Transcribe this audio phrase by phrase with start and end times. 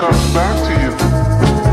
[0.00, 0.92] comes back to you.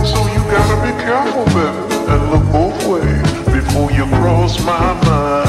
[0.06, 1.80] So you gotta be careful, baby,
[2.12, 3.24] and look both ways
[3.56, 5.48] before you cross my mind.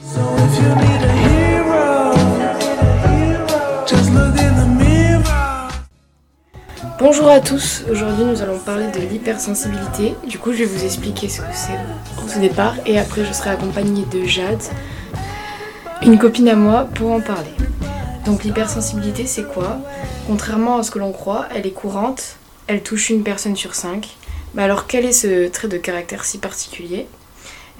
[0.00, 2.14] So if you need a hero,
[3.86, 5.68] just look in the mirror.
[6.98, 10.14] Bonjour à tous, aujourd'hui nous allons parler de l'hypersensibilité.
[10.26, 11.78] Du coup je vais vous expliquer ce que c'est
[12.24, 14.62] au départ et après je serai accompagnée de Jade,
[16.04, 17.50] une copine à moi, pour en parler.
[18.26, 19.78] Donc l'hypersensibilité c'est quoi?
[20.26, 22.36] Contrairement à ce que l'on croit, elle est courante,
[22.66, 24.16] elle touche une personne sur cinq.
[24.54, 27.06] Mais alors quel est ce trait de caractère si particulier?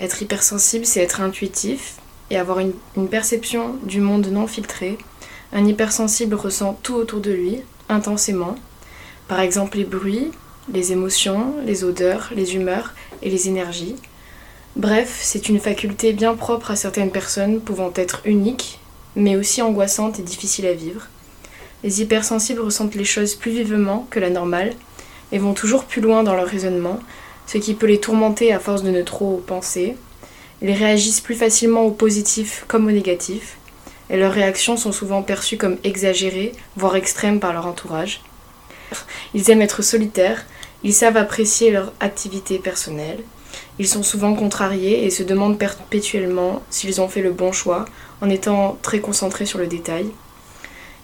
[0.00, 1.96] Être hypersensible c'est être intuitif
[2.30, 2.72] et avoir une,
[3.08, 4.96] perception du monde non filtré.
[5.52, 8.56] Un hypersensible ressent tout autour de lui, intensément,
[9.28, 10.30] par exemple les bruits,
[10.72, 13.96] les émotions, les odeurs, les humeurs et les énergies.
[14.76, 18.80] Bref, c'est une faculté bien propre à certaines personnes pouvant être unique,
[19.14, 21.06] mais aussi angoissante et difficile à vivre.
[21.84, 24.72] Les hypersensibles ressentent les choses plus vivement que la normale
[25.30, 26.98] et vont toujours plus loin dans leur raisonnement,
[27.46, 29.94] ce qui peut les tourmenter à force de ne trop penser.
[30.60, 33.58] Ils réagissent plus facilement au positif comme au négatif,
[34.10, 38.22] et leurs réactions sont souvent perçues comme exagérées, voire extrêmes par leur entourage.
[39.34, 40.44] Ils aiment être solitaires,
[40.82, 43.22] ils savent apprécier leur activité personnelle,
[43.78, 47.84] ils sont souvent contrariés et se demandent perpétuellement s'ils ont fait le bon choix
[48.20, 50.06] en étant très concentrés sur le détail.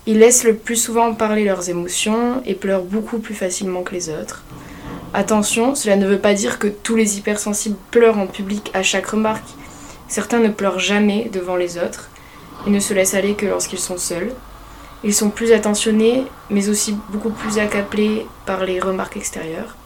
[0.06, 4.08] Ils laissent le plus souvent parler leurs émotions et pleurent beaucoup plus facilement que les
[4.08, 4.42] autres.
[5.12, 9.06] Attention, cela ne veut pas dire que tous les hypersensibles pleurent en public à chaque
[9.06, 9.48] remarque.
[10.08, 12.10] Certains ne pleurent jamais devant les autres
[12.66, 14.32] et ne se laissent aller que lorsqu'ils sont seuls.
[15.02, 19.76] Ils sont plus attentionnés, mais aussi beaucoup plus accablés par les remarques extérieures.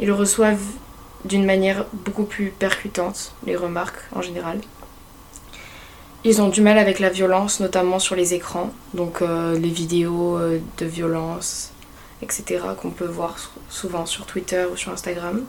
[0.00, 0.58] Ils reçoivent
[1.24, 4.60] d'une manière beaucoup plus percutante les remarques en général.
[6.24, 10.36] Ils ont du mal avec la violence, notamment sur les écrans, donc euh, les vidéos
[10.36, 11.72] euh, de violence,
[12.22, 13.36] etc., qu'on peut voir
[13.68, 15.44] souvent sur Twitter ou sur Instagram.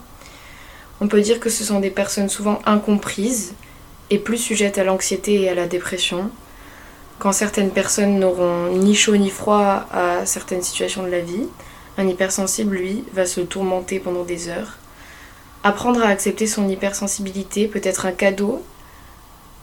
[1.01, 3.53] On peut dire que ce sont des personnes souvent incomprises
[4.09, 6.29] et plus sujettes à l'anxiété et à la dépression,
[7.19, 11.47] quand certaines personnes n'auront ni chaud ni froid à certaines situations de la vie,
[11.97, 14.78] un hypersensible, lui, va se tourmenter pendant des heures.
[15.63, 18.63] Apprendre à accepter son hypersensibilité peut être un cadeau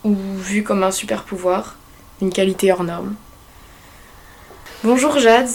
[0.05, 1.77] ou vu comme un super pouvoir,
[2.21, 3.15] une qualité hors norme.
[4.85, 5.49] Bonjour Jade,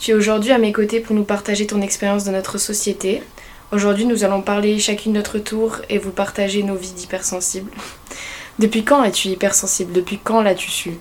[0.00, 3.22] tu es aujourd'hui à mes côtés pour nous partager ton expérience de notre société.
[3.70, 7.70] Aujourd'hui, nous allons parler chacune notre tour et vous partager nos vies d'hypersensibles.
[8.58, 9.92] Depuis quand es-tu hypersensible?
[9.92, 10.98] Depuis quand l'as-tu su?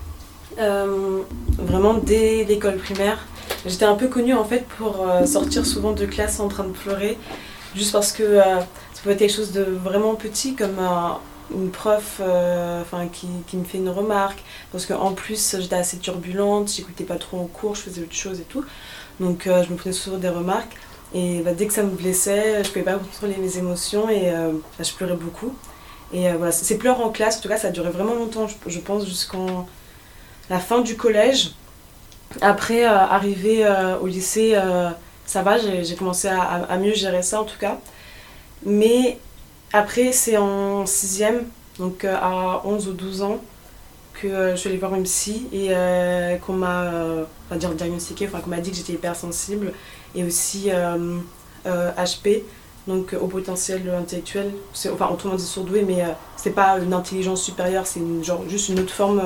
[0.59, 1.21] Euh,
[1.57, 3.25] vraiment dès l'école primaire.
[3.65, 6.71] J'étais un peu connue en fait pour euh, sortir souvent de classe en train de
[6.71, 7.17] pleurer,
[7.75, 11.19] juste parce que euh, ça pouvait être quelque chose de vraiment petit comme un-
[11.53, 15.97] une prof euh, enfin, qui, qui me fait une remarque, parce qu'en plus j'étais assez
[15.99, 18.65] turbulente, j'écoutais pas trop en cours, je faisais autre chose et tout.
[19.19, 20.75] Donc euh, je me prenais souvent des remarques
[21.13, 24.51] et bah, dès que ça me blessait, je pouvais pas contrôler mes émotions et euh,
[24.77, 25.53] bah, je pleurais beaucoup.
[26.13, 28.47] Et euh, voilà, ces pleurs en classe, en tout cas, ça a duré vraiment longtemps,
[28.67, 29.67] je, pense, jusqu'en
[30.49, 31.51] la fin du collège.
[32.41, 34.89] Après, euh, arrivé euh, au lycée, euh,
[35.25, 37.79] ça va, j'ai commencé à, mieux gérer ça en tout cas.
[38.65, 39.19] Mais
[39.73, 41.45] après, c'est en sixième,
[41.79, 43.39] donc euh, à 11 ou 12 ans,
[44.13, 46.91] que euh, je suis allée voir une psy et euh, qu'on m'a
[47.51, 49.73] on dire diagnostiqué, enfin qu'on m'a dit que j'étais hypersensible
[50.15, 50.69] et aussi
[51.65, 52.43] HP,
[52.87, 54.53] donc au potentiel intellectuel.
[54.93, 56.03] Enfin, autrement dit surdoué, mais
[56.37, 58.01] c'est pas une intelligence supérieure, c'est
[58.47, 59.21] juste une autre forme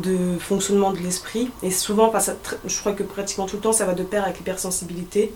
[0.00, 1.50] de fonctionnement de l'esprit.
[1.62, 4.02] Et souvent, enfin, ça tr- je crois que pratiquement tout le temps, ça va de
[4.02, 5.32] pair avec l'hypersensibilité.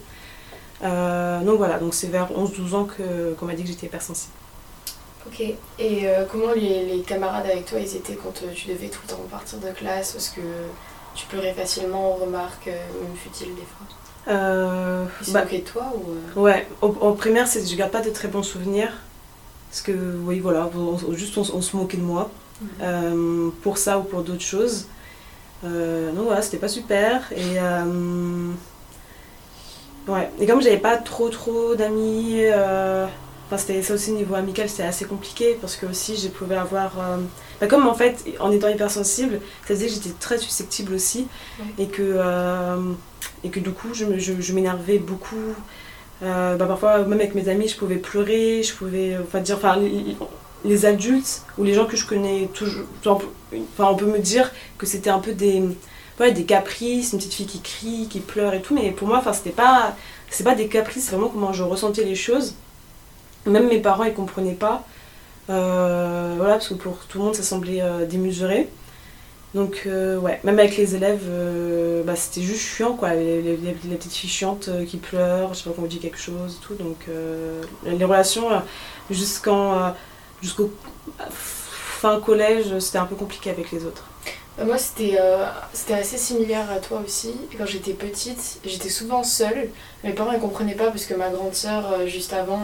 [0.83, 4.33] Euh, donc voilà, donc c'est vers 11-12 ans que- qu'on m'a dit que j'étais hypersensible.
[5.27, 5.57] Ok, et
[6.09, 9.11] euh, comment les, les camarades avec toi ils étaient quand euh, tu devais tout le
[9.15, 10.13] temps partir de classe?
[10.13, 10.41] Parce que
[11.15, 14.35] tu pleurais facilement aux remarques, même futiles des fois.
[14.35, 15.93] Euh, Ils se bah, de toi
[16.35, 16.41] ou.
[16.41, 18.93] Ouais, en primaire, c'est- je garde pas de très bons souvenirs.
[19.71, 19.93] Parce que,
[20.25, 22.31] oui, voilà, on- juste on, on se moquait de moi.
[22.83, 24.87] Euh, pour ça ou pour d'autres choses.
[25.65, 27.33] Euh, donc voilà, c'était pas super.
[27.33, 28.53] Et, euh,
[30.09, 30.31] ouais.
[30.41, 33.07] et comme j'avais pas trop trop d'amis, euh,
[33.57, 36.93] c'était ça aussi niveau amical, c'était assez compliqué parce que aussi je pouvais avoir.
[37.61, 41.27] bah, comme en fait, en étant hypersensible, ça faisait que j'étais très susceptible aussi
[41.59, 41.67] Ouais.
[41.79, 42.17] et, que,
[43.45, 45.37] et que du coup je, me- je, je m'énervais beaucoup.
[46.23, 49.17] Euh, bah, parfois, même avec mes amis, je pouvais pleurer, je pouvais.
[49.23, 49.57] Enfin, dire.
[49.57, 49.79] Enfin,
[50.65, 52.85] les- adultes ou les gens que je connais toujours.
[53.07, 55.63] Enfin, on peut me dire que c'était un peu des.
[56.19, 59.19] Ouais, des caprices, une petite fille qui crie, qui pleure et tout, mais pour moi,
[59.19, 59.97] enfin, c'était pas.
[60.29, 62.55] C'est pas des caprices, c'est vraiment comment je ressentais les choses.
[63.47, 64.85] Même mes parents, ils comprenaient pas.
[65.51, 68.69] Euh, voilà, parce que pour tout le monde, ça semblait euh, démesuré.
[69.55, 71.27] Donc, euh, ouais, même avec les élèves,
[72.07, 73.15] bah, c'était juste chiant, quoi.
[73.15, 73.59] Les,
[73.99, 76.75] petites filles chiantes qui pleurent, je sais pas qu'on dit quelque chose, tout.
[76.75, 77.07] Donc,
[77.85, 78.49] les relations,
[79.11, 79.93] jusqu'en,
[80.43, 80.73] jusqu'au
[81.29, 84.05] fin collège, c'était un peu compliqué avec les autres.
[84.59, 85.47] Bah, moi, c'était euh,
[85.93, 87.35] assez similaire à toi aussi.
[87.57, 89.71] Quand j'étais petite, j'étais souvent seule.
[90.05, 92.63] Mes parents ne comprenaient pas parce que ma grande sœur, euh, juste avant,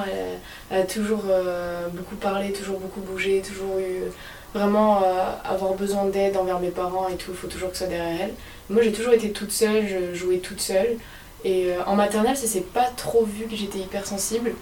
[0.71, 4.11] elle, a toujours euh, beaucoup parlé, toujours beaucoup bougé, toujours eu
[4.57, 7.31] vraiment euh, avoir besoin d'aide envers mes parents et tout.
[7.31, 8.35] Il faut toujours que ce soit derrière elle.
[8.71, 10.97] Moi, j'ai toujours été toute seule, je jouais toute seule.
[11.45, 14.53] Et euh, en maternelle, ça s'est pas trop vu que j'étais hypersensible.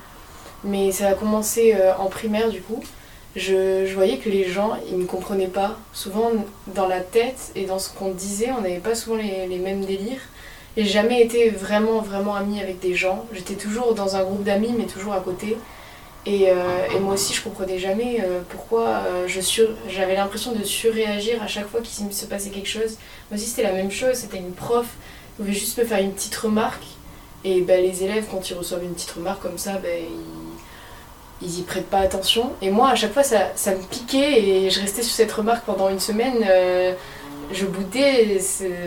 [0.65, 2.83] Mais ça a commencé euh, en primaire, du coup
[3.37, 5.77] je, voyais que les gens, ils ne comprenaient pas.
[5.93, 6.31] Souvent,
[6.69, 10.21] dans la tête et dans ce qu'on disait, on n'avait pas souvent les, mêmes délires.
[10.77, 13.27] J'ai jamais été vraiment, vraiment amie avec des gens.
[13.33, 15.57] J'étais toujours dans un groupe d'amis, mais toujours à côté.
[16.27, 16.55] Et, euh,
[16.95, 19.29] et moi aussi, je comprenais jamais euh, pourquoi euh,
[19.89, 22.97] j'avais l'impression de surréagir à chaque fois qu'il se passait quelque chose.
[23.31, 24.15] Moi aussi, c'était la même chose.
[24.15, 26.85] C'était une prof qui pouvait juste me faire une petite remarque.
[27.45, 30.44] Et ben, les élèves, quand ils reçoivent une petite remarque comme ça, ben, ils
[31.43, 32.53] ils y prêtent pas attention.
[32.63, 35.65] Et moi, à chaque fois, ça, ça me piquait et je restais sur cette remarque
[35.65, 36.45] pendant une semaine.
[36.49, 36.95] euh,
[37.53, 38.39] je boudais.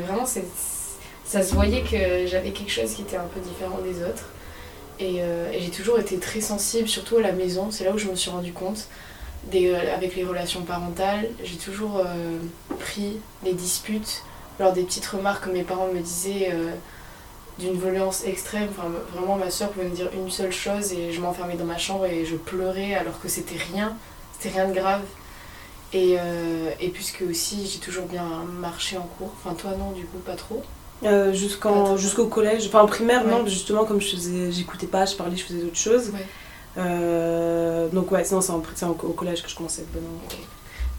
[0.08, 4.30] Vraiment, ça se voyait que j'avais quelque chose qui était un peu différent des autres.
[5.00, 7.70] Et, euh, et j'ai toujours été très sensible, surtout à la maison.
[7.70, 8.88] C'est là où je me suis rendu compte.
[9.52, 12.02] Des, euh, avec les relations parentales, j'ai toujours
[12.80, 14.24] pris les disputes
[14.60, 16.52] lors des petites remarques que mes parents me disaient
[17.60, 18.68] d'une violence extrême.
[18.72, 21.78] Enfin, vraiment, ma soeur pouvait me dire une seule chose et je m'enfermais dans ma
[21.78, 23.96] chambre et je pleurais alors que c'était rien,
[24.38, 25.02] c'était rien de grave.
[25.94, 28.26] Et, euh, et puisque aussi j'ai toujours bien
[28.60, 30.62] marché en cours, enfin toi non du coup pas trop?
[31.04, 33.50] Euh, jusqu'en, jusqu'au collège, enfin en primaire, non, Ouais.
[33.50, 36.10] justement, comme je faisais, j'écoutais pas, je parlais, je faisais d'autres choses.
[36.10, 36.26] Ouais.
[36.78, 40.38] Euh, donc, ouais, sinon, c'est, au collège que je commençais à être bonne en Ok.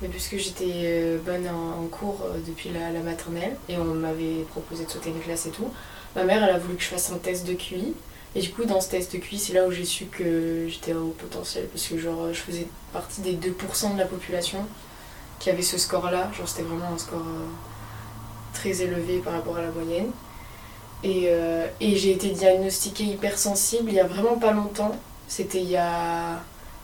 [0.00, 4.44] Mais puisque j'étais euh, bonne en, en cours depuis la, la maternelle et on m'avait
[4.50, 5.68] proposé de sauter une classe et tout,
[6.16, 7.94] ma mère elle a voulu que je fasse un test de QI.
[8.34, 10.92] Et du coup dans ce test de QI c'est là où j'ai su que j'étais
[10.92, 14.64] au potentiel parce que genre je faisais partie des 2% de la population
[15.38, 16.30] qui avait ce score là.
[16.36, 17.46] Genre c'était vraiment un score euh,
[18.52, 20.10] très élevé par rapport à la moyenne.
[21.04, 24.96] Et, euh, et j'ai été diagnostiquée hypersensible il y a vraiment pas longtemps.
[25.28, 26.40] C'était il y a,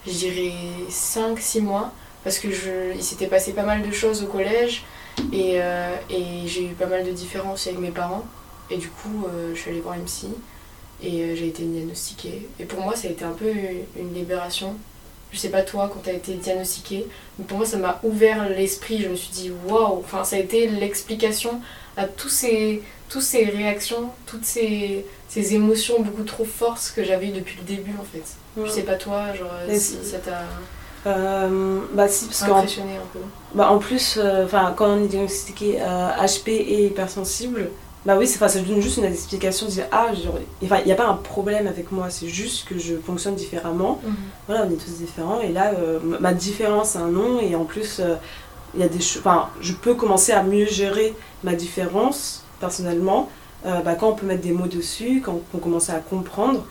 [0.06, 0.53] je dirais,
[0.88, 1.93] 5-6 mois
[2.23, 4.85] parce que je, il s'était passé pas mal de choses au collège
[5.32, 8.25] et, euh, et j'ai eu pas mal de différences avec mes parents
[8.70, 10.28] et du coup euh, je suis allée voir psy
[11.02, 12.49] et euh, j'ai été diagnostiquée.
[12.58, 13.50] Et pour moi ça a été un peu
[13.99, 14.75] une libération.
[15.32, 17.06] Je sais pas toi quand tu as été diagnostiquée
[17.38, 19.02] mais pour moi ça m'a ouvert l'esprit.
[19.02, 19.99] Je me suis dit waouh!
[19.99, 21.61] Enfin ça a été l'explication
[21.96, 27.28] à tous ces toutes ces réactions toutes ces, ces émotions beaucoup trop fortes que j'avais
[27.28, 28.25] eues depuis le début en fait.
[28.56, 30.43] Je sais pas toi genre Mais si ça t'a
[31.06, 33.19] Euh, bah si, parce qu'en impressionné un peu.
[33.55, 34.46] Bah, en plus, euh,
[34.76, 37.70] quand on est diagnostiqué euh, HP et hypersensible,
[38.06, 41.06] bah oui, c'est, donne juste une explication, dire ah, genre, enfin, il n'y a pas
[41.06, 44.01] un problème avec moi, c'est juste que je fonctionne différemment.
[44.47, 47.65] Voilà, on est tous différents et là, euh, ma- différence a un nom et en
[47.65, 48.17] plus, euh,
[48.79, 51.15] y a des enfin, je peux commencer à mieux gérer
[51.45, 53.31] ma différence personnellement
[53.65, 56.65] euh, bah, quand on peut mettre des mots dessus, quand on commence à comprendre.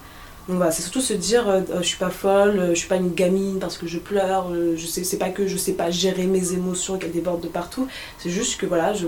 [0.48, 3.14] Donc voilà, c'est surtout se dire euh, je suis pas folle, je suis pas une
[3.14, 6.54] gamine parce que je pleure, je sais, c'est pas que je sais pas gérer mes
[6.54, 7.88] émotions qu'elles débordent de partout,
[8.20, 9.08] c'est juste que voilà, je,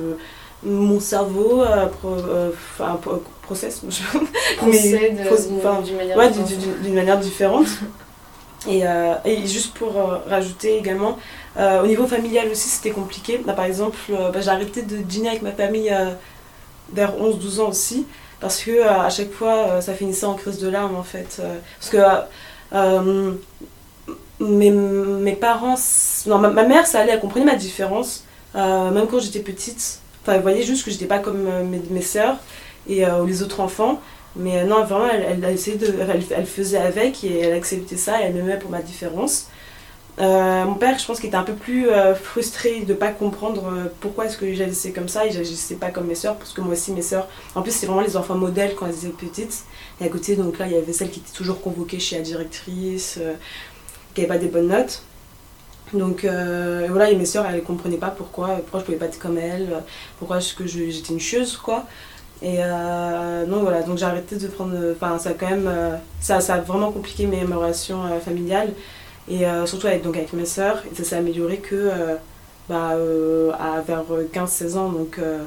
[0.66, 2.50] mon cerveau euh, pro- euh,
[3.02, 3.80] pro- processe,
[4.58, 6.30] procède pro- d'une manière ouais,
[6.94, 7.68] manière différente.
[8.68, 11.20] Et, euh, et juste pour euh, rajouter également,
[11.56, 13.40] euh, au niveau familial aussi c'était compliqué.
[13.46, 16.10] Bah, par exemple, euh, bah, j'ai arrêté de dîner avec ma famille euh,
[16.92, 18.08] vers 11-12 ans aussi,
[18.40, 21.38] parce que euh, à chaque fois euh, ça finissait en crise de larmes en fait.
[21.42, 21.98] Euh, parce que
[22.74, 23.34] euh,
[24.40, 25.76] mes, mes parents,
[26.26, 28.24] non, ma, ma mère ça allait, elle comprenait ma différence,
[28.56, 30.00] euh, même quand j'étais petite.
[30.25, 32.38] Enfin, elle voyait juste que j'étais pas comme euh, mes, mes sœurs
[32.89, 34.01] et euh, les autres enfants.
[34.36, 35.86] Mais euh, non, vraiment, elle, elle essayé de.
[35.86, 39.50] Elle, elle faisait avec et elle acceptait ça et elle m'aimait pour ma différence.
[40.17, 41.88] Mon père, je pense qu'il était un peu plus
[42.24, 46.15] frustré de pas comprendre pourquoi est-ce que j'agissais comme ça et j'agissais pas comme mes
[46.15, 47.27] sœurs, parce que moi aussi, mes sœurs.
[47.53, 49.65] En plus, c'est vraiment les enfants modèles quand elles étaient petites.
[50.00, 52.22] Et à côté, donc là, il y avait celle qui était toujours convoquée chez la
[52.22, 53.20] directrice,
[54.13, 55.03] qui avait pas des bonnes notes.
[55.94, 59.20] Donc euh, voilà, et mes sœurs, elles comprenaient pas pourquoi, pourquoi je pouvais pas être
[59.20, 59.84] comme elles,
[60.18, 61.86] pourquoi est-ce que j'étais une chieuse, quoi.
[62.42, 64.75] Et euh, non, voilà, donc j'ai arrêté de prendre.
[64.92, 65.68] Enfin, ça a quand même.
[65.68, 68.74] euh, ça, ça a vraiment compliqué mes, relations euh, familiales.
[69.27, 70.84] Et euh, surtout avec, donc avec mes sœurs.
[70.96, 72.15] Ça s'est amélioré que euh,
[72.70, 74.89] bah, euh, à vers 15-16 ans.
[74.89, 75.39] Donc, euh,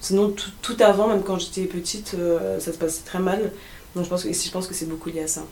[0.00, 3.52] Sinon, tout, tout avant, même quand j'étais petite, euh, ça se passait très mal.
[3.94, 5.42] Donc je pense que, je pense que c'est beaucoup lié à ça.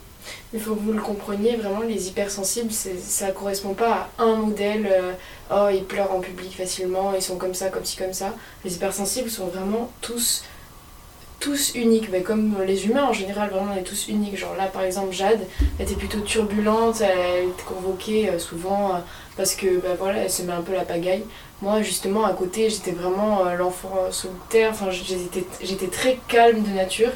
[0.53, 4.87] Il faut que vous le compreniez, vraiment, les hypersensibles, ça correspond pas à un modèle.
[4.91, 5.13] euh,
[5.51, 8.35] oh, ils pleurent en public facilement, ils sont comme ça, comme ci, comme ça.
[8.65, 10.45] Les hypersensibles sont vraiment tous,
[11.41, 12.09] tous uniques.
[12.11, 14.37] Mais comme les humains en général, vraiment, on est tous uniques.
[14.37, 15.41] Genre là, par exemple, Jade,
[15.79, 18.99] elle était plutôt turbulente, elle était convoquée euh, souvent euh,
[19.37, 21.25] parce que, bah voilà, elle se met un peu la pagaille.
[21.61, 24.71] Moi, justement, à côté, j'étais vraiment l'enfant solitaire.
[24.71, 27.11] Enfin, j'étais très calme de nature.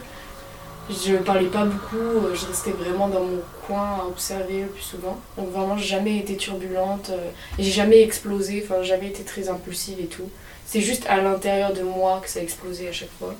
[0.91, 4.83] Je parlais pas beaucoup, euh, je restais vraiment dans mon coin à observer le plus
[4.83, 5.17] souvent.
[5.37, 10.01] Donc vraiment, j'ai jamais été turbulente, euh, j'ai jamais explosé, enfin, jamais été très impulsive
[10.01, 10.29] et tout.
[10.67, 13.35] C'est juste à l'intérieur de moi que ça a explosé à chaque fois.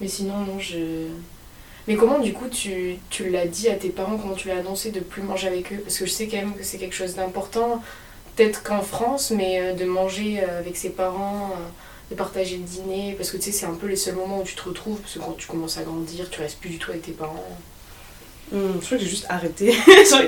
[0.00, 1.08] Mais sinon, non, je.
[1.86, 4.90] Mais comment, du coup, tu, tu l'as dit à tes parents, comment tu l'as annoncé
[4.90, 5.78] de plus manger avec eux?
[5.78, 7.82] Parce que je sais quand même que c'est quelque chose d'important,
[8.36, 11.52] peut-être qu'en France, mais euh, de manger avec ses parents.
[12.10, 14.44] De partager le dîner, parce que tu sais, c'est un peu les seuls moments où
[14.44, 16.90] tu te retrouves, parce que quand tu commences à grandir, tu restes plus du tout
[16.90, 17.44] avec tes parents.
[18.52, 19.72] Hum, je crois que j'ai juste arrêté.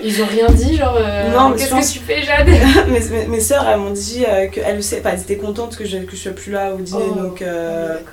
[0.04, 2.48] Ils ont rien dit, genre, euh, Non, qu'est-ce que tu fais, Jade?
[2.88, 5.76] Mes, mes, mes sœurs, elles m'ont dit euh, qu'elles le savaient- enfin, elles étaient contentes
[5.76, 7.10] que je, que je sois plus là au dîner.
[7.10, 8.12] Oh, donc, euh, D'accord.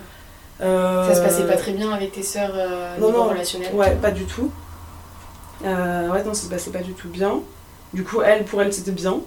[0.62, 4.10] euh, Ça se passait pas très bien avec tes euh, non, non, relationnel Ouais, pas
[4.10, 4.52] du tout.
[5.64, 7.42] Ouais, non, ça se passait pas du tout bien.
[7.94, 9.20] Du coup, elle, pour elle, c'était bien.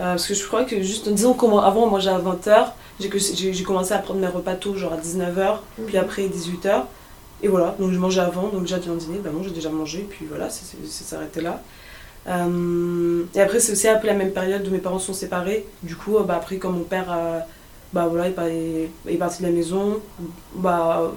[0.00, 3.92] Euh, parce que je crois que juste, disons qu'avant, moi, j'ai à 20h, j'ai commencé
[3.92, 6.02] à prendre mes repas tôt, genre à 19h, puis Mhm.
[6.02, 6.86] après 18h.
[7.42, 10.06] Et voilà, donc je mangeais avant, donc déjà déjà dîner, bah non, j'ai déjà mangé,
[10.08, 11.62] puis voilà, c'est s'arrêté là.
[12.28, 15.66] Euh, et après, c'est aussi un peu la même période où mes parents sont séparés.
[15.82, 17.40] Du coup, euh, bah, après, quand mon père, euh,
[17.94, 20.00] bah voilà, il, est parti de la maison,
[20.54, 21.12] bah,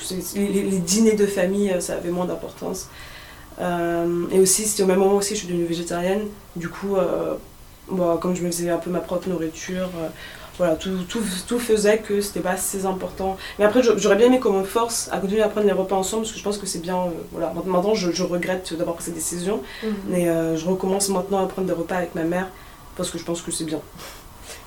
[0.00, 2.88] pff, les, les dîners de famille, ça avait moins d'importance.
[3.60, 6.22] Euh, et aussi, c'était au même moment aussi, je suis devenue végétarienne.
[6.56, 6.96] Du coup,
[7.90, 10.08] bah, comme je me faisais un peu ma propre nourriture, euh,
[10.58, 13.36] voilà, tout, tout, tout faisait que c'était pas assez important.
[13.58, 16.22] Mais après, j'aurais bien aimé qu'on me force à continuer à prendre les repas ensemble,
[16.22, 16.96] parce que je pense que c'est bien.
[16.96, 17.52] euh, voilà.
[17.66, 19.94] Maintenant, je, je regrette d'avoir pris cette décision, Mhm.
[20.08, 22.48] mais euh, je recommence maintenant à prendre des repas avec ma mère,
[22.96, 23.80] parce que je pense que c'est bien.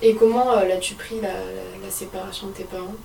[0.01, 2.95] Et comment l'as-tu pris la, la- la séparation de tes parents?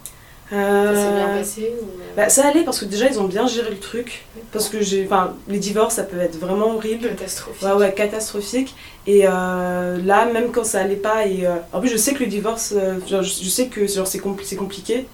[0.51, 0.57] Ça
[0.95, 1.85] s'est bien Euh, passé ou...
[1.85, 4.27] euh, bah, ça allait parce que déjà ils ont bien géré le truc.
[4.53, 5.09] Parce que j'ai.
[5.49, 7.09] Les divorces ça peut être vraiment horrible.
[7.09, 8.75] catastrophique Ouais, ouais, catastrophique.
[9.07, 12.21] Et euh, là, même quand ça allait pas, et euh, en plus, je sais que
[12.23, 12.75] le divorce,
[13.09, 15.07] genre, je, je sais que genre, c'est compli- c'est compliqué.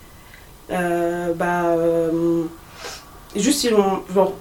[0.68, 1.76] Bah.
[3.36, 4.02] juste, ils ont.
[4.14, 4.32] Genre,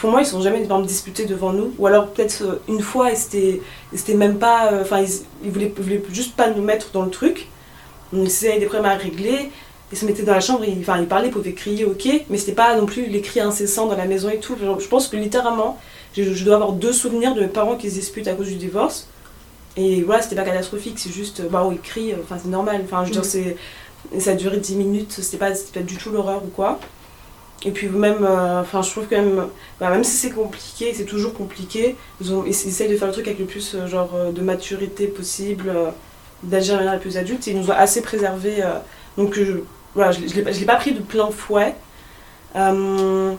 [0.00, 1.72] pour moi, ils sont jamais exemple, disputés devant nous.
[1.78, 3.60] Ou alors, peut-être une fois, et c'était
[3.94, 4.70] c'était même pas.
[4.80, 5.08] Enfin, ils,
[5.44, 7.48] ils, voulaient, ils voulaient juste pas nous mettre dans le truc.
[8.12, 9.50] Donc, s'ils avaient des problèmes à régler,
[9.92, 12.38] ils se mettaient dans la chambre, ils, enfin, ils parlaient, ils pouvaient crier, ok, mais
[12.38, 14.56] c'était pas non plus les cris incessants dans la maison et tout.
[14.58, 15.78] Genre, je pense que littéralement,
[16.16, 18.56] je, je dois avoir deux souvenirs de mes parents qui se disputent à cause du
[18.56, 19.08] divorce.
[19.76, 22.80] Et voilà, c'était pas catastrophique, c'est juste, bah, ils crient, euh, enfin, c'est normal.
[22.84, 23.28] Enfin, je veux dire, Mhm.
[23.28, 23.56] c'est.
[24.20, 26.78] Ça a duré 10 minutes, c'était pas, pas du tout l'horreur ou quoi.
[27.64, 29.46] Et puis même, euh, enfin, je trouve quand même,
[29.80, 33.12] bah, même si c'est compliqué, c'est toujours compliqué, ils, ont, ils essayent de faire le
[33.14, 35.90] truc avec le plus euh, genre de maturité possible, euh,
[36.44, 38.62] d'agir de manière la plus adulte, et ils nous ont assez préservés.
[39.18, 39.40] donc
[39.96, 41.74] voilà, je, je l'ai pas- pris de plein fouet.
[42.54, 43.32] Euh,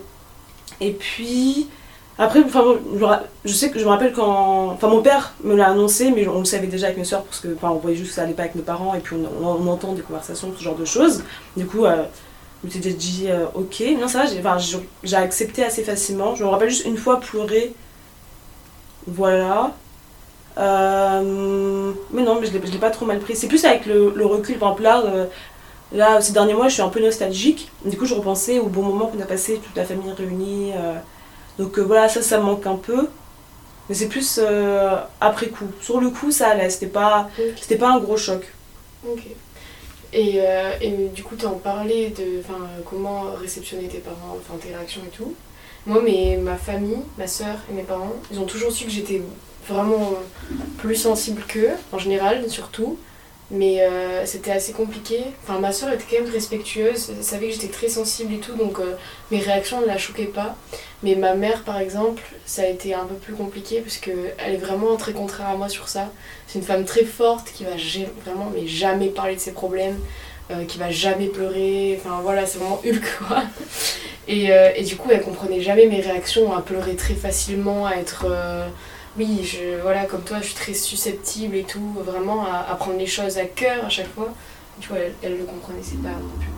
[0.82, 1.70] et puis,
[2.18, 2.64] après, enfin,
[3.46, 4.72] je, sais que je me rappelle quand.
[4.72, 7.40] Enfin, mon père me l'a annoncé, mais on le savait déjà avec mes soeurs, parce
[7.40, 9.68] que enfin, on voyait juste que ça allait pas avec nos parents, et puis on,
[9.68, 11.24] entend des conversations, ce genre de choses.
[11.56, 12.04] Du coup, euh,
[12.68, 14.58] je déjà dit, euh, ok, non, ça va,
[15.04, 16.36] j'ai accepté assez facilement.
[16.36, 17.74] Je me rappelle juste une fois pleurer.
[19.06, 19.74] Voilà.
[20.58, 23.36] Euh, mais non, mais je je l'ai pas trop mal pris.
[23.36, 25.04] C'est plus avec le, recul, par exemple, là,
[25.92, 27.70] là, ces derniers mois, je suis un peu nostalgique.
[27.86, 30.72] Du coup, je repensais au bon moment qu'on a passé, toute la famille réunie.
[30.76, 30.94] euh,
[31.58, 33.08] donc euh, voilà, ça, ça me manque un peu.
[33.90, 35.66] Mais c'est plus euh, après coup.
[35.82, 36.70] Sur le coup, ça allait.
[36.70, 37.30] C'était pas,
[37.60, 38.44] c'était pas un gros choc.
[39.08, 39.24] Ok.
[40.14, 42.42] Et, euh, et du coup, tu en parlais de
[42.86, 45.34] comment réceptionner tes parents, enfin tes réactions et tout.
[45.86, 49.22] Moi, mais ma famille, ma soeur et mes parents, ils ont toujours su que j'étais
[49.68, 50.14] vraiment
[50.78, 52.98] plus sensible qu'eux, en général, surtout.
[53.50, 55.24] Mais euh, c'était assez compliqué.
[55.44, 58.56] Enfin, ma soeur était quand même respectueuse, elle savait que j'étais très sensible et tout,
[58.56, 58.96] donc euh,
[59.32, 60.58] mes réactions ne la choquaient pas.
[61.02, 64.58] Mais ma mère, par exemple, ça a été un peu plus compliqué parce qu'elle est
[64.58, 66.12] vraiment très contraire à moi sur ça.
[66.48, 67.72] C'est une femme très forte qui va
[68.26, 69.98] vraiment mais jamais parler de ses problèmes,
[70.52, 71.98] euh, qui va jamais pleurer.
[72.02, 73.44] Enfin voilà, c'est vraiment Hulk quoi.
[74.28, 78.26] Et, et du coup, elle comprenait jamais mes réactions à pleurer très facilement, à être.
[79.18, 83.08] Oui, je, voilà, comme toi, je suis très susceptible et tout, vraiment à, prendre les
[83.08, 84.30] choses à cœur à chaque fois.
[84.80, 86.50] Tu vois, elle, le comprenait, c'est pas non plus.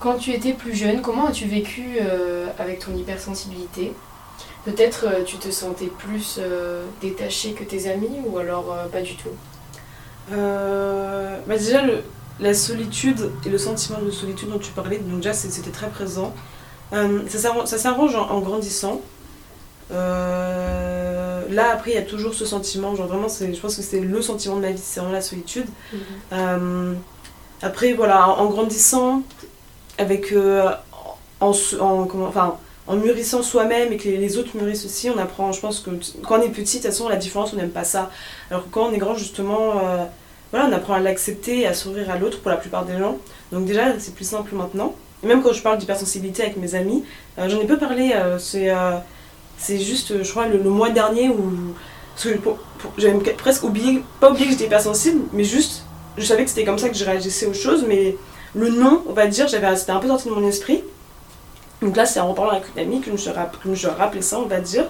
[0.00, 3.92] Quand tu étais plus jeune, comment as-tu vécu euh, avec ton hypersensibilité?
[4.64, 9.02] Peut-être euh, tu te sentais plus euh, détaché que tes amis ou alors euh, pas
[9.02, 9.28] du tout?
[10.32, 12.02] Euh, bah déjà, le,
[12.40, 16.34] la solitude et le sentiment de solitude dont tu parlais, donc déjà c'était très présent.
[16.92, 19.00] Ça s'arrange- en grandissant.
[19.92, 24.00] Euh, là après il y a toujours ce sentiment, genre vraiment je pense que c'est
[24.00, 25.66] le sentiment de ma vie, c'est vraiment la solitude.
[26.32, 26.94] Euh,
[27.62, 29.22] après voilà, en, en grandissant,
[29.98, 30.70] avec euh,
[31.40, 32.56] en, se- en- comment, enfin,
[32.86, 35.90] en mûrissant soi-même et que les, les autres mûrissent aussi, on apprend, je pense que
[36.22, 38.10] quand on est petit, de toute façon la différence on n'aime pas ça.
[38.50, 39.74] Alors que quand on est grand justement,
[40.50, 43.18] voilà, on apprend à l'accepter et à s'ouvrir à l'autre pour la plupart des gens.
[43.52, 44.94] Donc déjà c'est plus simple maintenant.
[45.22, 47.04] Et même quand je parle d'hypersensibilité avec mes amis,
[47.38, 48.70] j'en ai peu parlé, c'est
[49.62, 51.74] c'est juste, euh, je crois, le, le mois dernier où.
[52.98, 55.84] J'avais presque oublié, pas oublié que j'étais hypersensible, mais juste,
[56.18, 58.16] je savais que c'était comme ça que je réagissais aux choses, mais
[58.54, 60.84] le nom, on va dire, c'était un peu sorti de mon esprit.
[61.80, 64.46] Donc là, c'est en parlant avec une amie que je que je rappelé ça, on
[64.46, 64.84] va dire.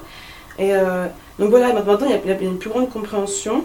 [0.59, 1.07] Et euh,
[1.39, 3.65] donc voilà, maintenant, il y, a, une plus grande compréhension.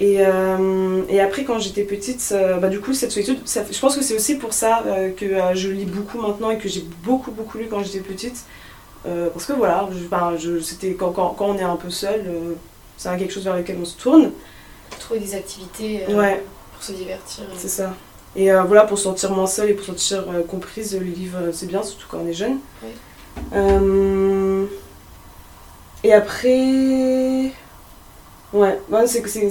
[0.00, 4.02] Et, euh, et après, quand j'étais petite, bah, du coup, cette solitude, je pense que
[4.02, 4.82] c'est aussi pour ça
[5.16, 8.46] que je lis beaucoup maintenant et que j'ai beaucoup, beaucoup lu quand j'étais petite.
[9.06, 11.90] Euh, parce que voilà, je, ben, je- c'était quand, quand, quand on est un peu
[11.90, 12.54] seul, euh,
[12.98, 14.30] c'est quelque chose vers lequel on se tourne.
[14.98, 16.44] Trouver des activités euh, Ouais.
[16.74, 17.44] pour se divertir.
[17.56, 17.94] C'est ça.
[18.36, 21.38] Et euh, voilà, pour se sentir moins seule et pour se sentir comprise, les livres,
[21.52, 22.58] c'est bien, surtout quand on est jeune.
[26.04, 27.52] Et après.
[28.52, 29.48] Ouais, ouais, c'est que c'est.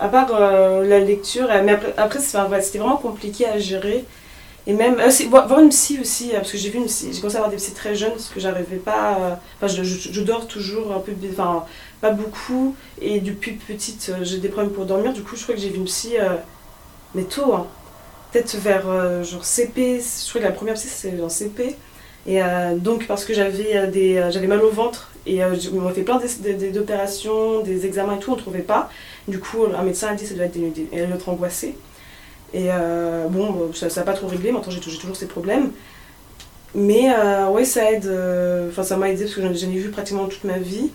[0.00, 4.04] À part la lecture, mais après, après c'était vraiment compliqué à gérer.
[4.68, 5.00] Et même.
[5.00, 7.36] euh, c'est- voir une psy aussi, euh, parce que j'ai vu une psy, j'ai commencé
[7.36, 9.18] à avoir des psys très jeunes parce que j'arrivais pas.
[9.20, 9.82] euh, Enfin, je,
[10.22, 11.12] dors toujours un peu.
[11.32, 11.64] Enfin,
[12.00, 12.76] pas beaucoup.
[13.00, 15.12] Et depuis petite, j'ai des problèmes pour dormir.
[15.12, 16.14] Du coup, je crois que j'ai vu une psy.
[17.14, 17.66] mais tôt, hein.
[18.32, 21.76] peut-être vers genre CP, je crois que la première psy c'était en CP.
[22.26, 22.40] Et
[22.76, 26.54] donc parce que j'avais des, mal au ventre et on m'a fait plein d'es- d'es-
[26.54, 28.90] d'es- d'opérations, des examens et tout, on ne trouvait pas.
[29.28, 31.76] Du coup, un médecin a dit ça doit être des, des- être angoissée.
[32.54, 35.72] Et euh, bon, ça n'a pas trop réglé, maintenant j'ai tou- j'ai toujours ces problèmes.
[36.74, 39.90] Mais euh, ouais, ça aide, euh, enfin ça m'a aidé parce que j'en ai vu
[39.90, 40.90] pratiquement toute ma vie.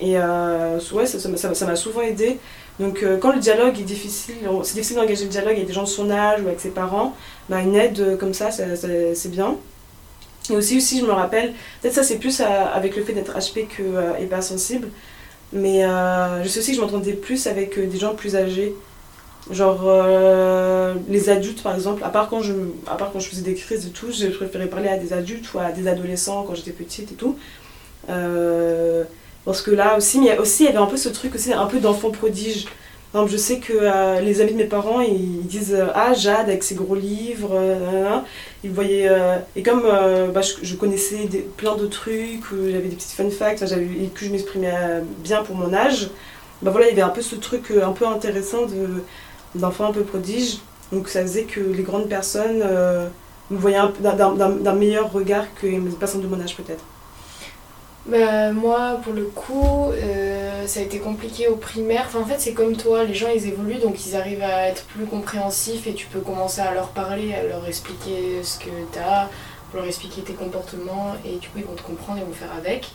[0.00, 2.38] Et euh, ouais, ça m'a souvent aidé.
[2.80, 5.88] Donc quand le dialogue est difficile, c'est difficile d'engager le dialogue avec des gens de
[5.88, 7.14] son âge ou avec ses parents,
[7.48, 9.56] bah, une aide comme ça, c'est bien.
[10.50, 13.66] Et aussi, aussi, je me rappelle, peut-être ça c'est plus avec le fait d'être HP
[13.66, 14.88] que euh, hypersensible,
[15.52, 15.82] mais
[16.42, 18.74] je sais aussi que je m'entendais plus avec des gens plus âgés.
[19.50, 22.52] Genre euh, les adultes par exemple, à part, quand je,
[22.86, 25.52] à part quand je faisais des crises et tout, j'ai préféré parler à des adultes
[25.54, 27.38] ou à des adolescents quand j'étais petite et tout.
[28.10, 29.04] Euh,
[29.46, 31.66] parce que là aussi, mais aussi, il y avait un peu ce truc aussi, un
[31.66, 32.66] peu d'enfant prodige.
[33.14, 36.74] Je sais que euh, les amis de mes parents, ils disent Ah, Jade avec ses
[36.74, 37.58] gros livres,
[38.62, 39.10] ils voyaient.
[39.56, 44.26] et comme bah, je, connaissais plein de trucs, j'avais des petites fun facts, et que
[44.26, 44.74] je m'exprimais
[45.24, 46.10] bien pour mon âge,
[46.60, 49.02] bah voilà, il y avait un peu ce truc un peu intéressant de,
[49.54, 50.58] d'enfant un peu prodige.
[50.92, 53.08] Donc ça faisait que les grandes personnes euh,
[53.50, 56.82] me voyaient d'un, meilleur regard que les personnes de mon âge peut-être.
[58.06, 62.04] Bah, moi, pour le coup, euh, ça a été compliqué au primaire.
[62.06, 64.84] Enfin, en fait, c'est comme toi, les gens ils évoluent donc ils arrivent à être
[64.84, 69.28] plus compréhensifs et tu peux commencer à leur parler, à leur expliquer ce que t'as,
[69.74, 72.88] leur expliquer tes comportements et du coup ils vont te comprendre et vont faire avec.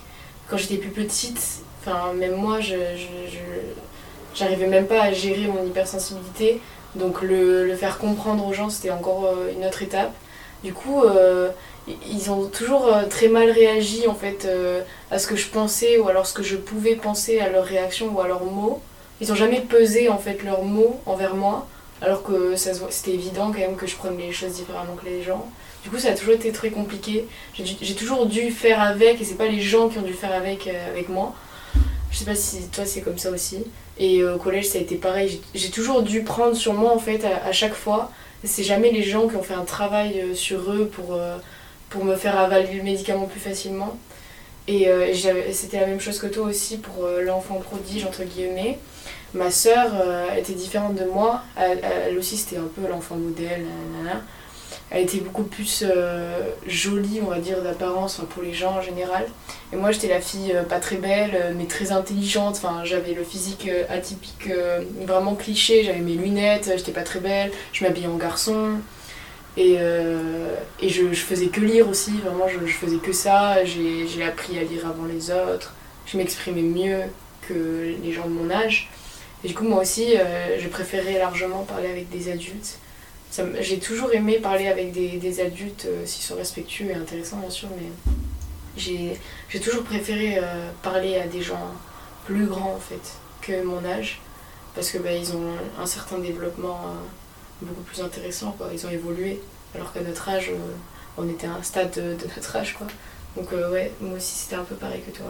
[0.49, 1.39] Quand j'étais plus petite,
[1.79, 2.73] enfin, même moi, je-
[4.35, 6.61] j'arrivais même pas à gérer mon hypersensibilité
[6.95, 10.13] donc le, le faire comprendre aux gens c'était encore euh, une autre étape.
[10.63, 11.49] Du coup, euh,
[11.87, 14.47] ils ont toujours euh, très mal réagi en fait
[15.11, 18.09] à ce que je pensais ou alors ce que je pouvais penser à leurs réactions
[18.13, 18.81] ou à leurs mots.
[19.21, 21.67] Ils ont jamais pesé en fait leurs mots envers moi
[22.01, 25.47] alors que c'était évident quand même que je prenais les choses différemment que les gens.
[25.83, 27.25] Du coup ça a toujours été très compliqué.
[27.55, 30.67] J'ai toujours dû faire avec et c'est pas les gens qui ont dû faire avec
[30.67, 31.33] avec moi.
[32.11, 33.63] Je sais pas si toi c'est comme ça aussi.
[33.99, 35.41] Et euh, au collège ça a été pareil.
[35.53, 38.11] J'ai- toujours dû prendre sur moi en fait à, chaque fois.
[38.43, 41.37] C'est jamais les gens qui ont fait un travail euh, sur eux pour, euh,
[41.89, 43.97] pour me faire avaler le médicament plus facilement.
[44.67, 44.87] Et
[45.51, 48.79] c'était la même chose que toi aussi pour l'enfant prodige, entre guillemets.
[49.33, 49.91] Ma sœur
[50.37, 51.41] était différente de moi.
[51.57, 53.65] Elle, aussi, c'était un peu l'enfant modèle.
[54.93, 59.25] Elle était beaucoup plus euh, jolie, on va dire, d'apparence pour les gens en général.
[59.73, 62.61] Et moi, j'étais la fille euh, pas très belle, euh, mais très intelligente.
[62.83, 64.49] J'avais le physique atypique,
[65.01, 65.83] vraiment cliché.
[65.83, 67.51] J'avais mes lunettes, j'étais pas très belle.
[67.73, 68.73] Je m'habillais en garçon.
[69.57, 69.77] Et,
[70.83, 73.65] je, faisais que lire aussi, vraiment, je, faisais que ça.
[73.65, 75.73] J'ai j'ai appris à lire avant les autres.
[76.05, 77.01] Je m'exprimais mieux
[77.47, 78.91] que les gens de mon âge.
[79.43, 80.13] Et du coup, moi aussi,
[80.59, 82.77] je préférais largement parler avec des adultes.
[83.59, 87.67] J'ai toujours aimé parler avec des, adultes, euh, s'ils sont respectueux et intéressants, bien sûr,
[87.75, 87.89] mais
[88.77, 91.71] j'ai toujours préféré euh, parler à des gens
[92.25, 94.21] plus grands, en fait, que mon âge.
[94.75, 96.79] Parce que bah, ils ont un certain développement
[97.61, 98.69] beaucoup plus intéressants, quoi.
[98.73, 99.39] Ils ont évolué,
[99.75, 100.57] alors qu'à notre âge, euh,
[101.17, 102.87] on était à un stade de, de notre âge, quoi.
[103.35, 105.25] Donc euh, ouais, moi aussi c'était un peu pareil que toi.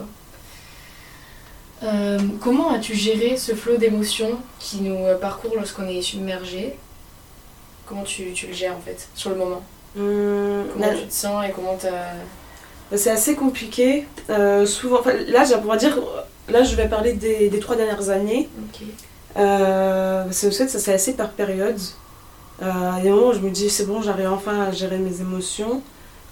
[1.82, 6.76] Euh, comment as-tu géré ce flot d'émotions qui nous euh, parcourt lorsqu'on est submergé?
[7.86, 9.62] Comment tu, tu le gères en fait, sur le moment
[9.96, 12.96] Hum, Comment là, tu te sens et comment t'as...
[12.96, 14.06] C'est assez compliqué.
[14.30, 15.98] Euh, souvent, là, je pourrais dire,
[16.48, 18.48] là, je vais parler des, des trois dernières années.
[18.58, 18.82] Ok.
[19.36, 21.78] Euh, c'est ça, c'est assez par période.
[22.62, 24.70] Euh, il y a des moments où je me dis, c'est bon, j'arrive enfin à
[24.72, 25.82] gérer mes émotions.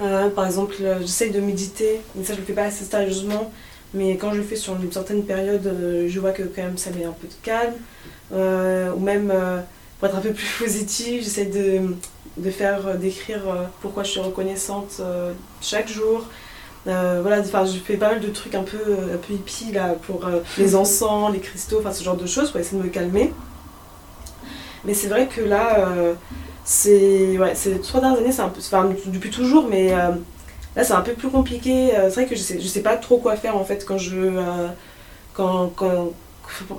[0.00, 3.50] Euh, par exemple, j'essaye de méditer, mais ça, je le fais pas assez sérieusement.
[3.94, 5.70] Mais quand je le fais sur une certaine période,
[6.08, 7.74] je vois que quand même ça met un peu de calme.
[8.32, 9.32] Ou même,
[10.02, 11.94] pour être un peu plus positive, j'essaie de,
[12.36, 16.24] de faire, euh, d'écrire euh, pourquoi je suis reconnaissante euh, chaque jour.
[16.88, 19.94] Euh, voilà, enfin, je fais pas mal de trucs un peu, un peu hippie là,
[20.04, 22.88] pour euh, les encens, les cristaux, enfin ce genre de choses pour essayer de me
[22.88, 23.32] calmer.
[24.84, 26.14] Mais c'est vrai que là, euh,
[26.64, 27.38] c'est.
[27.38, 28.58] Ouais, ces trois dernières années, c'est un peu.
[28.58, 31.90] Enfin, depuis toujours, mais là, c'est un peu plus compliqué.
[31.92, 34.32] C'est vrai que je sais, je sais pas trop quoi faire en fait quand je.
[35.32, 35.70] quand.
[35.76, 36.10] quand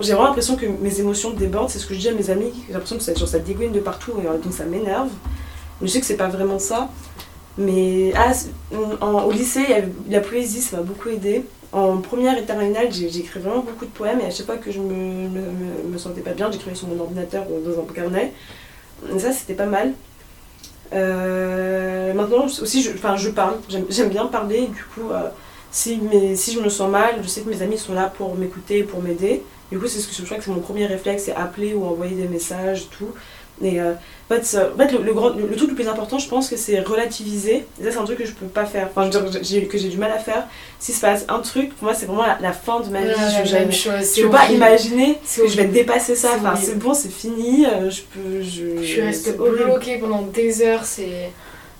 [0.02, 2.52] j'ai vraiment l'impression que mes émotions débordent, c'est ce que je dis à mes amis.
[2.68, 5.10] J'ai l'impression que ça, genre, dégouine de partout, et, euh, donc ça m'énerve.
[5.82, 6.90] Je sais que c'est pas vraiment ça.
[7.58, 8.32] Mais ah,
[9.26, 9.66] au lycée,
[10.10, 11.46] la poésie, ça m'a beaucoup aidé.
[11.72, 14.80] En première et terminale, écrit vraiment beaucoup de poèmes et à chaque fois que je
[14.80, 15.28] me,
[15.92, 18.32] me, sentais pas bien, j'écrivais sur mon ordinateur ou dans un carnet.
[19.14, 19.94] Et ça, c'était pas mal.
[20.94, 23.58] Euh, maintenant aussi, je, je parle.
[23.90, 24.68] J'aime bien parler.
[24.68, 25.30] Du coup, euh,
[25.74, 28.36] si, mes- si je me sens mal, je sais que mes amis sont là pour
[28.36, 29.42] m'écouter, pour m'aider.
[29.72, 31.84] Du coup, c'est ce que je crois que c'est mon premier réflexe, c'est appeler ou
[31.86, 33.10] envoyer des messages, tout.
[33.62, 35.88] Et euh, en fait, ça- en fait, le, le grand, le, le truc le plus
[35.88, 37.66] important, je pense que c'est relativiser.
[37.80, 38.90] Et ça, c'est un truc que je peux pas faire.
[38.96, 40.48] Enfin, je que j'ai du mal à faire.
[40.80, 43.08] S'il se passe un truc, pour moi, c'est vraiment la, la fin de ma vie.
[43.54, 44.56] même je, c'est peux pas horrible.
[44.56, 46.30] imaginer C'est que je vais dépasser ça.
[46.34, 46.66] C'est Enfin, horrible.
[46.66, 47.66] c'est bon, c'est fini.
[47.66, 48.42] euh, Je peux.
[48.42, 51.30] Je, Je reste bloquée pendant des heures, c'est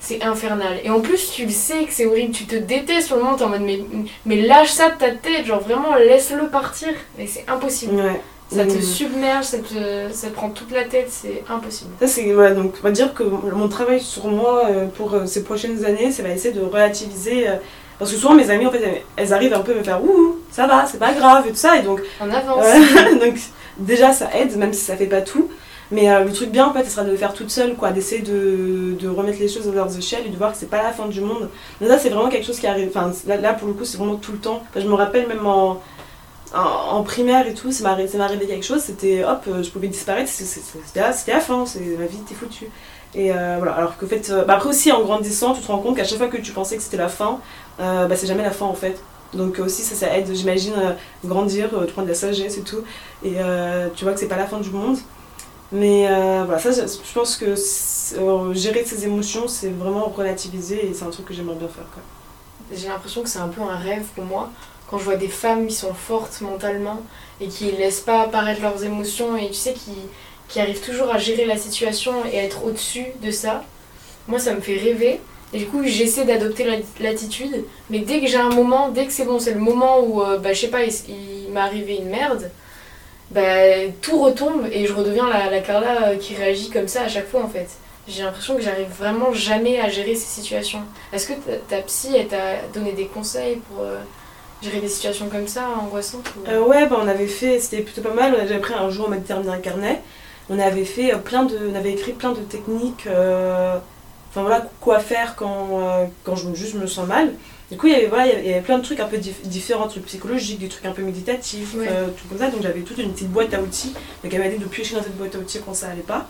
[0.06, 0.80] c'est infernal.
[0.84, 3.36] Et en plus, tu le sais que c'est horrible, tu te détestes sur le moment,
[3.38, 3.80] t'es en mode mais,
[4.26, 6.90] mais lâche ça de ta tête, genre vraiment laisse-le partir.
[7.18, 7.96] Mais c'est impossible.
[7.96, 8.22] Ouais.
[8.52, 8.82] Ça te Mm.
[8.82, 11.92] submerge, ça te, ça te prend toute la tête, c'est impossible.
[12.02, 12.36] Ça, c'est.
[12.36, 15.86] Ouais, donc, on va dire que mon travail sur moi euh, pour euh, ces prochaines
[15.86, 17.48] années, ça va essayer de relativiser.
[17.48, 17.54] euh,
[17.98, 20.38] parce que souvent, mes amies, en fait, elles, arrivent un peu à me faire Ouh,
[20.52, 21.78] ça va, c'est pas grave et tout ça.
[21.78, 22.66] Et donc, On avance.
[23.22, 23.36] donc
[23.78, 25.50] déjà, ça aide, même si ça fait pas tout.
[25.94, 27.92] Mais euh, le truc bien, en fait, ce sera de le faire toute seule, quoi,
[27.92, 30.84] d'essayer de, de remettre les choses à leurs échelles et de voir que c'est pas
[30.84, 31.50] la fin du monde.
[31.80, 32.90] Mais ça, c'est vraiment quelque chose qui arrive.
[32.90, 34.64] Enfin, là, là, pour le coup, c'est vraiment tout le temps.
[34.76, 35.82] Je me rappelle même en,
[36.54, 40.30] en, primaire et tout, ça m'est arrivé quelque chose, c'était hop, euh, je pouvais disparaître,
[40.30, 41.66] c'était la, fin,
[42.00, 42.70] ma vie était foutue.
[43.16, 46.04] Et euh, voilà, alors fait, bah après aussi en grandissant, tu te rends compte qu'à
[46.04, 47.40] chaque fois que tu pensais que c'était la fin,
[47.78, 49.00] bah c'est jamais la fin en fait.
[49.34, 50.74] Donc aussi ça, ça aide, j'imagine,
[51.26, 52.84] grandir, euh, prendre de la sagesse et tout.
[53.24, 53.36] Et
[53.96, 54.98] tu vois que c'est pas la fin du monde.
[55.74, 57.56] Mais euh, voilà, ça je pense que
[58.20, 61.86] euh, gérer ses émotions, c'est vraiment relativiser et c'est un truc que j'aimerais bien faire.
[62.74, 64.50] J'ai l'impression que c'est un peu un rêve pour moi.
[64.90, 67.02] Quand je vois des femmes qui sont fortes mentalement
[67.42, 69.94] et qui laissent pas apparaître leurs émotions et tu sais, qui,
[70.48, 73.64] qui arrivent toujours à gérer la situation et être au-dessus de ça,
[74.28, 75.22] moi ça me fait rêver.
[75.54, 77.66] Et du coup, j'essaie d'adopter la- l'attitude.
[77.90, 80.40] Mais dès que j'ai un moment, dès que c'est bon, c'est le moment où, euh,
[80.40, 82.52] bah, je sais pas, il, il m'est arrivé une merde,
[83.34, 83.42] bah,
[84.02, 87.28] tout retombe et je redeviens la, la Carla euh, qui réagit comme ça à chaque
[87.30, 87.68] fois en fait.
[88.08, 90.82] J'ai l'impression que j'arrive vraiment jamais à gérer ces situations.
[91.14, 91.34] Est-ce que
[91.70, 93.98] ta, psy, t'a donné des conseils pour euh,
[94.62, 98.02] gérer des situations comme ça, angoissantes ou- Euh, ouais, bah, on avait fait, c'était plutôt
[98.02, 98.36] pas mal.
[98.48, 100.02] J'avais pris un jour, on m'a terminé un carnet.
[100.50, 103.08] On avait fait plein de, on avait écrit plein de techniques.
[103.08, 107.32] Enfin voilà, quoi faire quand, quand je juste me sens mal.
[107.74, 109.42] Du coup, il y avait, voilà, il y avait- plein de trucs un peu dif-
[109.46, 111.88] différents, trucs psychologiques, des trucs un peu méditatifs, Ouais.
[111.90, 112.52] euh, tout comme ça.
[112.52, 113.96] Donc j'avais toute une petite boîte à outils.
[114.24, 116.30] Donc elle m'a dit de piocher dans cette boîte à outils quand ça allait pas.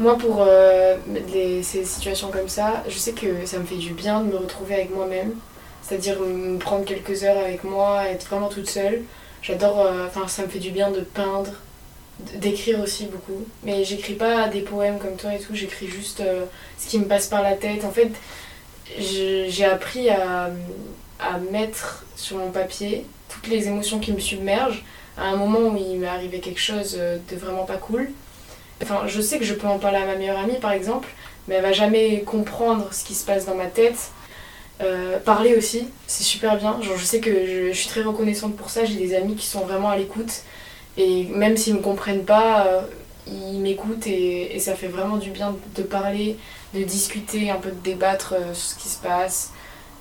[0.00, 0.96] Moi, pour euh,
[1.32, 4.36] les- ces situations comme ça, je sais que ça me fait du bien de me
[4.38, 5.34] retrouver avec moi-même.
[5.82, 9.02] C'est-à-dire me prendre quelques heures avec moi, être vraiment toute seule.
[9.42, 11.52] J'adore, euh, enfin, ça me fait du bien de peindre,
[12.34, 13.44] d'écrire aussi beaucoup.
[13.62, 16.44] Mais j'écris pas des poèmes comme toi et tout, j'écris juste euh,
[16.76, 17.84] ce qui me passe par la tête.
[17.84, 18.10] En fait,
[18.98, 20.50] j'ai appris à,
[21.18, 24.84] à mettre sur mon papier toutes les émotions qui me submergent
[25.16, 28.10] à un moment où il m'est arrivé quelque chose euh, de vraiment pas cool.
[28.82, 31.08] Enfin, je sais que je peux en parler à ma meilleure amie par exemple,
[31.48, 34.10] mais elle va jamais comprendre ce qui se passe dans ma tête.
[34.82, 36.78] Euh, parler aussi, c'est super bien.
[36.82, 38.84] Je sais que je, suis très reconnaissante pour ça.
[38.84, 40.42] J'ai des amis qui sont vraiment à l'écoute.
[40.98, 42.82] Et même s'ils me comprennent pas, euh,
[43.26, 46.36] ils m'écoutent et, ça fait vraiment du bien de parler,
[46.74, 49.52] de discuter, un peu de débattre euh, sur ce qui se passe.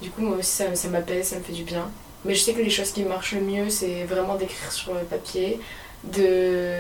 [0.02, 1.90] Du coup, moi aussi, ça, ça m'apaise, ça me fait du bien.
[2.26, 5.02] Mais je sais que les choses qui marchent le mieux, c'est vraiment d'écrire sur le
[5.02, 5.60] papier,
[6.04, 6.80] de,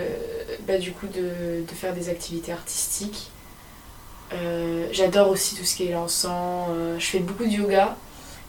[0.68, 3.30] bah, du coup, de, de faire des activités artistiques.
[4.34, 6.70] Euh, J'adore aussi tout ce qui est l'encens.
[6.72, 7.96] euh, je fais beaucoup de yoga.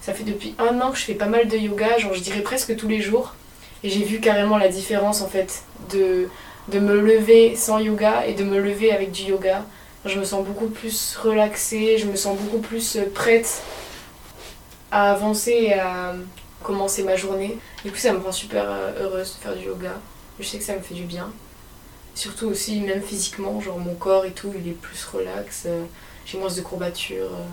[0.00, 2.40] Ça fait depuis un an que je fais pas mal de yoga, genre je dirais
[2.40, 3.34] presque tous les jours.
[3.84, 6.28] Et j'ai vu carrément la différence en fait de,
[6.68, 9.64] de me lever sans yoga et de me lever avec du yoga.
[10.06, 13.62] Je me sens beaucoup plus relaxée, je me sens beaucoup plus euh, prête
[14.90, 16.14] à avancer et à
[16.62, 17.58] commencer ma journée.
[17.84, 19.92] Du coup, ça me rend super euh, heureuse de faire du yoga.
[20.38, 21.32] Je sais que ça me fait du bien.
[22.14, 25.64] Surtout aussi, même physiquement, genre mon corps et tout, il est plus relax.
[25.66, 25.82] euh,
[26.24, 27.32] J'ai moins de courbatures.
[27.32, 27.44] euh,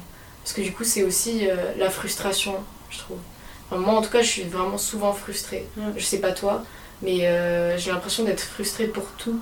[0.44, 2.56] parce que du coup, c'est aussi euh, la frustration,
[2.90, 3.18] je trouve.
[3.70, 5.66] Enfin, moi, en tout cas, je suis vraiment souvent frustrée.
[5.98, 6.64] Je sais pas toi,
[7.02, 9.40] mais euh, j'ai l'impression d'être frustrée pour tout.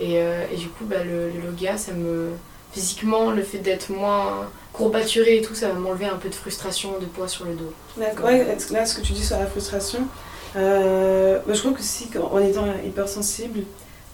[0.00, 2.30] Et, euh, et du coup, bah, le, le yoga, ça me.
[2.72, 6.90] Physiquement, le fait d'être moins courbaturée et tout, ça va m'enlever un peu de frustration,
[7.00, 7.72] de poids sur le dos.
[7.96, 8.26] D'accord.
[8.26, 9.98] Ouais, là, ce que tu dis sur la frustration,
[10.56, 13.64] euh, bah, je crois que si, en étant hypersensible,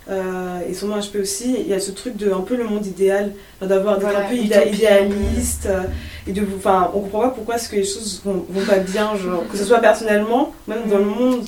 [0.08, 2.86] euh, et sûrement HP aussi, il y a ce truc de un peu le monde
[2.86, 5.82] idéal, d'avoir d'être Voilà, un peu utopie, idéaliste, euh,
[6.26, 9.16] et de enfin, on comprend pas pourquoi est-ce que les choses vont, vont pas bien,
[9.16, 11.44] genre, que ce soit personnellement, même dans le monde.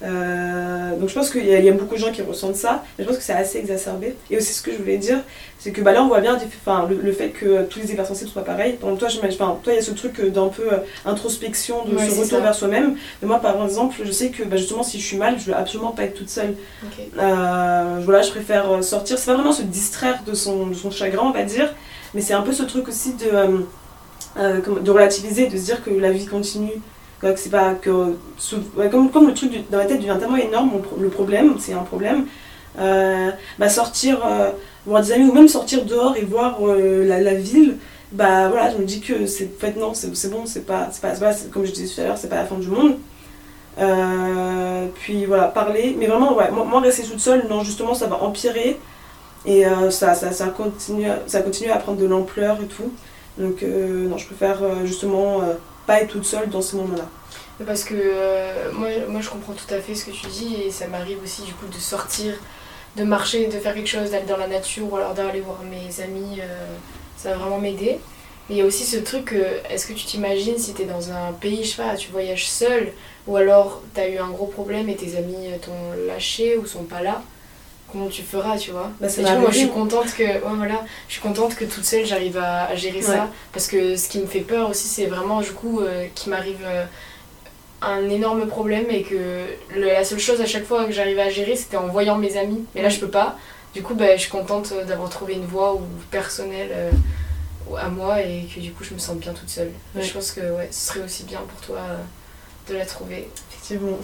[0.00, 2.54] Euh, donc je pense qu'il y, a- il y a beaucoup de gens qui ressentent
[2.54, 4.14] ça, mais je pense que c'est assez exacerbé.
[4.30, 5.18] Et aussi ce que je voulais dire,
[5.58, 8.30] c'est que bah, là on voit bien enfin, le, le fait que tous les hypersensibles
[8.30, 8.78] soient pareils.
[8.80, 11.84] Donc toi, j'imagine- enfin, toi il y a ce truc euh, d'un peu euh, introspection,
[11.84, 12.40] de Ouais, ce retour ça.
[12.40, 12.94] vers soi-même.
[13.20, 15.56] Mais moi par exemple, je sais que bah, justement si je suis mal, je veux
[15.56, 16.54] absolument pas être toute seule.
[17.18, 19.18] Euh, voilà, je préfère sortir.
[19.18, 21.74] C'est pas vraiment se distraire de son, de son chagrin, on va dire,
[22.14, 26.26] mais c'est un peu ce truc aussi de relativiser, de se dire que la vie
[26.26, 26.80] continue.
[27.20, 32.26] Comme, comme le truc dans ma tête devient tellement énorme, le problème, c'est un problème.
[32.78, 34.50] euh, bah sortir, euh,
[34.86, 37.76] voir des amis ou même sortir dehors et voir euh, la, la ville,
[38.12, 41.02] bah voilà, je me dis que c'est en fait non, c'est bon, c'est pas, c'est
[41.02, 42.96] pas, pas- comme je disais tout à l'heure, c'est pas la fin du monde.
[44.94, 48.16] Puis voilà, parler, mais vraiment, ouais, moi, moi, rester toute seule, non, justement, ça va
[48.22, 48.78] empirer
[49.46, 52.92] et ça, ça, ça, continue, ça continue à prendre de l'ampleur et tout.
[53.38, 55.40] Donc, non, je préfère justement
[55.88, 57.08] pas être toute seule dans ces moments-là.
[57.66, 60.70] Parce que euh, moi, moi je comprends tout à fait ce que tu dis et
[60.70, 62.34] ça m'arrive aussi du coup de sortir,
[62.96, 66.00] de marcher, de faire quelque chose, d'aller dans la nature ou alors d'aller voir mes
[66.00, 66.66] amis, euh,
[67.16, 67.98] ça va vraiment m'aider.
[68.48, 70.84] Mais il y a aussi ce truc, euh, est-ce que tu t'imagines si tu es
[70.84, 72.92] dans un pays, je sais pas, tu voyages seul
[73.26, 76.66] ou alors tu as eu un gros problème et tes amis euh, t'ont lâché ou
[76.66, 77.22] sont pas là?
[77.90, 79.80] Comment tu feras, tu vois Bah, ça Et du coup, moi je suis arrivé.
[79.80, 83.02] contente que, ouais, voilà, je suis contente que toute seule j'arrive à, à gérer Ouais.
[83.02, 86.30] ça parce que ce qui me fait peur aussi, c'est vraiment du coup euh, qu'il
[86.30, 86.84] m'arrive euh,
[87.80, 89.14] un énorme problème et que
[89.74, 92.36] le- la seule chose à chaque fois que j'arrivais à gérer, c'était en voyant mes
[92.36, 92.64] amis.
[92.74, 93.38] Mais là, je peux pas.
[93.74, 96.90] Du coup, bah, je suis contente euh, d'avoir trouvé une voie ou personnelle euh,
[97.78, 99.70] à moi et que du coup, je me sens bien toute seule.
[99.94, 100.02] Ouais.
[100.02, 101.78] Je pense que ouais, ce serait aussi bien pour toi
[102.68, 103.28] de la trouver.
[103.50, 103.96] Effectivement.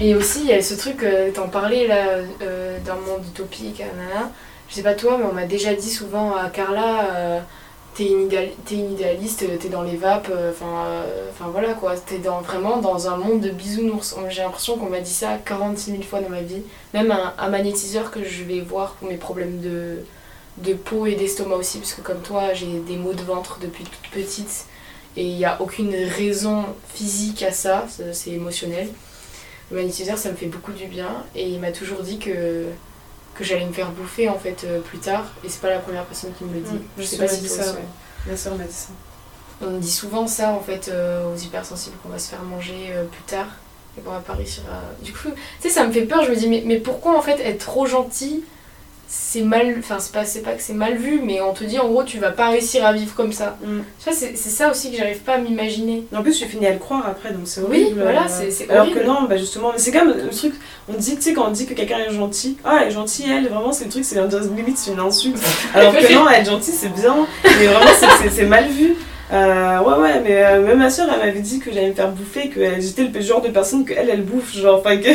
[0.00, 3.78] Et aussi, il y a ce truc, euh, t'en parlais là, euh, d'un monde utopique,
[3.78, 4.30] nanana.
[4.68, 7.40] Je sais pas toi, mais on m'a déjà dit souvent à Carla, euh,
[7.94, 8.28] t'es une,
[8.90, 13.16] idéaliste, t'es dans les vapes, euh, enfin euh, voilà quoi, t'es dans, vraiment dans un
[13.16, 14.16] monde de bisounours.
[14.30, 16.62] J'ai l'impression qu'on m'a dit ça 46 000 fois dans ma vie.
[16.92, 19.98] Même un, magnétiseur que je vais voir pour mes problèmes de,
[20.58, 23.84] de peau et d'estomac aussi, parce que comme toi, j'ai des maux de ventre depuis
[23.84, 24.66] toute petite.
[25.16, 28.88] Et il n'y a aucune raison physique à ça, c'est émotionnel.
[29.74, 31.24] Le magnétiseur, ça me fait beaucoup du bien.
[31.34, 32.66] Et il m'a toujours dit que,
[33.34, 35.24] que j'allais me faire bouffer en fait euh, plus tard.
[35.44, 36.74] Et c'est pas la première personne qui me le dit.
[36.74, 37.84] Mm, je sais pas si dit ça, ouais.
[38.28, 38.90] Ma soeur m'a dit ça.
[39.60, 43.04] On dit souvent ça en fait euh, aux hypersensibles qu'on va se faire manger euh,
[43.04, 43.48] plus tard
[43.98, 45.04] et qu'on va pas réussir à.
[45.04, 46.22] Du coup, tu sais, ça me fait peur.
[46.22, 48.44] Je me dis, mais, mais pourquoi en fait être trop gentil
[49.08, 49.76] c'est mal.
[49.78, 52.04] Enfin, c'est pas, c'est pas que c'est mal vu, mais on te dit en gros,
[52.04, 53.56] tu vas pas réussir à vivre comme ça.
[53.64, 53.80] Mm.
[54.04, 56.04] Vois, c'est ça aussi que j'arrive pas à m'imaginer.
[56.14, 58.02] En plus, j'ai fini à le croire après, donc c'est Oui, horrible.
[58.02, 59.00] voilà, euh, c'est- c'est Alors horrible.
[59.00, 60.54] que non, bah justement, mais c'est quand même le truc.
[60.88, 63.26] On dit, tu sais, quand on dit que quelqu'un est gentil, ah, elle est gentille,
[63.30, 64.16] elle, vraiment, c'est le truc, c'est
[64.56, 65.38] limite, c'est une insulte.
[65.74, 67.90] Alors que non, être gentil, c'est bien, mais vraiment,
[68.30, 68.94] c'est- mal vu.
[69.32, 72.10] Euh, ouais, ouais, mais euh, même ma soeur, elle m'avait dit que j'allais me faire
[72.10, 75.08] bouffer, que j'étais le genre de personne que elle, elle bouffe, genre, enfin que.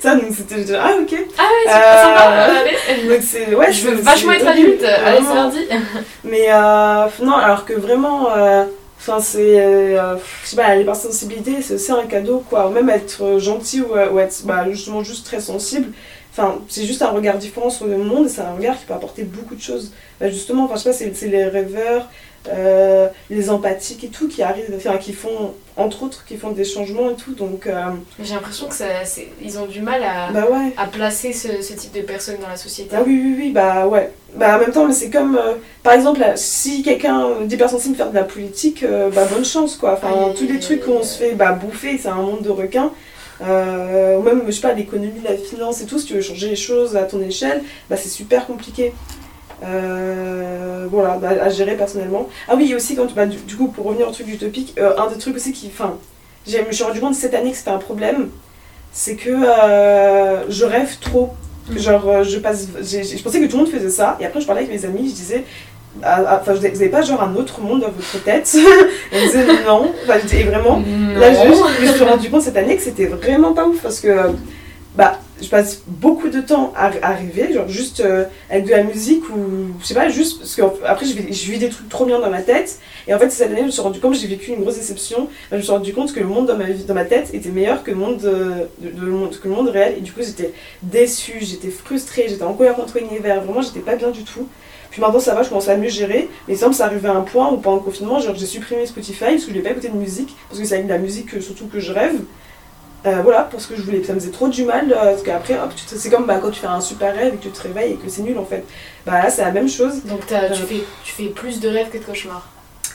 [0.00, 0.64] Ça, donc c'était.
[0.76, 1.14] Ah, ok.
[1.38, 2.48] Ah ouais, c'est Euh, sympa.
[2.60, 3.08] allez.
[3.08, 3.54] Donc c'est.
[3.54, 4.84] Ouais, Je veux c'est- vachement c'est être adulte.
[4.84, 5.58] Allez, c'est lundi.
[6.24, 8.64] Mais euh, non, alors que vraiment, euh,
[8.98, 12.66] enfin c'est, euh, je sais pas, l'hypersensibilité, c'est aussi un cadeau, quoi.
[12.68, 15.92] Ou même être gentil ou, ou être bah, justement juste très sensible.
[16.32, 18.94] Enfin, c'est juste un regard différent sur le monde et c'est un regard qui peut
[18.94, 19.92] apporter beaucoup de choses.
[20.20, 22.08] Bah, justement, enfin, je sais pas, c'est les rêveurs,
[22.48, 26.64] euh, les empathiques et tout qui arrivent, enfin, qui font, entre autres, qui font des
[26.64, 27.32] changements et tout.
[27.34, 27.82] Donc, euh,
[28.22, 28.84] J'ai l'impression que ça,
[29.42, 30.72] ils ont du mal à, bah ouais.
[30.76, 32.94] à placer ce, ce type de personnes dans la société.
[32.96, 34.12] Ah oui, oui, oui, bah ouais.
[34.36, 38.14] Bah en même temps, mais c'est comme, euh, par exemple, si quelqu'un d'hypersensible faire de
[38.14, 39.94] la politique, bah bonne chance, quoi.
[39.94, 42.92] Enfin, Aïe, tous les trucs qu'on se fait bah, bouffer, c'est un monde de requins.
[43.42, 46.48] Euh, ou même, je sais pas, l'économie, la finance et tout, si tu veux changer
[46.48, 48.92] les choses à ton échelle, bah c'est super compliqué.
[49.62, 52.28] Euh, voilà, bah, à gérer personnellement.
[52.48, 54.96] Ah oui, et aussi, quand, bah, du, du coup, pour revenir au truc utopique, euh,
[54.98, 55.68] un des trucs aussi qui.
[55.68, 55.96] Enfin,
[56.46, 58.30] je me suis rendu compte cette année que c'était un problème,
[58.92, 59.30] c'est que
[60.48, 61.34] je rêve trop.
[61.76, 62.68] Genre, euh, je passe.
[62.82, 65.08] je pensais que tout le monde faisait ça, et après, je parlais avec mes amis,
[65.08, 65.44] je disais.
[66.02, 68.56] Ah, ah, Enfin, vous n'avez pas genre un autre monde dans votre tête
[69.12, 69.92] Elles disaient non.
[70.04, 70.82] Enfin, et vraiment,
[71.16, 74.08] Là, je, me suis rendu compte cette année que c'était vraiment pas ouf parce que
[74.08, 74.28] euh,
[74.96, 78.82] bah, je passe beaucoup de temps à, à rêver, genre juste euh, avec de la
[78.82, 81.88] musique ou je sais pas, juste parce que après je vis, je vis des trucs
[81.88, 82.78] trop bien dans ma tête.
[83.08, 85.28] Et en fait, cette année, je me suis rendu compte, j'ai vécu une grosse déception.
[85.50, 87.48] Je me suis rendu compte que le monde dans ma, vie, dans ma tête était
[87.48, 89.94] meilleur que le, monde, euh, de- de- le monde, que le monde réel.
[89.98, 93.42] Et du coup, j'étais déçue, j'étais frustrée, j'étais en colère contre l'univers.
[93.42, 94.46] Vraiment, j'étais pas bien du tout.
[94.90, 96.28] Puis maintenant, ça va, je commence à mieux gérer.
[96.48, 99.18] Mais que ça arrivait à un point où pendant le confinement, genre, j'ai supprimé Spotify
[99.20, 100.34] parce que je voulais pas écouter de musique.
[100.48, 102.16] Parce que c'est la musique euh, surtout que je rêve.
[103.06, 104.92] Euh, voilà, parce que je voulais, ça me faisait trop du mal.
[104.92, 107.36] euh, parce qu'après, hop, te- c'est comme bah, quand tu fais un super rêve et
[107.38, 108.62] que tu te réveilles et que c'est nul en fait.
[109.06, 110.04] Bah là, c'est la même chose.
[110.04, 112.46] Donc tu, fais, tu fais plus de rêves que de cauchemars.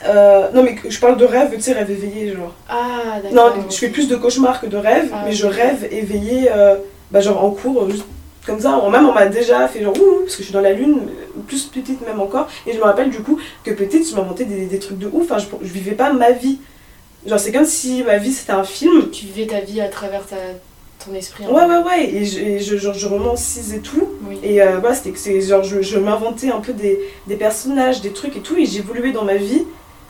[0.06, 2.52] Euh, non, mais je parle de rêve, tu sais, rêve éveillé, genre.
[2.68, 3.64] Ah, Non, d'accord.
[3.70, 6.76] je fais plus de cauchemars que de rêves, Ah, mais je rêve éveillé, euh,
[7.10, 8.04] bah, genre en cours, euh, juste
[8.46, 8.70] comme ça.
[8.78, 11.00] En- Même on m'a déjà fait genre ouh, parce que je suis dans la lune,
[11.46, 12.48] plus petite même encore.
[12.66, 15.24] Et je me rappelle du coup que petite, je m'inventais des, des trucs de ouf.
[15.30, 16.58] Enfin, je, je vivais pas ma vie.
[17.26, 19.10] Genre, c'est comme si ma vie c'était un film.
[19.10, 20.36] Tu vivais ta vie à travers ta,
[21.04, 21.44] ton esprit.
[21.46, 22.04] en Ouais, ouais, ouais.
[22.14, 24.08] Et je, et je, genre, je romancisais tout.
[24.28, 24.38] Oui.
[24.44, 28.00] Et euh, voilà, c'était que c'est genre, je, je m'inventais un peu des, des personnages,
[28.00, 29.62] des trucs et tout, et j'évoluais dans ma vie.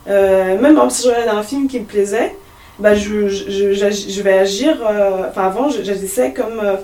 [0.09, 2.35] Euh, même si je regardais un film qui me plaisait,
[2.79, 4.77] bah, je, je, je vais agir.
[4.89, 6.77] euh, Enfin, avant, j'agissais comme, euh,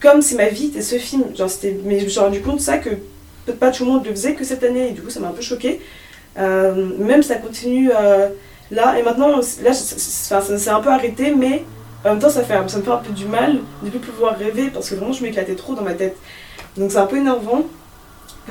[0.00, 1.24] comme si ma vie était ce film.
[1.36, 3.90] Genre, c'était, mais je me suis rendu compte de ça que peut-être pas tout le
[3.92, 5.80] monde le faisait que cette année, et du coup, ça m'a un peu choqué.
[6.36, 8.28] même ça continue euh,
[8.70, 11.64] là, et maintenant, là, c'est- c'est- ça s'est un peu arrêté, mais
[12.04, 14.36] en même temps, ça, fait, ça me fait un peu du mal de plus pouvoir
[14.38, 16.16] rêver parce que vraiment, je m'éclatais trop dans ma tête.
[16.76, 17.64] Donc, c'est un peu énervant.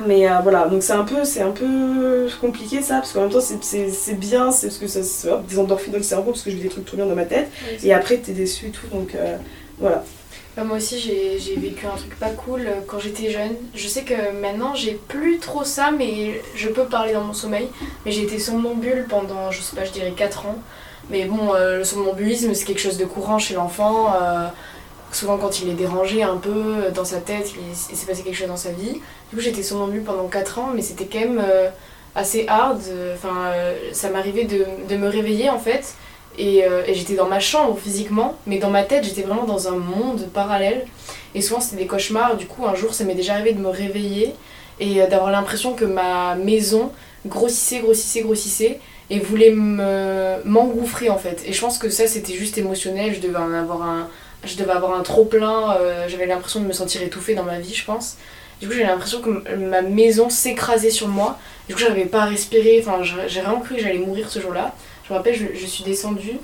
[0.06, 3.30] Mais euh, voilà, donc c'est un peu, c'est un peu compliqué ça, parce qu'en même
[3.30, 6.04] temps c'est, c'est, c'est bien, c'est parce que ça se hop, des endorphines dans le
[6.04, 8.18] cerveau, parce que je vis des trucs trop bien dans ma tête, Oui, et après
[8.18, 9.38] t'es déçu et tout, donc euh,
[9.78, 10.04] voilà.
[10.56, 13.54] Bah, moi aussi, j'ai vécu un truc pas cool euh, quand j'étais jeune.
[13.74, 17.68] Je sais que maintenant, j'ai plus trop ça, mais je peux parler dans mon sommeil.
[18.04, 20.56] Mais j'ai été somnambule pendant, je sais pas, je dirais 4 ans.
[21.10, 24.14] Mais bon, euh, le somnambulisme, c'est quelque chose de courant chez l'enfant.
[24.14, 24.48] euh,
[25.12, 28.48] souvent, quand il est dérangé un peu dans sa tête, il, s'est passé quelque chose
[28.48, 28.94] dans sa vie.
[29.28, 31.44] Du coup, j'étais somnambule pendant 4 ans, mais c'était quand même
[32.14, 32.80] assez hard.
[33.14, 33.52] Enfin,
[33.92, 35.94] ça m'arrivait de, de me réveiller en fait.
[36.38, 39.68] Et, euh, et j'étais dans ma chambre physiquement, mais dans ma tête, j'étais vraiment dans
[39.68, 40.84] un monde parallèle.
[41.34, 42.36] Et souvent, c'était des cauchemars.
[42.36, 44.34] Du coup, un jour, ça m'est déjà arrivé de me réveiller
[44.80, 46.92] et euh, d'avoir l'impression que ma maison
[47.26, 51.42] grossissait, grossissait, grossissait et voulait me- m'engouffrer en fait.
[51.46, 53.14] Et je pense que ça, c'était juste émotionnel.
[53.14, 54.08] Je devais avoir un,
[54.44, 55.76] je devais avoir un trop plein.
[56.08, 58.16] J'avais l'impression de me sentir étouffée dans ma vie, je pense.
[58.60, 61.38] Du coup, j'ai l'impression que ma maison s'écrasait sur moi.
[61.68, 62.82] Du coup, j'arrivais pas à respirer.
[62.84, 64.74] Enfin, j'ai vraiment cru que j'allais mourir ce jour-là.
[65.06, 66.38] Je me rappelle, je, suis descendue,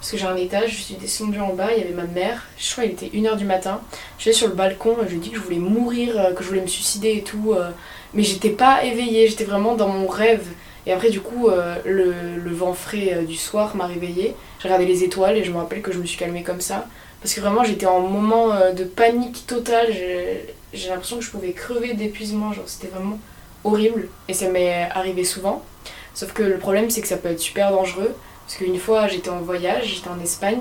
[0.00, 2.44] parce que j'ai un étage, je suis descendue en bas, il y avait ma mère,
[2.56, 3.82] je crois qu'il était 1h du matin.
[4.16, 6.32] Je suis allée sur le balcon, je lui ai dit que je voulais mourir, euh,
[6.32, 7.52] que je voulais me suicider et tout.
[7.52, 7.70] euh,
[8.14, 10.46] mais j'étais pas éveillée, j'étais vraiment dans mon rêve.
[10.86, 14.34] Et après, du coup, euh, le, vent frais du soir m'a réveillée.
[14.60, 16.86] J'ai regardé les étoiles et je me rappelle que je me suis calmée comme ça.
[17.20, 19.92] Parce que vraiment, j'étais en moment de panique totale.
[20.72, 22.52] J'ai l'impression que je pouvais crever d'épuisement.
[22.52, 23.18] Genre, c'était vraiment
[23.64, 24.08] horrible.
[24.28, 25.62] Et ça m'est arrivé souvent.
[26.16, 28.14] Sauf que le problème, c'est que ça peut être super dangereux.
[28.46, 30.60] Parce qu'une fois, j'étais en voyage, j'étais en Espagne,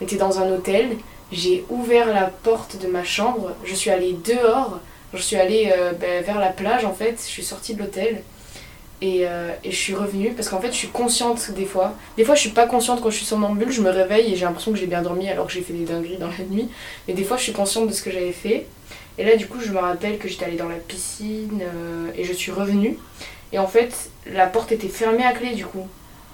[0.00, 0.96] j'étais dans un hôtel,
[1.32, 4.78] j'ai ouvert la porte de ma chambre, je suis allée dehors,
[5.12, 8.22] je suis allée euh, ben, vers la plage en fait, je suis sortie de l'hôtel.
[9.02, 11.94] Et, euh, et je suis revenue parce qu'en fait je suis consciente des fois.
[12.16, 14.46] Des fois je suis pas consciente quand je suis somnambule, je me réveille et j'ai
[14.46, 16.70] l'impression que j'ai bien dormi alors que j'ai fait des dingueries dans la nuit.
[17.06, 18.66] Mais des fois je suis consciente de ce que j'avais fait.
[19.18, 22.24] Et là du coup je me rappelle que j'étais allée dans la piscine euh, et
[22.24, 22.98] je suis revenue.
[23.52, 25.86] Et en fait la porte était fermée à clé du coup.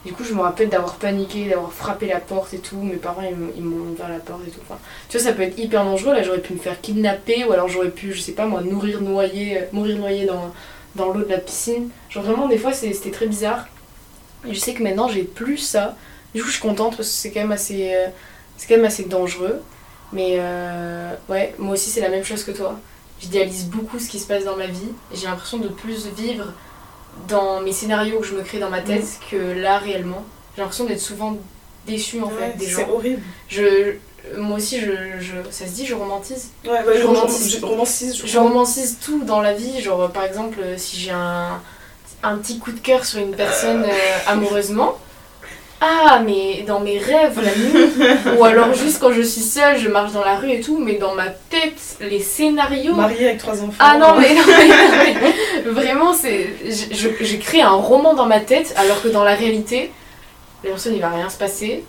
[0.05, 2.77] Du coup je me rappelle d'avoir paniqué, d'avoir frappé la porte et tout.
[2.79, 4.61] Mes parents ils m'ont- ouvert la porte et tout.
[4.69, 4.79] Enfin,
[5.09, 6.13] tu vois ça peut être hyper dangereux.
[6.15, 9.01] Là j'aurais pu me faire kidnapper ou alors j'aurais pu, je sais pas moi, nourrir
[9.01, 10.53] noyer, euh, mourir noyé dans
[10.97, 11.89] dans l'eau de la piscine.
[12.11, 13.67] Genre vraiment des fois c'était très bizarre.
[14.49, 15.97] Et je sais que maintenant j'ai plus ça.
[16.35, 18.09] Du coup je suis contente parce que c'est quand même assez euh,
[18.57, 19.61] c'est quand même assez dangereux.
[20.13, 22.79] Mais euh, ouais, moi aussi c'est la même chose que toi.
[23.21, 26.53] J'idéalise beaucoup ce qui se passe dans ma vie j'ai l'impression de plus vivre
[27.29, 30.23] dans mes scénarios que je me crée dans ma tête que là réellement.
[30.57, 31.37] J'ai l'impression d'être souvent
[31.87, 33.23] déçue en Ouais, fait des c'est horrible.
[33.49, 33.95] Je,
[34.37, 36.51] moi aussi je, je ça se dit je romantise.
[36.65, 37.57] Ouais, ouais, Je je romantise.
[37.59, 38.23] Je romantise.
[38.25, 41.61] Je romantise tout dans la vie, genre par exemple si j'ai un,
[42.23, 44.97] un petit coup de cœur sur une personne euh, amoureusement,
[45.85, 47.91] Ah, mais dans mes rêves la nuit,
[48.39, 50.95] ou alors juste quand je suis seule, je marche dans la rue et tout, mais
[50.95, 52.95] dans ma tête, les scénarios.
[52.95, 53.75] Mariée avec trois enfants.
[53.81, 54.75] Ah non, mais, non, mais- non,
[55.65, 56.51] mais vraiment, c'est.
[57.21, 59.91] J'ai créé un roman dans ma tête, alors que dans la réalité,
[60.63, 61.83] la personne, il va rien se passer.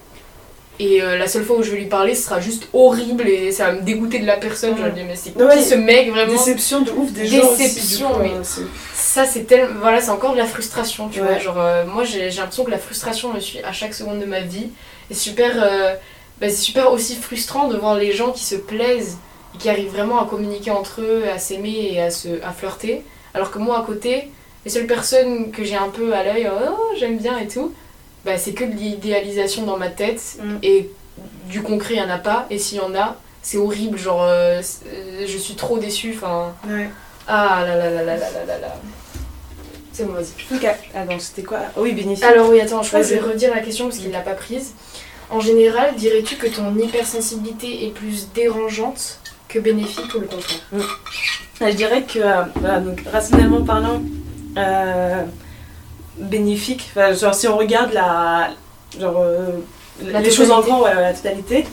[0.80, 3.52] Et euh, la seule fois où je vais lui parler, ce sera juste horrible et
[3.52, 4.76] ça va me dégoûter de la personne.
[4.78, 7.58] Je vais dire, mais c'est Ouais, ce mec vraiment Déception de ouf des gens aussi,
[7.64, 8.62] Déception, coup, mais- euh, c'est-
[8.96, 9.80] Ça, c'est tellement.
[9.82, 11.28] Voilà, c'est encore de la frustration, tu Ouais.
[11.28, 11.38] vois.
[11.38, 14.40] Genre, euh, moi, j'ai l'impression que la frustration me suit à chaque seconde de ma
[14.42, 14.70] vie.
[15.12, 15.52] Et super.
[15.64, 15.94] euh,
[16.42, 19.18] bah, c'est super aussi frustrant de voir les gens qui se plaisent
[19.54, 23.04] et qui arrivent vraiment à communiquer entre eux, à s'aimer et à, se, à flirter.
[23.36, 24.32] Alors que moi, à côté,
[24.66, 27.72] les seules personnes que j'ai un peu à l'œil, oh, j'aime bien et tout,
[28.26, 30.58] bah, c'est que de l'idéalisation dans ma tête mm.
[30.64, 30.90] et
[31.50, 32.46] du concret, il n'y en a pas.
[32.50, 33.98] Et s'il y en a, c'est horrible.
[33.98, 34.62] Genre, euh,
[35.26, 36.14] je suis trop déçue.
[36.16, 36.54] Enfin.
[37.28, 38.76] Ah là là là là là là là
[39.92, 40.56] C'est bon, vas-y.
[40.56, 40.68] Ok.
[40.94, 41.60] Ah donc c'était quoi?
[41.68, 43.98] Ah oui, bénéfique Alors oui, attends, je crois que je vais redire la question parce
[43.98, 44.74] qu'il ne l'a pas prise.
[45.30, 50.60] En général, dirais-tu que ton hypersensibilité est plus dérangeante que bénéfique ou le contraire?
[50.72, 50.80] Mm.
[51.62, 52.20] Ah, je dirais que,
[52.60, 54.02] voilà, donc, rationnellement parlant,
[54.58, 55.24] euh,
[56.18, 56.90] bénéfique.
[56.92, 58.50] Enfin, genre, si on regarde la,
[59.00, 59.50] genre, euh,
[60.02, 61.66] La les choses en grand, voilà, la totalité,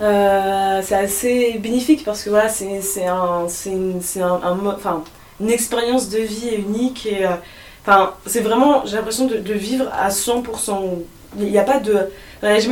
[0.00, 4.54] euh, c'est assez bénéfique parce que voilà, c'est c'est un, c'est une, c'est un, un
[4.54, 5.04] mo- enfin,
[5.40, 7.30] une expérience de vie unique et euh,
[7.82, 11.04] enfin, c'est vraiment, j'ai l'impression de, de vivre à 100%.
[11.38, 12.10] Il n'y a pas de.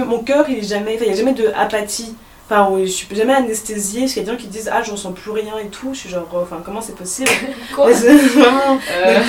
[0.06, 0.96] mon cœur, il est jamais.
[1.00, 2.14] Il n'y a jamais de apathie.
[2.52, 4.00] Enfin, oui, je suis jamais anesthésiée.
[4.02, 5.94] Parce qu'il y a des gens qui disent Ah, je ressens plus rien et tout.
[5.94, 7.30] Je suis genre, enfin, comment c'est possible
[7.74, 7.88] Quoi.
[7.88, 8.80] Euh, Donc,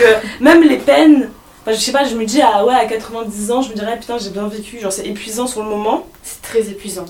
[0.01, 1.30] euh, même les peines.
[1.61, 3.97] Enfin, je sais pas, je me dis, ah ouais, à 90 ans, je me dirais,
[3.97, 4.80] putain, j'ai bien vécu.
[4.80, 6.05] Genre, c'est épuisant sur le moment.
[6.21, 7.05] C'est très épuisant.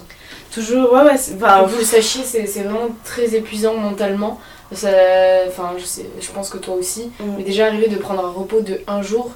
[0.53, 4.39] Toujours, ouais, ouais, que vous le sachiez, c'est c'est vraiment très épuisant mentalement.
[4.72, 4.89] Ça,
[5.47, 7.11] enfin, je, sais, je pense que toi aussi.
[7.20, 7.24] Mm.
[7.38, 9.32] Mais déjà arrivé de prendre un repos de un jour,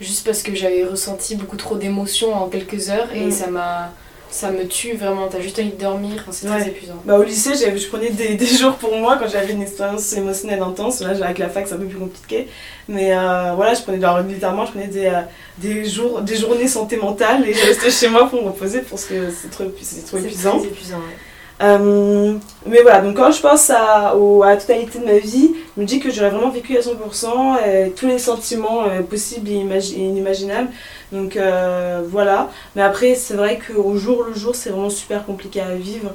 [0.00, 3.30] juste parce que j'avais ressenti beaucoup trop d'émotions en quelques heures et Mm.
[3.32, 3.90] ça m'a,
[4.30, 5.28] ça me tue vraiment.
[5.28, 6.14] T'as juste envie de dormir.
[6.20, 6.94] Enfin, c'est très épuisant.
[7.04, 10.62] Bah, au lycée, je prenais des, des jours pour moi quand j'avais une expérience émotionnelle
[10.62, 11.00] intense.
[11.00, 12.48] Là, avec la fac, c'est un peu plus compliqué.
[12.88, 15.20] Mais euh, voilà, je prenais, genre, littéralement, je prenais des, euh,
[15.58, 19.04] des, jours, des journées santé mentale et je restais chez moi pour me reposer parce
[19.04, 20.58] que c'est trop, c'est trop C'est épuisant.
[20.58, 20.96] très épuisant.
[20.98, 21.16] ouais.
[21.62, 25.80] Euh, mais voilà, donc quand je pense à, au- la totalité de ma vie, je
[25.82, 29.56] me dis que j'aurais vraiment vécu à 100%, euh, tous les sentiments euh, possibles et,
[29.62, 30.70] imagi- inimaginables.
[31.12, 31.36] Donc
[32.08, 32.48] voilà.
[32.76, 36.12] Mais après, c'est vrai qu'au jour le jour, c'est vraiment super compliqué à vivre.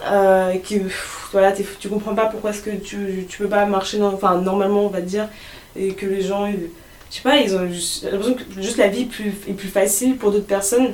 [0.00, 4.36] Que pff, voilà, tu comprends pas pourquoi est-ce que tu, tu peux pas marcher enfin,
[4.40, 5.28] normalement, on va dire,
[5.74, 9.08] et que les gens, je sais pas, ils ont l'impression que juste la vie
[9.48, 10.92] est plus facile pour d'autres personnes.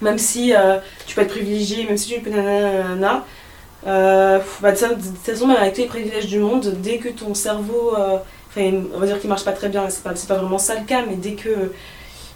[0.00, 3.24] Même si euh, tu peux être privilégié, même si tu peux nanana,
[3.86, 7.34] euh, bah, de toute façon, même avec tous les privilèges du monde, dès que ton
[7.34, 8.18] cerveau, euh,
[8.48, 10.84] enfin, on va dire qu'il marche pas très bien, c'est pas, pas vraiment ça le
[10.84, 11.72] cas, mais dès que,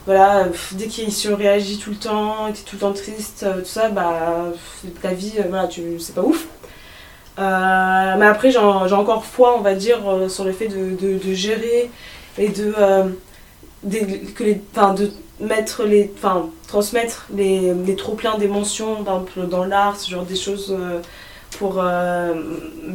[0.07, 3.67] voilà, dès qu'il surréagit tout le temps, que t'es tout le temps triste, euh, tout
[3.67, 4.53] ça, bah,
[5.03, 5.33] ta vie,
[6.01, 6.47] c'est pas ouf.
[7.37, 11.91] Mais après, j'ai encore foi, on va dire, sur le fait de, de, gérer
[12.39, 12.75] et de,
[13.85, 15.11] des- que les, de
[15.41, 20.25] mettre les, enfin, transmettre les, les trop pleins d'émotions, par exemple dans l'art, ce genre
[20.25, 21.01] des choses euh,
[21.59, 22.35] pour euh,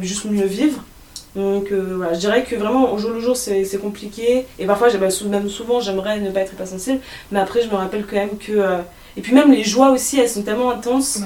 [0.00, 0.82] juste mieux vivre.
[1.36, 4.88] Donc euh, voilà, je dirais que vraiment au jour le jour c'est compliqué et parfois
[4.98, 6.98] bah, même souvent j'aimerais ne pas être hypersensible
[7.30, 8.58] mais après je me rappelle quand même que
[9.16, 11.20] et puis même les joies aussi elles sont tellement intenses.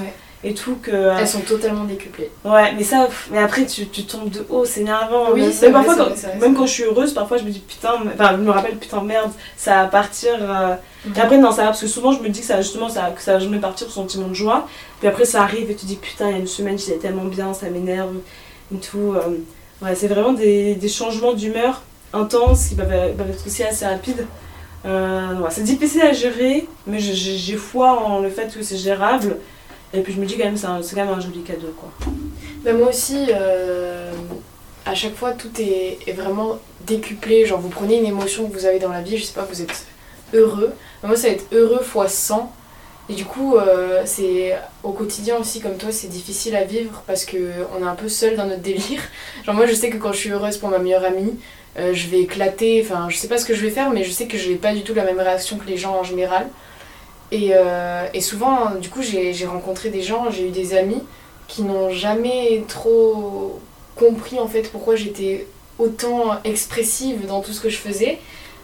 [0.45, 2.30] Et tout que euh, Elles sont totalement décuplées.
[2.45, 5.32] Ouais, mais ça, mais après tu, tu tombes de haut, c'est énervant.
[5.32, 7.92] Oui, vrai, parfois, quand, vrai, même quand je suis heureuse, parfois je me dis putain,
[8.05, 10.32] mais- enfin je me rappelle putain merde, ça va partir.
[10.40, 10.74] euh.
[11.07, 11.12] Mhm.
[11.16, 13.11] Et après non, ça va parce que souvent je me dis que ça justement ça,
[13.16, 14.68] que ça va jamais partir ce sentiment de joie.
[15.01, 17.24] Puis après ça arrive et tu dis putain, il y a une semaine j'étais tellement
[17.24, 18.14] bien, ça m'énerve
[18.74, 19.14] et tout.
[19.16, 19.38] euh.
[19.82, 21.82] Ouais, c'est vraiment des, des changements d'humeur
[22.12, 24.26] intenses qui peuvent, peuvent être aussi assez rapides.
[24.86, 29.36] Euh, ouais, c'est difficile à gérer, mais j'ai foi en le fait que c'est gérable.
[29.95, 31.90] Et puis je me dis quand même c'est quand même un joli cadeau quoi.
[32.64, 34.11] Ben, moi aussi, euh,
[34.86, 37.45] à chaque fois, tout est, vraiment décuplé.
[37.45, 39.61] Genre, vous prenez une émotion que vous avez dans la vie, je sais pas, vous
[39.61, 39.84] êtes
[40.32, 40.72] heureux.
[41.03, 42.51] Moi, ça va être heureux fois 100.
[43.11, 47.26] Et du coup, euh, c'est au quotidien aussi, comme toi, c'est difficile à vivre parce
[47.26, 47.36] que
[47.76, 49.03] on est un peu seul dans notre délire.
[49.45, 51.38] Genre, moi, je sais que quand je suis heureuse pour ma meilleure amie,
[51.78, 52.82] euh, je vais éclater.
[52.82, 54.57] Enfin, je sais pas ce que je vais faire, mais je sais que je n'ai
[54.57, 56.47] pas du tout la même réaction que les gens en général.
[57.35, 61.03] Et, euh, et souvent, du coup, j'ai rencontré des gens, j'ai eu des amis
[61.49, 63.61] qui n'ont jamais trop
[63.97, 65.47] compris en fait pourquoi j'étais
[65.80, 68.20] autant expressive dans tout ce que je faisais.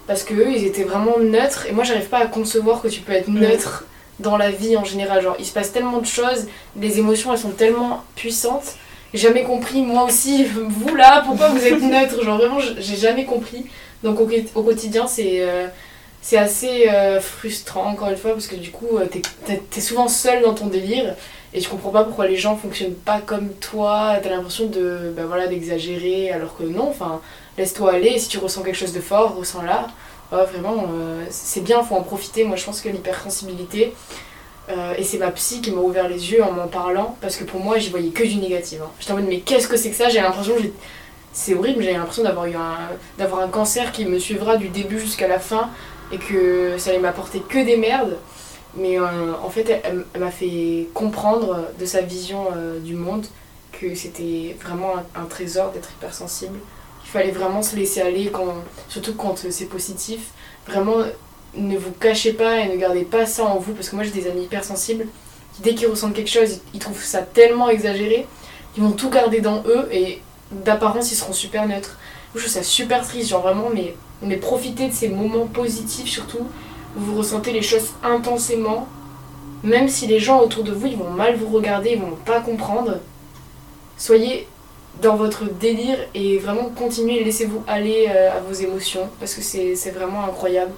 [0.07, 1.67] Parce que eux ils étaient vraiment neutres.
[1.67, 3.87] Et moi j'arrive pas à concevoir que tu peux être neutre
[4.21, 5.21] dans la vie en général.
[5.21, 6.47] Genre il se passe tellement de choses
[6.81, 8.77] les émotions elles sont tellement puissantes.
[9.15, 12.23] Jamais compris moi aussi vous là pourquoi vous êtes neutre.
[12.23, 13.67] Genre vraiment j'ai jamais compris.
[14.05, 15.67] Donc au, au quotidien c'est euh,
[16.23, 20.09] c'est assez euh, frustrant, encore une fois, parce que du coup, euh, t'es- t'es souvent
[20.09, 21.15] seul dans ton délire
[21.55, 24.17] et tu comprends pas pourquoi les gens fonctionnent pas comme toi.
[24.23, 27.21] T'as l'impression de bah, voilà, d'exagérer, alors que non, enfin,
[27.59, 28.19] laisse-toi aller.
[28.19, 29.89] Si tu ressens quelque chose de fort, ressens-la.
[30.33, 32.45] Vraiment, euh, c'est bien, faut en profiter.
[32.45, 33.93] Moi, je pense que l'hypersensibilité,
[34.97, 37.59] et c'est ma psy qui m'a ouvert les yeux en m'en parlant, parce que pour
[37.59, 38.79] moi, j'y voyais que du négatif.
[38.81, 38.91] Hein.
[39.01, 40.09] J'étais en mode, mais qu'est-ce que c'est que ça?
[40.09, 40.55] J'ai l'impression
[41.33, 42.77] c'est horrible, j'ai l'impression d'avoir eu un,
[43.19, 45.71] d'avoir un cancer qui me suivra du début jusqu'à la fin
[46.13, 48.17] et que ça allait m'apporter que des merdes.
[48.77, 53.27] Mais euh, en fait, elle, m'a fait comprendre de sa vision euh, du monde
[53.73, 56.59] que c'était vraiment un, trésor d'être hypersensible.
[57.05, 58.55] Il fallait vraiment se laisser aller, quand,
[58.89, 60.31] surtout quand euh, c'est positif.
[60.69, 60.99] Vraiment,
[61.55, 64.13] ne vous cachez pas et ne gardez pas ça en vous, parce que moi j'ai
[64.13, 65.07] des amis hypersensibles
[65.55, 68.27] qui, dès qu'ils ressentent quelque chose, ils- ils trouvent ça tellement exagéré,
[68.77, 71.99] ils vont tout garder dans eux et d'apparence ils seront super neutres.
[72.35, 76.47] Je trouve ça super triste, genre vraiment, mais, mais profitez de ces moments positifs surtout,
[76.97, 78.89] où vous ressentez les choses intensément,
[79.63, 82.41] même si les gens autour de vous ils vont mal vous regarder, ils vont pas
[82.41, 82.99] comprendre.
[83.97, 84.47] Soyez
[85.03, 89.91] dans votre délire et vraiment continuez, laissez-vous aller euh, à vos émotions, parce que c'est
[89.91, 90.73] vraiment incroyable.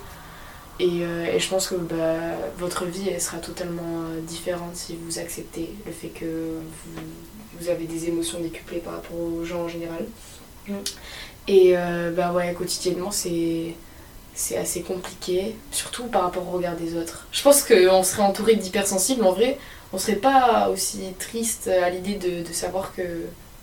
[0.80, 2.16] Et, euh, et je pense que bah,
[2.58, 7.02] votre vie elle sera totalement euh, différente si vous acceptez le fait que vous,
[7.60, 10.06] vous avez des émotions décuplées par rapport aux gens en général.
[10.66, 10.74] Mm.
[11.48, 13.74] Et euh, bah ouais, quotidiennement c'est
[14.34, 17.26] c'est assez compliqué, surtout par rapport au regard des autres.
[17.32, 19.58] Je pense qu'on serait entouré d'hypersensibles, en vrai,
[19.92, 23.02] on serait pas aussi triste à l'idée de, de savoir que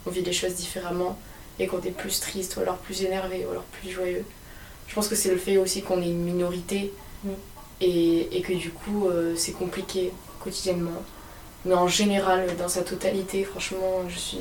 [0.06, 1.18] on vit les choses différemment
[1.58, 4.24] et qu'on est plus triste ou alors plus énervé ou alors plus joyeux.
[4.88, 7.30] Je pense que c'est le fait aussi qu'on est une minorité Mm.
[7.82, 11.04] et, et que du coup euh, c'est compliqué quotidiennement.
[11.66, 14.40] Mais en général, dans sa totalité, franchement, je suis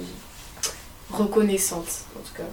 [1.11, 2.49] reconnaissante en tout cas.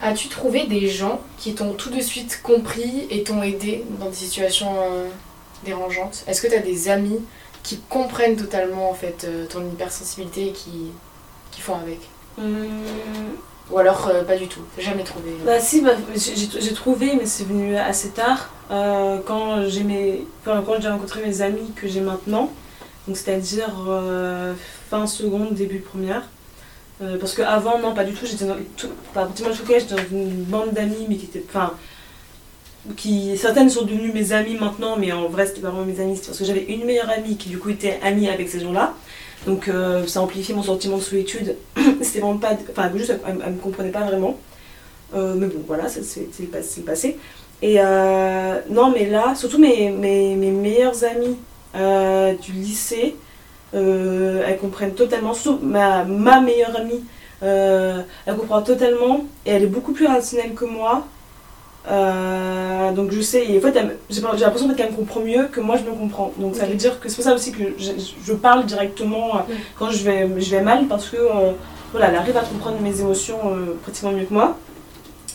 [0.00, 4.14] As-tu trouvé des gens qui t'ont tout de suite compris et t'ont aidé dans des
[4.16, 5.08] situations euh,
[5.64, 6.24] dérangeantes?
[6.26, 7.20] Est-ce que tu as des amis
[7.62, 10.90] qui comprennent totalement en fait euh, ton hypersensibilité et qui,
[11.50, 12.00] qui font avec?
[12.38, 12.66] Hum,
[13.70, 15.30] Ou alors euh, pas du tout Jamais trouvé?
[15.44, 18.50] Bah si, bah, j'ai trouvé, mais c'est venu assez tard.
[18.70, 22.50] quand j'ai mes- enfin, rencontré mes amis que j'ai maintenant,
[23.06, 23.72] donc c'est-à-dire
[24.90, 26.22] fin seconde, début première.
[27.00, 28.26] Euh, parce que avant non, pas du tout.
[28.26, 31.74] J'étais dans tout, dans une bande d'amis, mais qui étaient, enfin,
[32.96, 36.16] qui certaines sont devenues mes amies maintenant, mais en vrai c'était pas vraiment mes amies.
[36.16, 38.94] C'est parce que j'avais une meilleure amie qui du coup était amie avec ces gens-là.
[39.46, 41.56] Donc euh, ça amplifiait mon sentiment de solitude.
[42.02, 44.38] c'était vraiment pas, enfin juste elle, elle me comprenait pas vraiment.
[45.14, 46.00] Euh, mais bon, voilà, c'est
[46.40, 46.82] le passé.
[46.82, 47.16] passé.
[47.62, 51.36] Et euh, non, mais là, surtout mes, mes, mes meilleures amies
[52.42, 53.16] du lycée,
[53.74, 55.34] euh, elles comprennent totalement.
[55.34, 57.04] Surtout ma, ma meilleure amie,
[57.42, 61.06] euh, elle comprend totalement et elle est beaucoup plus rationnelle que moi.
[61.90, 63.78] Euh, donc je sais, et en fait,
[64.10, 66.32] j'ai l'impression en fait, qu'elle me comprend mieux que moi je me comprends.
[66.36, 67.92] Donc ça veut dire que c'est pour ça aussi que je,
[68.22, 69.40] je parle directement euh,
[69.78, 71.16] quand je vais, je vais mal parce que
[71.92, 73.38] voilà, elle arrive à comprendre mes émotions
[73.82, 74.58] pratiquement mieux que moi.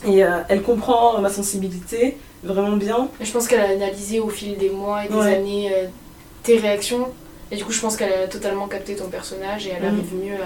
[0.06, 0.20] Et
[0.50, 3.08] elle comprend ma sensibilité vraiment bien.
[3.22, 5.36] Je pense qu'elle a analysé au fil des mois et des Ouais.
[5.36, 5.72] années
[6.44, 7.08] tes réactions.
[7.54, 9.90] Et du coup, je pense qu'elle a totalement capté ton personnage et elle Mhm.
[10.00, 10.38] arrive mieux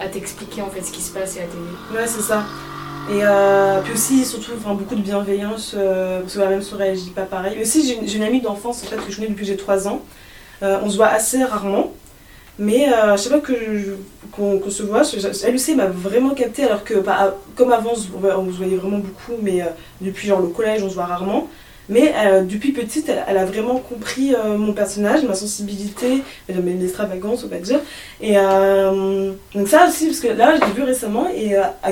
[0.00, 1.94] à, à t'expliquer en fait ce qui se passe et à t'aider.
[2.00, 2.44] Ouais, c'est ça.
[3.10, 6.80] Et euh, puis aussi, surtout, enfin, beaucoup de bienveillance, euh, parce que la même soeur,
[6.80, 7.52] elle agit pas pareil.
[7.56, 9.86] Mais aussi, j'ai une, amie d'enfance, en fait, que je connais depuis que j'ai 3
[9.86, 10.00] ans.
[10.62, 11.92] Euh, on se voit assez rarement.
[12.58, 13.90] Mais euh, je sais pas que je-
[14.32, 15.02] qu'on se voit,
[15.44, 18.06] elle aussi elle m'a vraiment capté alors que bah, comme avant on se
[18.56, 19.60] voyait- vraiment beaucoup, mais
[20.00, 21.48] depuis genre le collège on se voit rarement.
[21.88, 26.84] Mais euh, depuis petite elle, a vraiment compris euh, mon personnage, ma sensibilité, mes, mes
[26.84, 27.80] extravagances on va dire.
[28.20, 31.90] Et euh, donc ça aussi parce que là je l'ai vu récemment et euh, à,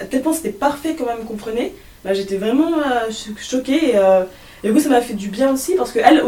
[0.00, 1.72] à tel point c'était parfait quand elle me comprenait,
[2.04, 4.22] bah, j'étais vraiment euh, cho- choquée et, euh,
[4.64, 6.22] et du coup ça m'a fait du bien aussi parce que elle,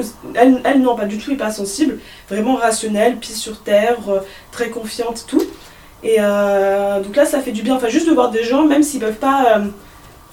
[0.65, 4.21] elle, non pas du tout hyper sensible vraiment rationnelle, pied sur terre, euh,
[4.53, 5.43] très confiante, tout.
[6.03, 7.77] Et euh, donc là, ça fait du bien.
[7.77, 9.63] Enfin, juste de voir des gens, même s'ils peuvent pas.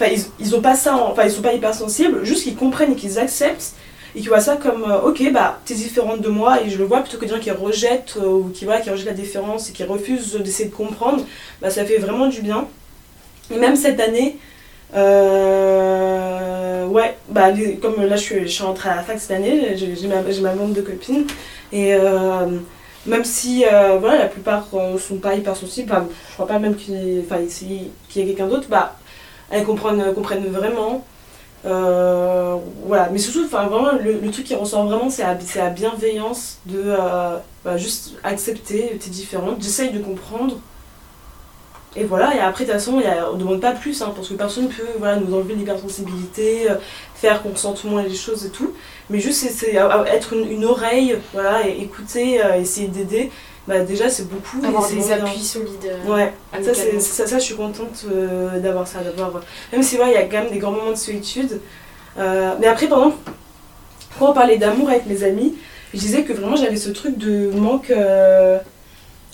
[0.02, 0.96] Enfin, ils, ils ont pas ça.
[0.96, 3.74] en- Enfin, ils sont pas hypersensibles, juste qu'ils comprennent et qu'ils acceptent.
[4.16, 6.84] Et qu'ils voient ça comme, euh, ok, bah, t'es différente de moi et je le
[6.84, 9.70] vois, plutôt que des gens qui rejettent euh, ou qui, voilà, qui rejettent la différence
[9.70, 11.24] et qui refusent d'essayer de comprendre,
[11.62, 12.68] bah, ça fait vraiment du bien.
[13.54, 14.38] Et même cette année,
[14.96, 17.50] euh, ouais, bah,
[17.82, 20.54] comme là je suis, je suis rentrée à la fac cette année, j'ai ma, ma
[20.56, 21.26] bande de copines.
[21.72, 21.94] Et
[23.06, 23.64] même si
[24.00, 27.42] voilà, la plupart euh, sont pas hyper sensibles, enfin, je crois pas même qu'il enfin,
[27.48, 28.96] qu'il y ait quelqu'un d'autre, bah,
[29.52, 31.06] elles comprennent, comprennent vraiment.
[31.66, 37.38] Euh, voilà, mais surtout, vraiment, le, truc qui ressort vraiment, c'est la, bienveillance de euh,
[37.64, 40.58] bah, juste accepter, t'es différente, j'essaye de comprendre.
[41.96, 44.34] et voilà, et après, de toute façon, on ne demande pas plus, hein, parce que
[44.34, 46.76] personne ne peut voilà, nous enlever l'hypersensibilité, euh,
[47.14, 48.74] faire qu'on sente moins les choses et tout.
[49.10, 53.32] Mais juste, c'est- euh, être une, une oreille, voilà, et écouter, essayer d'aider,
[53.72, 54.58] bah, déjà, c'est beaucoup.
[54.66, 55.12] Avoir des bien.
[55.26, 55.86] appuis solides.
[55.86, 57.00] euh, Ouais, ça, c'est, amicalement.
[57.00, 59.42] ça, ça, je suis contente euh, d'avoir ça, d'avoir...
[59.72, 61.62] Même si, ouais, il y a quand même des grands moments de solitude.
[62.20, 63.18] Euh, mais après, par exemple,
[64.20, 65.56] quand on parlait d'amour avec mes amis,
[65.94, 67.90] je disais que vraiment j'avais ce truc de manque...
[67.92, 68.58] euh,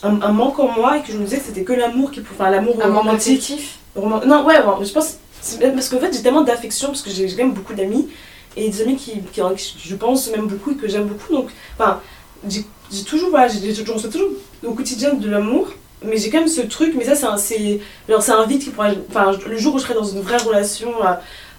[0.04, 2.22] un, un manque en moi et que je me disais que c'était que l'amour qui
[2.22, 2.40] pouvait...
[2.42, 3.54] Enfin, l'amour Un romantique.
[3.96, 5.18] Roman- Non, ouais, bon, je pense.
[5.60, 8.08] Parce qu'en fait, j'ai tellement d'affection, parce que j'ai j'ai quand même beaucoup d'amis,
[8.56, 9.42] et des amis qui, qui,
[9.84, 11.34] je pense, même beaucoup et que j'aime beaucoup.
[11.34, 12.00] Donc, enfin,
[12.48, 14.30] j'ai j'ai toujours, voilà, je reçois toujours
[14.66, 15.68] au quotidien de l'amour,
[16.04, 18.90] mais j'ai quand même ce truc, mais ça, c'est un, un vide qui pourra.
[19.10, 21.14] Enfin, le jour où je serai dans une vraie relation euh,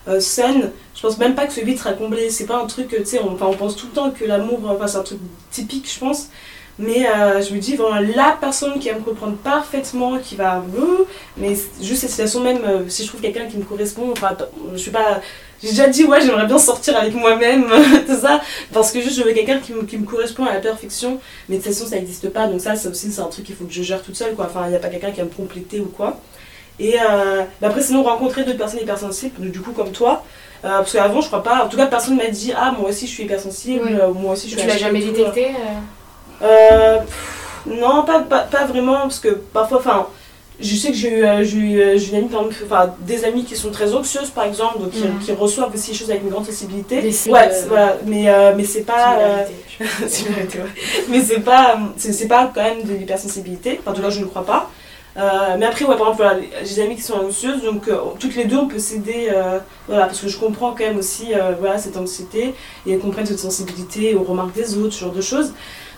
[0.08, 2.30] euh, saine, je pense même pas que ce vide sera comblé.
[2.30, 4.86] C'est pas un truc, tu sais, on, on pense tout le temps que l'amour, enfin,
[4.86, 5.18] c'est un truc
[5.50, 6.28] typique, je pense.
[6.78, 10.64] Mais euh, je me dis, vraiment, la personne qui va me comprendre parfaitement, qui va.
[11.36, 14.36] mais juste cette situation même, si je trouve quelqu'un qui me correspond, enfin,
[14.72, 15.20] je suis pas.
[15.62, 17.64] J'ai déjà dit, ouais, j'aimerais bien sortir avec moi-même,
[18.06, 18.40] tout ça,
[18.72, 21.56] parce que juste je veux quelqu'un qui me, qui me correspond à la perfection, mais
[21.58, 23.64] de toute façon ça n'existe pas, donc ça, ça aussi, c'est un truc qu'il faut
[23.64, 24.46] que je gère toute seule, quoi.
[24.48, 26.20] Enfin, il n'y a pas quelqu'un qui va me compléter ou quoi.
[26.78, 30.22] Et euh, bah après, sinon, rencontrer d'autres personnes hypersensibles, du coup, comme toi,
[30.64, 33.06] euh, parce qu'avant, je crois pas, en tout cas, personne m'a dit, ah, moi aussi
[33.08, 33.98] je suis hypersensible, Oui.
[34.00, 35.48] euh, moi aussi je Tu suis l'as HPI jamais tout, détecté
[36.40, 40.06] pff, non, pas, pas, pas vraiment, parce que parfois, enfin,
[40.60, 41.98] je sais que j'ai eu, euh, j'ai eu, euh,
[42.64, 45.96] enfin, des amies qui sont très anxieuses, par exemple, donc qui, qui reçoivent aussi les
[45.96, 47.00] choses avec une grande sensibilité.
[47.00, 49.18] Des ouais, voilà, mais, euh, mais c'est pas.
[49.18, 49.44] euh,
[49.78, 50.08] similarité.
[50.08, 50.64] similarité, ouais.
[51.08, 54.24] mais c'est pas, c'est, pas quand même de l'hypersensibilité, enfin, en tout cas, je ne
[54.26, 54.70] crois pas.
[55.16, 57.96] Euh, mais après, ouais, par exemple, voilà, j'ai des amies qui sont anxieuses, donc euh,
[58.20, 61.34] toutes les deux, on peut s'aider, euh, voilà, parce que je comprends quand même aussi
[61.34, 62.54] euh, voilà, cette anxiété,
[62.86, 65.52] et elles comprennent cette sensibilité aux remarques des autres, ce genre de choses.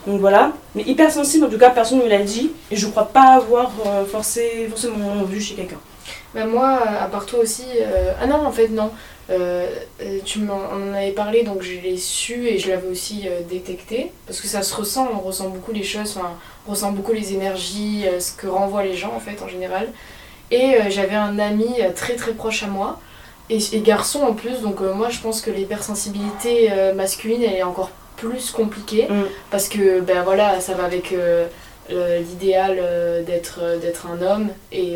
[0.07, 3.09] Donc voilà, mais hypersensible, en tout cas, personne ne me l'a dit, et je crois
[3.09, 5.79] pas avoir euh, forcé, forcément vu chez quelqu'un.
[6.35, 7.65] Bah moi, à part toi aussi.
[7.81, 8.91] euh, Ah non, en fait, non.
[9.31, 9.67] Euh,
[10.25, 10.59] tu m'en
[10.95, 14.11] avais parlé, donc je l'ai su et je l'avais aussi détecté.
[14.27, 16.19] Parce que ça se ressent, on ressent beaucoup les choses,
[16.67, 19.89] on ressent beaucoup les énergies, ce que renvoient les gens en fait en général.
[20.51, 22.99] Et j'avais un ami très très proche à moi,
[23.51, 27.91] et, et garçon en plus, donc moi je pense que l'hypersensibilité masculine elle est encore
[28.21, 29.07] plus compliquée.
[29.09, 29.25] Mm.
[29.51, 31.47] Parce que ben voilà, ça va avec euh,
[31.91, 34.91] euh, l'idéal euh, d'être d'être un homme et,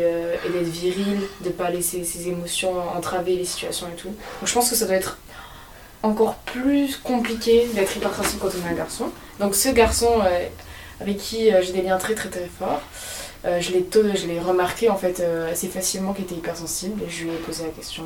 [0.45, 4.09] et d'être viril, de pas laisser ses émotions entraver les situations et tout.
[4.39, 5.17] Donc je pense que ça doit être
[6.03, 9.07] encore plus compliqué d'être hypersensible quand on est un garçon.
[9.39, 10.47] Donc ce garçon euh,
[11.01, 12.81] avec qui euh, j'ai des liens très très très forts,
[13.45, 15.17] euh, je l'ai to- je l'ai remarqué en fait
[15.51, 18.03] assez facilement qu'il était hypersensible et je lui ai posé la question.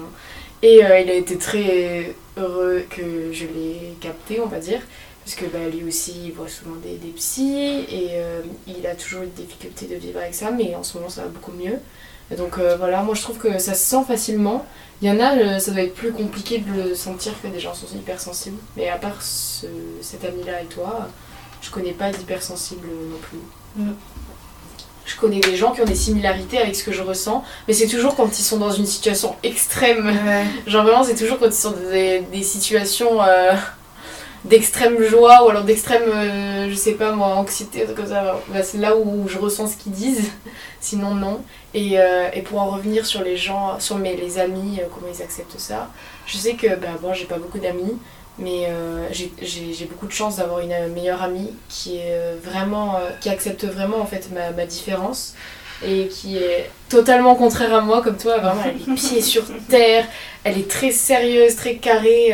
[0.62, 4.82] Et il a été très heureux que je l'ai capté, on va dire.
[5.30, 8.96] Parce que bah, lui aussi, il voit souvent des, des psys et euh, il a
[8.96, 11.52] toujours eu des difficultés de vivre avec ça, mais en ce moment ça va beaucoup
[11.52, 11.76] mieux.
[12.32, 14.66] Et donc euh, voilà, moi je trouve que ça se sent facilement.
[15.04, 17.60] Il y en a, euh, ça doit être plus compliqué de le sentir que des
[17.60, 18.58] gens sont hypersensibles.
[18.76, 19.68] Mais à part ce-
[20.02, 21.08] cet ami-là et toi,
[21.62, 23.84] je connais pas d'hypersensible non plus.
[23.84, 23.92] Mm.
[25.06, 27.88] Je connais des gens qui ont des similarités avec ce que je ressens, mais c'est
[27.88, 30.12] toujours quand ils sont dans une situation extrême.
[30.66, 33.20] Genre vraiment, c'est toujours quand ils sont dans des, des situations
[34.46, 38.40] d'extrême joie ou alors d'extrême, euh, je sais pas moi, anxiété, comme ça.
[38.50, 40.32] Bah, c'est là où je ressens ce qu'ils disent,
[40.82, 41.42] sinon non.
[41.74, 45.12] Et, euh, et pour en revenir sur les gens, sur mes les amis, euh, comment
[45.14, 45.90] ils acceptent ça,
[46.26, 47.98] je sais que, bah bon, j'ai pas beaucoup d'amis,
[48.38, 48.70] mais
[49.12, 54.06] j'ai- beaucoup de chance d'avoir une meilleure amie qui est vraiment, qui accepte vraiment en
[54.06, 55.34] fait ma, ma différence
[55.86, 60.06] et qui est totalement contraire à moi comme toi vraiment elle les pieds sur terre
[60.44, 62.34] elle est très sérieuse très carrée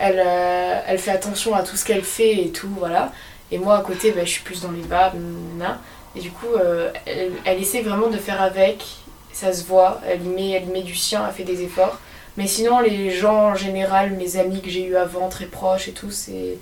[0.00, 3.12] elle, euh, elle fait attention à tout ce qu'elle fait et tout voilà.
[3.52, 5.80] Et moi à côté bah, je suis plus dans les bas nanana.
[6.16, 8.84] et du coup euh, elle, elle essaie vraiment de faire avec.
[9.32, 10.00] Ça se voit.
[10.08, 11.98] Elle met, elle met du sien elle fait des efforts.
[12.36, 15.92] Mais sinon les gens en général mes amis que j'ai eu avant très proches et
[15.92, 16.58] tout c'est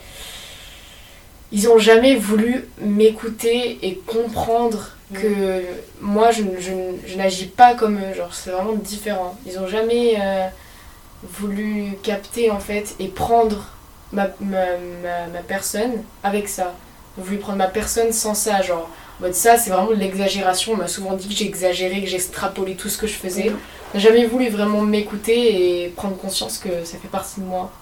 [1.50, 5.62] ils ont jamais voulu m'écouter et comprendre que
[6.00, 6.72] moi je, je,
[7.06, 9.36] je n'agis pas comme eux, genre c'est vraiment différent.
[9.46, 10.46] Ils ont jamais euh,
[11.22, 13.66] voulu capter en fait et prendre
[14.12, 16.74] ma, ma, ma, ma personne avec ça.
[17.16, 18.88] Voulu prendre ma personne sans ça, genre
[19.32, 20.72] ça c'est vraiment de l'exagération.
[20.74, 23.50] On m'a souvent dit que j'exagérais, que j'extrapolais tout ce que je faisais.
[23.92, 27.72] On n'a jamais voulu vraiment m'écouter et prendre conscience que ça fait partie de moi.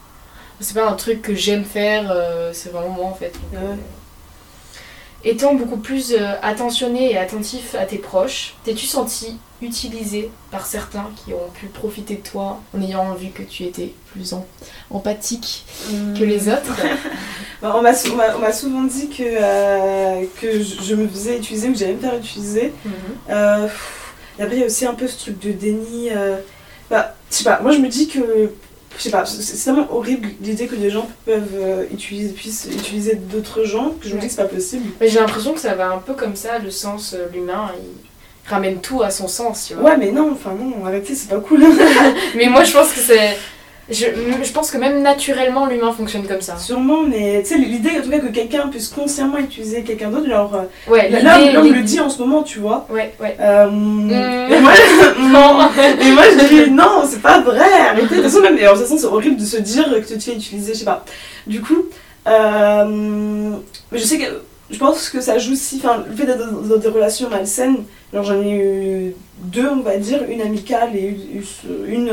[0.60, 3.34] C'est pas un truc que j'aime faire, euh, c'est vraiment moi en fait.
[3.52, 3.68] Donc, Ouais.
[3.72, 3.74] euh,
[5.28, 11.10] Étant beaucoup plus euh, attentionné et attentif à tes proches, t'es-tu senti utilisé par certains
[11.16, 14.34] qui ont pu profiter de toi en ayant vu que tu étais plus
[14.90, 15.64] empathique
[16.18, 16.76] que les autres?
[17.62, 18.12] Bah, on m'a sou-
[18.52, 22.70] souvent dit que, euh, que je, me faisais utiliser que j'allais me faire utiliser.
[23.30, 26.10] Euh, pff, Et après, il y a aussi un peu ce truc de déni.
[26.10, 26.36] euh,
[26.90, 28.50] Bah, je sais pas, moi je me dis que.
[28.98, 33.14] Je sais pas, c'est tellement horrible l'idée que des gens peuvent euh, utiliser, puissent utiliser
[33.14, 34.84] d'autres gens que je me dis que c'est pas possible.
[35.00, 38.50] Mais j'ai l'impression que ça va un peu comme ça, le sens, euh, l'humain, il
[38.50, 39.90] ramène tout à son sens, tu vois.
[39.90, 41.64] Ouais, mais non, enfin non, arrêtez, c'est pas cool.
[42.36, 43.36] Mais moi, je pense que c'est.
[43.88, 44.04] Je,
[44.42, 46.56] je pense que même naturellement, l'humain fonctionne comme ça.
[46.56, 50.28] Sûrement, mais tu sais, l'idée en tout cas que quelqu'un puisse consciemment utiliser quelqu'un d'autre,
[50.28, 50.52] genre.
[50.56, 52.86] euh, Ouais, Là, là, l'idée- là, on me le dit en ce moment, tu vois.
[52.90, 53.36] Ouais, ouais.
[53.40, 54.10] Euh, Mm.
[54.52, 54.72] et moi,
[55.20, 55.60] Non.
[56.00, 58.08] et moi, je dis non, c'est pas vrai, arrêtez.
[58.08, 60.22] De toute façon, même, et toute façon, c'est horrible de se dire que tu te
[60.22, 61.04] fais utiliser, je sais pas.
[61.46, 61.84] Du coup,
[62.26, 63.50] euh,
[63.92, 64.24] je sais que
[64.70, 67.84] je pense que ça joue aussi, enfin, le fait d'être dans, dans des relations malsaines,
[68.12, 71.16] alors j'en ai eu deux, on va dire, une amicale et
[71.88, 72.10] une, une,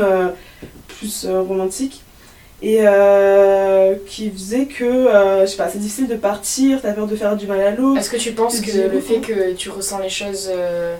[0.98, 2.02] plus euh, romantique.
[2.62, 7.06] Et euh, qui faisait que, euh, je sais pas, c'est difficile de partir, t'as peur
[7.06, 7.98] de faire du mal à l'autre.
[7.98, 10.96] Est-ce que tu penses que le fait que tu ressens les choses euh,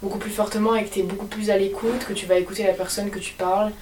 [0.00, 2.62] beaucoup plus fortement et que tu es beaucoup plus à l'écoute, que tu vas écouter
[2.62, 3.72] la personne que tu parles,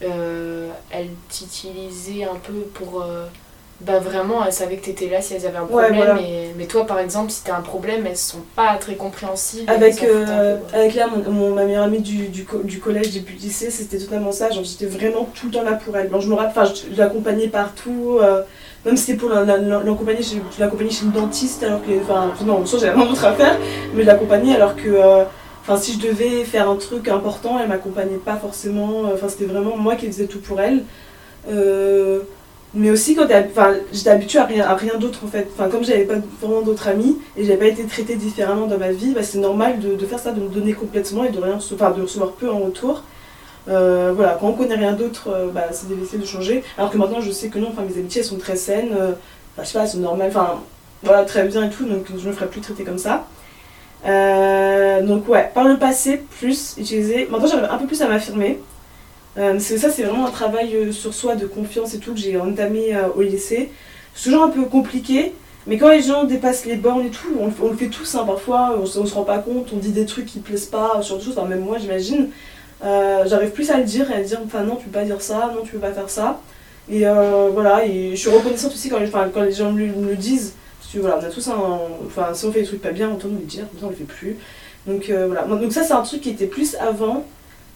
[0.00, 3.04] elle t'utilisait un peu pour.
[3.82, 5.94] Bah vraiment, elle savait que tu étais là si elles avaient un Ouais, problème.
[5.96, 6.14] voilà.
[6.14, 9.64] mais, mais toi, par exemple, si tu as un problème, elles sont pas très compréhensives.
[9.68, 12.62] et Avec, elles euh, peu, avec là, mon, mon- ma meilleure amie du, du, co-
[12.62, 14.50] du collège et du lycée, c'était totalement ça.
[14.50, 16.10] Genre, j'étais vraiment tout le temps là pour elle.
[16.10, 18.18] Genre, je me rappelle, je, l'accompagnais partout.
[18.20, 18.42] euh,
[18.84, 21.80] même si c'était pour la- la- la- l'accompagner chez, je l'accompagnais chez une dentiste, alors
[21.84, 21.90] que.
[22.02, 23.56] Enfin, non, ça, j'avais rien d'autre à faire,
[23.94, 24.88] mais je l'accompagnais alors que.
[24.88, 25.24] euh,
[25.62, 29.02] Enfin, si je devais faire un truc important, elle m'accompagnait pas forcément.
[29.12, 30.84] Enfin, c'était vraiment moi qui faisais tout pour elle.
[31.48, 32.20] Euh,
[32.74, 33.26] mais aussi quand
[33.92, 35.48] j'étais habituée à rien, d'autre en fait.
[35.52, 38.92] Enfin, comme j'avais pas vraiment d'autres amis et j'avais pas été traitée différemment dans ma
[38.92, 42.50] vie, bah, c'est normal de, faire ça, de me donner complètement et de recevoir peu
[42.50, 43.02] en retour.
[43.68, 46.64] Euh, voilà, quand on connaît rien d'autre, euh, bah, c'est difficile de changer.
[46.78, 49.12] Alors que maintenant je sais que non, enfin, mes amitiés sont très saines, euh,
[49.54, 50.60] enfin, je sais pas, sont normales, enfin
[51.02, 53.26] voilà, très bien et tout, donc je me ferai plus traiter comme ça.
[54.06, 57.28] Euh, donc ouais, par le passé, plus utiliser.
[57.30, 58.60] Maintenant j'arrive un peu plus à m'affirmer.
[59.38, 62.18] Euh, c'est ça, c'est vraiment un travail euh, sur soi de confiance et tout que
[62.20, 63.70] j'ai entamé euh, au lycée.
[64.14, 65.32] C'est toujours un peu compliqué,
[65.66, 68.76] mais quand les gens dépassent les bornes et tout, on, le fait- tous hein, parfois,
[68.76, 71.24] on, on se rend pas compte, on dit des trucs qui plaisent pas sur des
[71.24, 72.28] choses, enfin, même moi j'imagine.
[72.84, 75.20] Euh, J'arrive plus à le dire et à dire, enfin non, tu peux pas dire
[75.22, 76.40] ça, non, tu peux pas faire ça.
[76.90, 77.06] Et
[77.52, 78.98] voilà, et je suis reconnaissante aussi quand
[79.32, 80.54] quand les gens me, le- disent.
[80.80, 81.78] Parce que voilà, on a tous un.
[82.06, 84.02] Enfin, si on fait des trucs pas bien, on de le dire, on le fait
[84.04, 84.36] plus.
[84.88, 87.24] Donc voilà, donc ça c'est un truc qui était plus avant,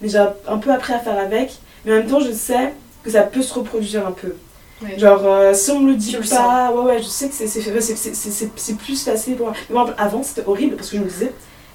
[0.05, 1.53] mais j'ai un peu appris à faire avec.
[1.85, 4.35] Mais en même temps, je sais que ça peut se reproduire un peu.
[4.83, 4.99] Ouais.
[4.99, 7.35] Genre, euh, si on me le dit Tu le pas, ouais, ouais, je sais que
[7.35, 9.55] c'est plus facile pour moi.
[9.71, 11.33] Mais moi, avant, c'était horrible parce que je me disais,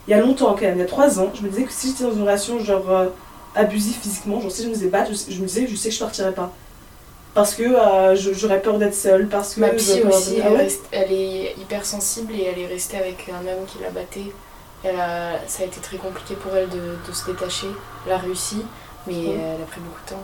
[0.08, 1.72] il y a longtemps quand même, il y a trois ans, je me disais que
[1.72, 3.08] si j'étais dans une relation genre euh,
[3.56, 5.96] abusive physiquement, genre si je me faisais battre, je, je me disais, je sais que
[5.96, 6.52] je partirais pas.
[7.36, 9.60] Parce que euh, j'aurais peur d'être seule, parce que.
[9.62, 10.58] Ma peur aussi, elle, Ah ouais?
[10.58, 14.32] reste- elle est hyper sensible et elle est restée avec un homme qui la battait.
[14.84, 16.78] Elle a, ça a été très compliqué pour elle de,
[17.08, 17.68] de se détacher.
[18.08, 18.62] Elle a réussi,
[19.08, 20.24] mais elle a pris beaucoup de temps.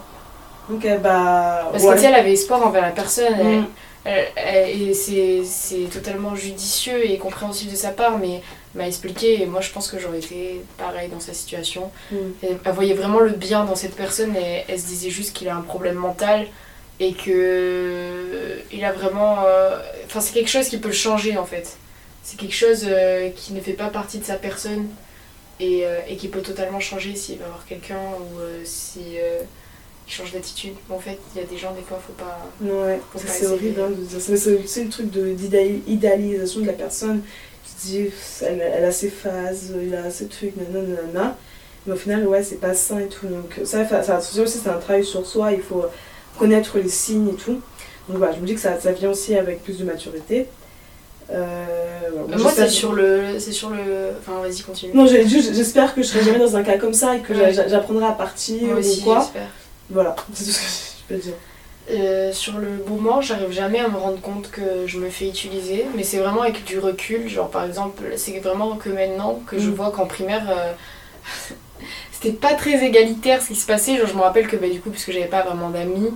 [0.74, 1.68] Ok, bah.
[1.72, 1.90] Parce ouais.
[1.90, 3.34] que tu sais, elle avait espoir envers la personne.
[3.40, 3.68] elle- Mm.
[4.06, 8.42] elle- elle- et c'est c'est totalement judicieux et compréhensible de sa part, mais
[8.76, 9.42] m'a expliqué.
[9.42, 11.92] Et moi, je pense que j'aurais été pareil dans sa situation.
[12.12, 12.16] Mm.
[12.44, 15.50] Elle, elle voyait vraiment le bien dans cette personne et elle se disait juste qu'il
[15.50, 16.48] a un problème mental
[17.00, 19.40] et que il a vraiment.
[19.46, 21.78] euh, Enfin, c'est quelque chose qui peut le changer en fait.
[22.26, 24.88] C'est quelque chose euh, qui ne fait pas partie de sa personne
[25.60, 29.42] et, euh, et qui peut totalement changer s'il va voir quelqu'un ou euh, si euh,
[30.08, 30.74] il change d'attitude.
[30.90, 32.40] En fait, il y a des gens, des fois, faut pas.
[32.62, 34.38] Ouais, Faut ça, pas c'est horrible hein, de dire ça.
[34.38, 37.22] C'est le truc de- d'idéal- idéalisation de la personne.
[37.82, 38.10] Tu dis,
[38.42, 41.38] elle, elle a ses phases, il a ses trucs, nanana, nanana.
[41.88, 43.28] Mais au final, ouais, c'est pas sain et tout.
[43.28, 45.52] Donc, ça, ça, ça ça aussi, c'est un travail sur soi.
[45.54, 45.86] Il faut
[46.40, 47.62] connaître les signes et tout.
[48.10, 50.48] Donc, voilà, je me dis que ça, ça vient aussi avec plus de maturité.
[51.32, 51.66] Euh,
[52.38, 53.40] Moi, c'est sur le.
[53.40, 54.12] C'est sur le.
[54.20, 54.94] Enfin, vas-y, continue.
[54.94, 57.54] Non, j'espère que je serai jamais dans un cas comme ça et que Ouais.
[57.54, 59.20] j'apprendrai à partir Moi aussi, ou quoi.
[59.20, 59.48] j'espère.
[59.90, 60.66] Voilà, c'est tout ce que
[61.10, 61.34] je peux dire.
[61.92, 65.86] Euh, sur le moment, j'arrive jamais à me rendre compte que je me fais utiliser,
[65.96, 67.28] mais c'est vraiment avec du recul.
[67.30, 69.74] Genre, par exemple, c'est vraiment que maintenant que je Mm.
[69.74, 70.72] vois qu'en primaire, euh,
[72.12, 73.98] c'était pas très égalitaire ce qui se passait.
[73.98, 76.10] Genre, je me rappelle que, bah, du coup, puisque j'avais pas vraiment d'amis,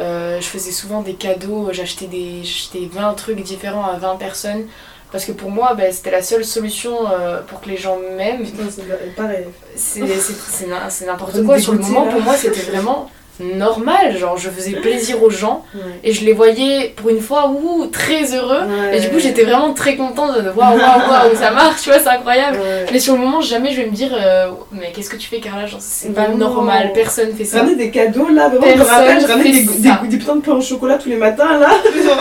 [0.00, 4.64] euh, je faisais souvent des cadeaux, j'achetais des, j'achetais 20 trucs différents à 20 personnes.
[5.10, 8.44] Parce que pour moi, bah, c'était la seule solution euh, pour que les gens m'aiment.
[8.44, 9.44] Putain, c'est pareil.
[9.76, 11.58] C'est c'est- c'est c'est n'importe quoi.
[11.58, 12.12] Sur le moment, là.
[12.12, 14.16] pour moi, c'était vraiment normal.
[14.16, 15.80] Genre, je faisais plaisir aux gens Ouais.
[16.04, 18.60] et je les voyais pour une fois ouh, très heureux.
[18.92, 21.98] Et du coup, j'étais vraiment très contente de waouh, waouh, waouh, ça marche, tu vois,
[21.98, 22.58] c'est incroyable.
[22.58, 22.86] Ouais.
[22.92, 25.40] Mais sur le moment, jamais je vais me dire, euh, mais qu'est-ce que tu fais,
[25.40, 27.58] Carla Genre, c'est pas normal, personne fait ça.
[27.58, 30.40] Ramener des cadeaux là, vraiment, je Personne rappelle, je ramenais des, des, des putains de
[30.42, 31.70] pain au chocolat tous les matins là.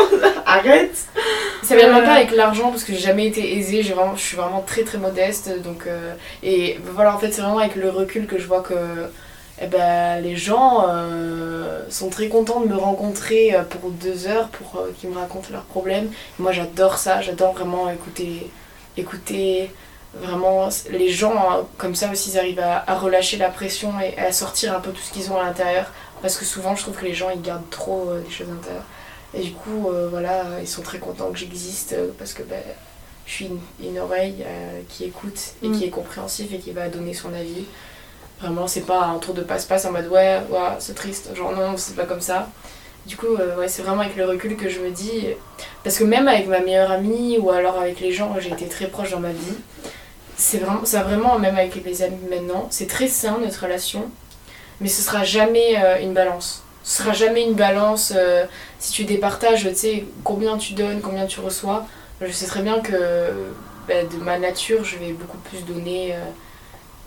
[0.46, 0.96] Arrête
[1.62, 4.16] Ça Ça vient même pas avec l'argent parce que j'ai jamais été aisée, j'ai vraiment,
[4.16, 5.50] je suis vraiment très très modeste.
[5.64, 8.74] Donc, euh, et voilà, en fait, c'est vraiment avec le recul que je vois que
[9.64, 14.50] eh ben, les gens euh, sont très contents de me rencontrer euh, pour deux heures
[14.50, 16.10] pour euh, qu'ils me racontent leurs problèmes.
[16.40, 18.50] Moi, j'adore ça, j'adore vraiment écouter,
[18.98, 19.72] écouter
[20.16, 24.18] vraiment les gens hein, comme ça aussi, ils arrivent à, à relâcher la pression et
[24.18, 25.92] à sortir un peu tout ce qu'ils ont à l'intérieur.
[26.22, 28.54] Parce que souvent, je trouve que les gens ils gardent trop euh, des choses à
[28.54, 28.84] l'intérieur.
[29.34, 32.60] Et du coup, voilà, ils sont très contents que j'existe parce que ben,
[33.26, 34.44] je suis une, une oreille
[34.90, 35.78] qui écoute et Mm.
[35.78, 37.64] qui est compréhensif et qui va donner son avis.
[38.42, 41.36] Vraiment, c'est pas un tour de passe-passe en mode ouais, ouais, c'est triste.
[41.36, 42.50] Genre non, c'est pas comme ça.
[43.06, 45.28] Du coup, euh, ouais, c'est vraiment avec le recul que je me dis.
[45.84, 48.88] Parce que même avec ma meilleure amie ou alors avec les gens j'ai été très
[48.88, 49.58] proche dans ma vie,
[50.38, 54.10] c'est vraiment, ça vraiment, même avec les amis maintenant, c'est très sain notre relation,
[54.80, 56.64] mais ce sera jamais euh, une balance.
[56.84, 58.46] Ce sera jamais une balance euh,
[58.80, 61.86] si tu départages, tu sais, combien tu donnes, combien tu reçois.
[62.22, 62.94] Je sais très bien que
[63.88, 66.16] bah, de ma nature, je vais beaucoup plus donner.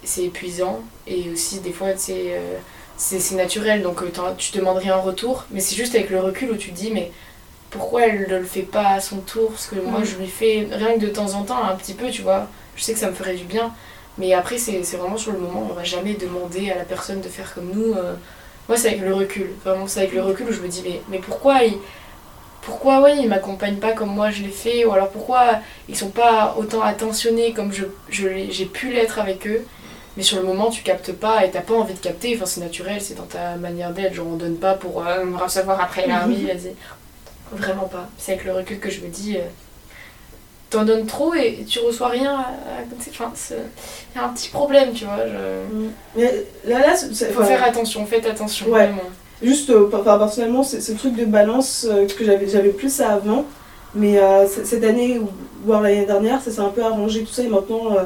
[0.05, 0.80] C'est épuisant.
[1.07, 2.59] Et aussi, des fois, sais, euh,
[2.96, 5.44] c'est c'est naturel, donc euh, tu demandes rien en retour.
[5.50, 7.11] Mais c'est juste avec le recul où tu te dis, mais
[7.70, 9.50] pourquoi elle ne le fait pas à son tour?
[9.50, 10.05] Parce que moi, Mhm.
[10.07, 12.48] je lui fais rien que de temps en temps, un petit peu, tu vois.
[12.76, 13.72] Je sais que ça me ferait du bien.
[14.18, 17.20] Mais après, c'est c'est vraiment sur le moment, on va jamais demander à la personne
[17.20, 17.94] de faire comme nous.
[17.94, 18.14] euh.
[18.68, 19.50] Moi, c'est avec le recul.
[19.64, 21.78] Vraiment, c'est avec le recul où je me dis, mais, mais pourquoi il.
[22.62, 24.84] Pourquoi ouais, ils m'accompagnent pas comme moi je l'ai fait?
[24.86, 29.66] Ou alors pourquoi ils sont pas autant attentionnés comme je, j'ai pu l'être avec eux?
[30.17, 32.61] Mais sur le moment tu captes pas et t'as pas envie de capter, enfin c'est
[32.61, 36.07] naturel, c'est dans ta manière d'être, genre on donne pas pour euh, me recevoir après
[36.07, 36.75] la vie, vas-y.
[37.53, 38.09] Vraiment pas.
[38.19, 39.41] C'est avec le recul que je me dis, euh,
[40.71, 43.09] t'en donnes trop et tu reçois rien à, à.
[43.11, 43.55] Enfin, c'est
[44.15, 45.27] y a un petit problème, tu vois.
[45.27, 45.77] Je...
[46.17, 48.87] Mais là, là, c'est- c'est- Faut faire attention, faites attention, Ouais.
[48.87, 49.03] vraiment.
[49.43, 53.45] Juste, euh, personnellement, c'est ce truc de balance euh, que j'avais j'avais plus ça avant.
[53.95, 55.29] Mais euh, cette année, ou
[55.65, 57.43] voire l'année dernière, ça s'est un peu arrangé tout ça.
[57.43, 58.03] Et maintenant, euh,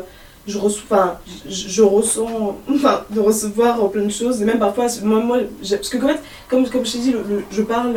[0.48, 1.18] je, reçois, enfin,
[1.48, 4.42] je, je ressens enfin, de recevoir plein de choses.
[4.42, 5.38] Et même parfois, moi, moi
[5.70, 7.94] parce que en fait, comme, comme je t'ai dit, le- le- je parle.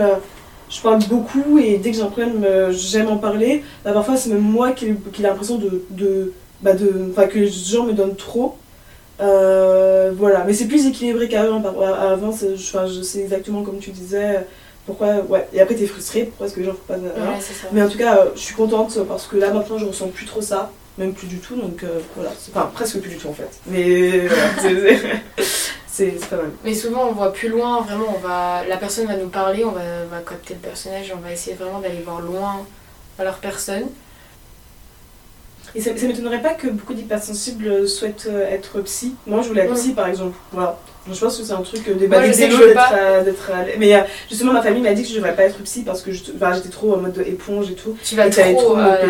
[0.70, 3.64] je parle beaucoup et dès que j'ai un problème, euh, j'aime en parler.
[3.84, 6.32] Bah, parfois, c'est même moi qui, qui ai l'impression de, de,
[6.62, 8.56] bah, de, enfin, que les gens me donnent trop.
[9.20, 11.62] Euh, voilà, mais c'est plus équilibré qu'avant.
[11.84, 14.46] Avant, je, enfin, je sais exactement comme tu disais
[14.86, 15.18] pourquoi.
[15.30, 15.48] Ouais.
[15.54, 16.98] Et après, t'es frustré, pourquoi est-ce que les gens font pas.
[16.98, 17.32] voilà.
[17.34, 17.38] Ouais.
[17.72, 20.26] Mais en tout cas, euh, je suis contente parce que là maintenant, je ressens plus
[20.26, 21.56] trop ça, même plus du tout.
[21.56, 23.50] Donc euh, voilà, C'est- enfin presque plus du tout en fait.
[23.68, 24.44] Mais voilà,
[25.88, 26.52] c'est- pas mal.
[26.64, 29.72] Mais souvent on voit plus loin, vraiment, on va, la personne va nous parler, on
[29.72, 32.66] va, va capter le personnage, on va essayer vraiment d'aller voir loin
[33.20, 33.84] à leur personne.
[35.76, 39.16] Et ça, ça m'étonnerait pas que beaucoup d'hypersensibles souhaitent euh, être psy.
[39.26, 40.36] Moi, je voulais être psy par exemple.
[40.52, 40.78] Voilà.
[41.12, 42.74] Je pense que c'est un truc euh, des Moi, je sais que je d'être veux
[42.76, 42.82] pas.
[42.84, 43.76] à- à l'aise.
[43.80, 46.12] Mais euh, justement, ma famille m'a dit que je devrais pas être psy parce que
[46.36, 47.98] enfin, j'étais trop en mode éponge et tout.
[48.04, 48.54] Tu vas Et trop.
[48.62, 49.08] trop euh, que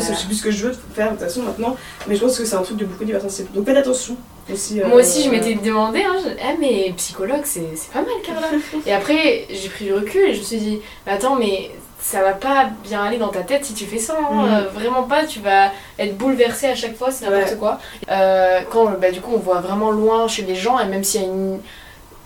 [0.00, 1.76] je sais plus ce que je veux faire de toute façon maintenant.
[2.06, 3.48] Mais je pense que c'est un truc de beaucoup d'hypersensibles.
[3.52, 4.16] Donc faites attention
[4.52, 4.80] aussi.
[4.80, 8.10] euh, Moi aussi, je m'étais demandé, hein, je- ah, mais psychologue, c'est c'est pas mal,
[8.24, 8.46] Carla.
[8.86, 11.70] et après, j'ai pris du recul et je me suis dit, mais attends, mais
[12.06, 14.14] ça va pas bien aller dans ta tête si tu fais ça.
[14.18, 14.34] hein.
[14.34, 14.52] Mhm.
[14.52, 17.56] Euh, vraiment pas, tu vas être bouleversé à chaque fois, c'est n'importe Ouais.
[17.58, 17.78] quoi.
[18.10, 21.22] Euh, quand bah, du coup, on voit vraiment loin chez les gens, et même s'il
[21.22, 21.60] y a une.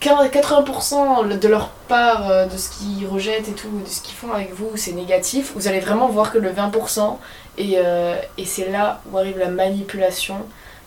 [0.01, 4.33] 80% de leur part euh, de ce qu'ils rejettent et tout, de ce qu'ils font
[4.33, 5.53] avec vous, c'est négatif.
[5.57, 7.17] Vous allez vraiment voir que le 20%,
[7.59, 7.79] et,
[8.39, 10.37] et c'est là où arrive la manipulation.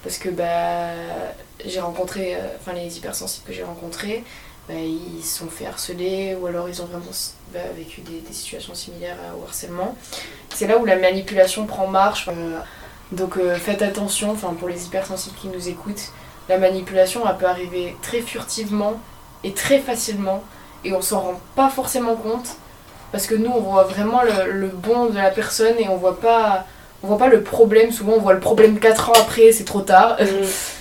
[0.03, 0.93] Parce que bah,
[1.65, 4.23] j'ai rencontré, enfin les hypersensibles que j'ai rencontrés,
[4.71, 7.03] bah, ils se sont fait harceler ou alors ils ont vraiment
[7.53, 9.95] bah, vécu des, des situations similaires au harcèlement.
[10.55, 12.29] C'est là où la manipulation prend marche.
[12.29, 12.59] Euh,
[13.11, 16.11] donc euh, faites attention, enfin pour les hypersensibles qui nous écoutent,
[16.47, 18.93] la manipulation elle peut arriver très furtivement
[19.43, 20.43] et très facilement
[20.85, 22.55] et on s'en rend pas forcément compte
[23.11, 26.21] parce que nous on voit vraiment le, le bon de la personne et on voit
[26.21, 26.65] pas
[27.03, 29.81] on voit pas le problème souvent on voit le problème 4 ans après c'est trop
[29.81, 30.17] tard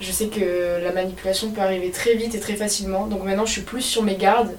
[0.00, 3.52] je sais que la manipulation peut arriver très vite et très facilement donc maintenant je
[3.52, 4.54] suis plus sur mes gardes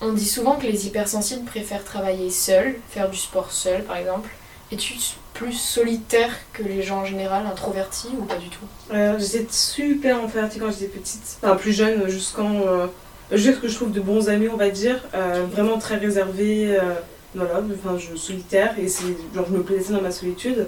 [0.00, 4.30] on dit souvent que les hypersensibles préfèrent travailler seuls faire du sport seul par exemple
[4.72, 4.94] es-tu
[5.34, 8.64] plus solitaire que les gens en général introvertis ou pas du tout?
[8.92, 12.52] Euh, j'étais super introvertie quand j'étais petite, enfin plus jeune, jusqu'en.
[12.66, 12.86] Euh,
[13.32, 15.02] jusqu'à que je trouve de bons amis, on va dire.
[15.14, 16.94] Euh, vraiment très réservée, euh,
[17.34, 20.66] voilà, enfin je solitaire, et c'est genre je me plaisais dans ma solitude.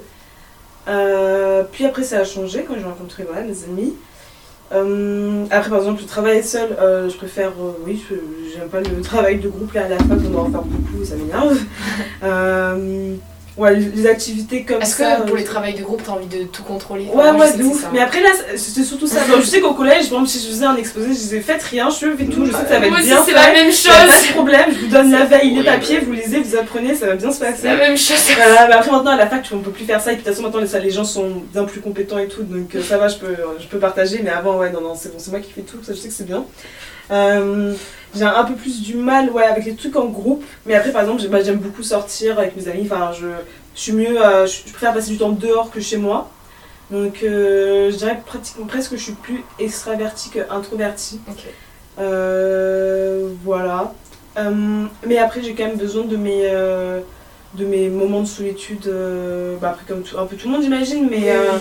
[0.88, 3.94] Euh, puis après ça a changé quand j'ai rencontré voilà, mes amis.
[4.72, 7.52] Euh, après par exemple le travail seul, euh, je préfère,
[7.84, 8.02] oui,
[8.52, 11.04] j'aime pas le travail de groupe là à la fac, on doit en faire beaucoup,
[11.04, 11.58] ça m'énerve.
[13.58, 15.16] Ouais, les activités comme Est-ce ça.
[15.16, 17.04] que pour euh, les travails de groupe, t'as envie de tout contrôler?
[17.12, 17.86] Ouais, Enfin, ouais, de c'est ouf.
[17.92, 19.20] Mais après, là, c'était surtout ça.
[19.30, 21.62] Donc, je sais qu'au collège, par exemple, si je faisais un exposé, je disais faites
[21.62, 23.22] rien, je fais tout, je sais que ça va être bien.
[23.24, 24.28] c'est la même a pas chose.
[24.28, 27.14] de problème, je vous donne la veille les papiers, vous lisez, vous apprenez, ça va
[27.16, 27.64] bien se C'est passer.
[27.66, 28.16] la même chose.
[28.34, 30.12] Voilà, mais après maintenant à la fac, on peut plus faire ça.
[30.12, 32.74] Et puis de toute façon, maintenant les gens sont bien plus compétents et tout, donc
[32.74, 34.20] euh, ça va, je peux, je peux partager.
[34.24, 36.08] Mais avant, ouais, non, non, c'est bon, c'est moi qui fais tout, ça je sais
[36.08, 36.44] que c'est bien.
[37.10, 37.74] Euh,
[38.14, 40.44] j'ai un peu plus du mal, ouais, avec les trucs en groupe.
[40.66, 42.82] Mais après, par exemple, bah, j'aime beaucoup sortir avec mes amis.
[42.90, 43.26] Enfin, je,
[43.74, 46.30] je suis mieux, euh, je, je préfère passer du temps dehors que chez moi.
[46.90, 51.20] Donc, euh, je dirais pratiquement presque que je suis plus extravertie que introvertie.
[51.98, 53.92] Euh, voilà.
[55.06, 56.48] Mais après, j'ai quand même besoin de mes,
[57.54, 58.90] de mes moments de solitude.
[59.60, 61.08] bah, après, comme tout- un peu tout le monde, j'imagine.
[61.10, 61.58] Mais Oui, oui.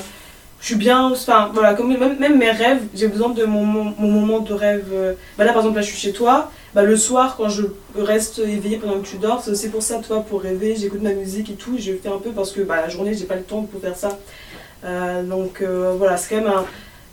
[0.62, 1.12] Je suis bien.
[1.12, 4.86] Enfin, voilà, comme même, même mes rêves, j'ai besoin de mon, mon, moment de rêve.
[4.94, 5.14] euh.
[5.38, 6.52] Bah, là, par exemple, là, je suis chez toi.
[6.76, 7.64] Bah, le soir, quand je
[7.98, 10.76] reste éveillée pendant que tu dors, c'est aussi pour ça, toi, pour rêver.
[10.80, 11.76] J'écoute ma musique et tout.
[11.80, 13.96] Je fais un peu parce que bah, la journée, j'ai pas le temps pour faire
[13.98, 14.20] ça.
[14.86, 16.66] Euh, donc, euh, voilà, c'est quand même un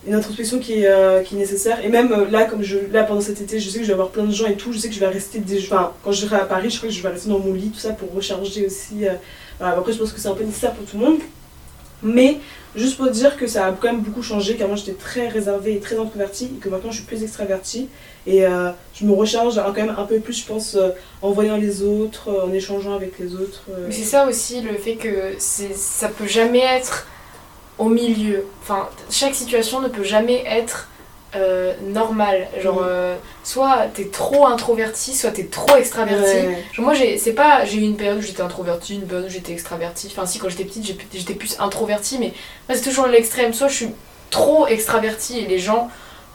[0.07, 1.85] une introspection qui est, qui est nécessaire.
[1.85, 4.11] Et même là, comme je, là, pendant cet été, je sais que je vais avoir
[4.11, 6.25] plein de gens et tout, je sais que je vais rester des enfin, quand je
[6.25, 8.15] serai à Paris, je crois que je vais rester dans mon lit, tout ça, pour
[8.15, 9.07] recharger aussi.
[9.61, 11.19] Après, je pense que c'est un peu nécessaire pour tout le monde.
[12.03, 12.39] Mais
[12.77, 15.81] juste pour dire que ça a quand même beaucoup changé, qu'avant j'étais très réservée et
[15.81, 17.89] très introvertie, et que maintenant je suis plus extravertie.
[18.27, 20.91] Et euh, je me recharge quand même un peu plus, je pense, euh,
[21.23, 23.63] en voyant les autres, euh, en échangeant avec les autres.
[23.91, 27.07] c'est ça aussi le fait que ça peut jamais être
[27.79, 28.45] au milieu.
[28.63, 30.88] Enfin, chaque situation ne peut jamais être
[31.37, 32.49] euh, normale.
[32.63, 36.47] Genre, euh, soit t'es trop introverti, soit t'es trop extraverti.
[36.47, 36.65] Ouais.
[36.73, 39.31] Genre, moi, j'ai, c'est pas, j'ai eu une période où j'étais introvertie, une période où
[39.31, 40.09] j'étais extravertie.
[40.11, 42.33] Enfin, si, quand j'étais petite, j'étais plus introvertie, mais
[42.75, 43.53] c'est toujours l'extrême.
[43.53, 43.89] Soit je suis
[44.31, 45.89] trop extravertie et les gens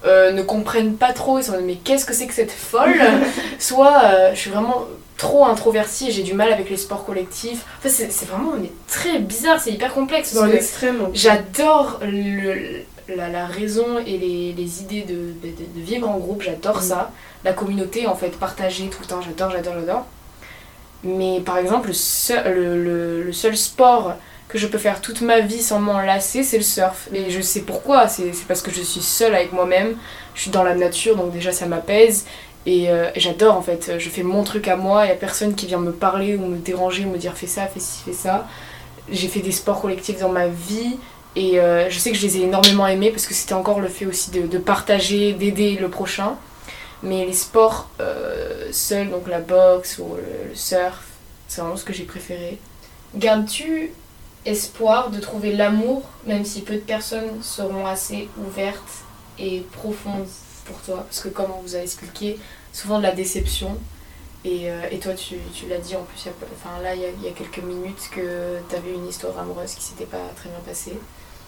[0.05, 2.99] euh, ne comprennent pas trop, ils sont mais qu'est-ce que c'est que cette folle?
[3.59, 4.85] Soit euh, je suis vraiment
[5.17, 7.63] trop introvertie et j'ai du mal avec les sports collectifs.
[7.79, 10.33] En fait, c'est, vraiment mais très bizarre, c'est hyper complexe.
[10.33, 11.07] Dans l'extrême.
[11.13, 16.18] J'adore le- la, la raison et les, les idées de, de, de- de vivre en
[16.18, 16.82] groupe, j'adore Mm.
[16.82, 17.12] ça.
[17.43, 20.06] La communauté, en fait, partager tout le temps, j'adore, j'adore, j'adore.
[21.04, 24.14] Mais par exemple, le seul, le, le- le seul sport
[24.47, 27.10] que je peux faire toute ma vie sans m'en lasser, c'est le surf.
[27.14, 29.95] Et je sais pourquoi, c'est parce que je suis seule avec moi-même,
[30.36, 32.26] je suis dans la nature, donc déjà ça m'apaise.
[32.66, 35.54] Et euh, j'adore en fait, je fais mon truc à moi, il n'y a personne
[35.56, 38.47] qui vient me parler ou me déranger, me dire fais ça, fais ci, fais ça.
[39.12, 40.97] J'ai fait des sports collectifs dans ma vie,
[41.36, 43.88] et euh, je sais que je les ai énormément aimés parce que c'était encore le
[43.88, 46.38] fait aussi de, partager, d'aider le prochain.
[47.01, 51.03] Mais les sports euh, seuls, donc la boxe ou le, surf,
[51.47, 52.59] c'est vraiment ce que j'ai préféré.
[53.15, 53.91] Gardes-tu
[54.45, 59.03] espoir de trouver l'amour, même si peu de personnes seront assez ouvertes
[59.39, 60.27] et profondes
[60.65, 61.05] pour toi?
[61.09, 62.39] Parce que comme on vous a expliqué,
[62.71, 63.77] souvent de la déception.
[64.45, 65.36] Et, euh, et toi, tu,
[65.69, 68.93] l'as dit en plus, enfin, là, il y, y a quelques minutes que tu avais
[68.93, 70.93] une histoire amoureuse qui s'était pas très bien passée.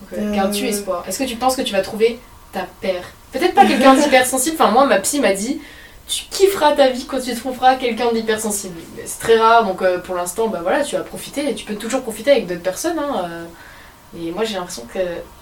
[0.01, 2.19] Donc, euh, gardes-tu espoir Est-ce que tu penses que tu vas trouver
[2.51, 3.03] ta paire?
[3.31, 5.59] Peut-être pas quelqu'un d'hypersensible, enfin moi, ma psy m'a dit
[6.07, 8.79] tu kifferas ta vie quand tu trouveras quelqu'un d'hypersensible.
[9.05, 11.75] C'est très rare, donc euh, pour l'instant, bah voilà, tu vas profiter, et tu peux
[11.75, 12.99] toujours profiter avec d'autres personnes.
[12.99, 14.19] Hein, euh.
[14.19, 14.99] et moi, j'ai l'impression que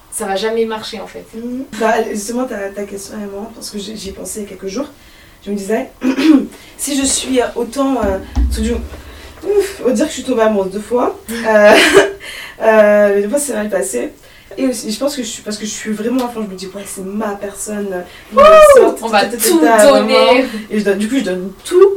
[0.09, 1.25] ça va jamais marcher en fait.
[1.33, 1.65] Mhm.
[1.79, 4.87] Bah, justement, ta, ta question est marrante parce que j'y il y a quelques jours.
[5.45, 5.89] Je me disais,
[6.77, 7.97] si je suis autant.
[7.97, 8.19] Euh,
[9.45, 11.19] ouf, on va dire que je suis tombée amoureuse deux fois.
[11.27, 14.13] Mais deux fois, c'est mal passé.
[14.57, 15.41] Et aussi, je pense que je suis.
[15.41, 18.03] Parce que je suis vraiment fond, je me dis, ouais, c'est ma personne.
[19.01, 20.45] On va tout donner.
[20.69, 21.89] Et du coup, je donne tout.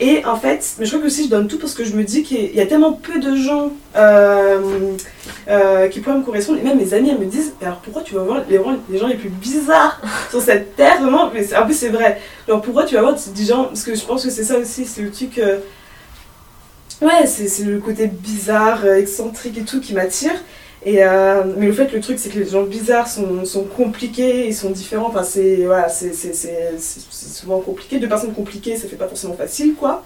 [0.00, 2.02] Et en fait, mais je crois que aussi je donne tout parce que je me
[2.02, 4.60] dis qu'il y a tellement peu de gens euh,
[5.48, 6.58] euh, qui pourraient me correspondre.
[6.58, 9.06] Et même mes amis, elles me disent Alors pourquoi tu vas voir les, les gens
[9.06, 10.00] les plus bizarres
[10.30, 11.00] sur cette terre?
[11.00, 12.20] Vraiment, mais en plus c'est vrai.
[12.48, 13.66] Alors pourquoi tu vas voir des gens?
[13.66, 15.38] Parce que je pense que c'est ça aussi, c'est le truc.
[15.38, 15.58] euh,
[17.00, 20.34] ouais, c'est c'est le côté bizarre, euh, excentrique et tout qui m'attire.
[20.86, 24.46] Et euh, mais le fait, le truc, c'est que les gens bizarres sont, sont compliqués,
[24.48, 25.08] ils sont différents.
[25.08, 27.98] Enfin, c'est voilà, souvent compliqué.
[27.98, 30.04] Deux personnes compliquées, ça fait pas forcément facile, quoi.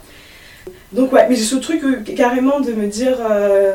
[0.93, 3.75] Donc ouais, mais j'ai ce truc euh, carrément de me dire euh,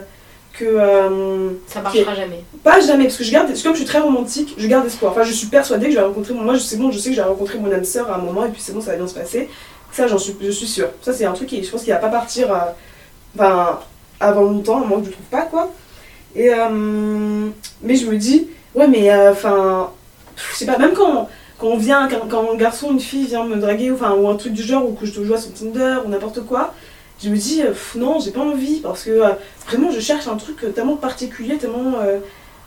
[0.53, 2.43] que euh, Ça marchera jamais.
[2.63, 5.11] pas jamais, parce que je garde, comme je suis très romantique, je garde espoir.
[5.11, 7.15] Enfin, je suis persuadée que je vais rencontrer mon, moi, c'est bon, je sais que
[7.15, 8.97] je vais rencontrer mon âme sœur à un moment et puis c'est bon, ça va
[8.97, 9.49] bien se passer.
[9.91, 10.89] Ça, j'en suis, je suis sûre.
[11.01, 13.63] Ça, c'est un truc qui, je pense qu'il va pas partir, euh,
[14.19, 15.71] avant longtemps, à moins que je le trouve pas, quoi.
[16.35, 17.47] Et euh,
[17.81, 19.91] mais je me dis, ouais, mais euh, enfin,
[20.35, 21.29] je sais pas, même quand,
[21.59, 24.27] quand on vient, quand, quand un garçon, une fille vient me draguer, ou, enfin, ou
[24.27, 26.73] un truc du genre, ou que je te joue à son Tinder, ou n'importe quoi,
[27.23, 29.29] je me dis, euh, pff, non, j'ai pas envie, parce que euh,
[29.67, 32.17] vraiment, je cherche un truc euh, tellement particulier, tellement, euh,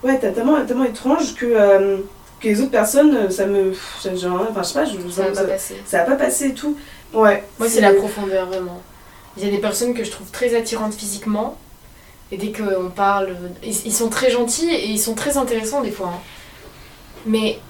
[0.05, 1.97] ouais, t'as tellement, tellement étrange que, euh,
[2.41, 5.35] que les autres personnes, euh, ça me, ça- enfin, je sais pas, je, Ça va
[5.35, 5.75] ça, pas passer.
[5.85, 6.77] ça va pas passer et tout.
[7.13, 7.43] Ouais.
[7.59, 8.81] Moi, c'est la profondeur, vraiment.
[9.37, 11.57] Il y a des personnes que je trouve très attirantes physiquement,
[12.33, 16.09] Et dès qu'on parle, ils, sont très gentils et ils sont très intéressants des fois.
[16.09, 16.21] hein.
[17.25, 17.61] Mais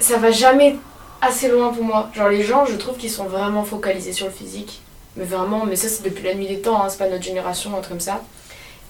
[0.00, 0.76] ça va jamais
[1.20, 2.10] assez loin pour moi.
[2.14, 4.80] Genre les gens, je trouve qu'ils sont vraiment focalisés sur le physique.
[5.16, 7.70] Mais vraiment, mais ça c'est depuis la nuit des temps, hein, c'est pas notre génération,
[7.70, 8.22] un truc comme ça.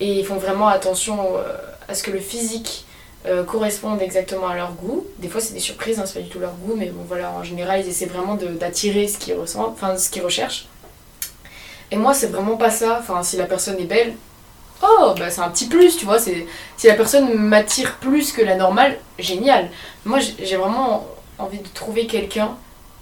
[0.01, 1.57] Et ils font vraiment attention euh,
[1.89, 2.85] à ce que le physique
[3.27, 5.07] euh, corresponde exactement à leur goût.
[5.18, 7.31] Des fois c'est des surprises, hein, c'est pas du tout leur goût, mais bon voilà,
[7.33, 10.66] en général ils essaient vraiment d'attirer ce qu'ils ressentent, enfin ce qu'ils recherchent.
[11.91, 14.14] Et moi c'est vraiment pas ça, enfin si la personne est belle,
[14.83, 16.47] oh bah c'est un petit plus, tu vois, c'est
[16.77, 19.70] si la personne m'attire plus que la normale, génial.
[20.05, 21.07] Moi j'ai vraiment
[21.39, 22.51] envie de trouver quelqu'un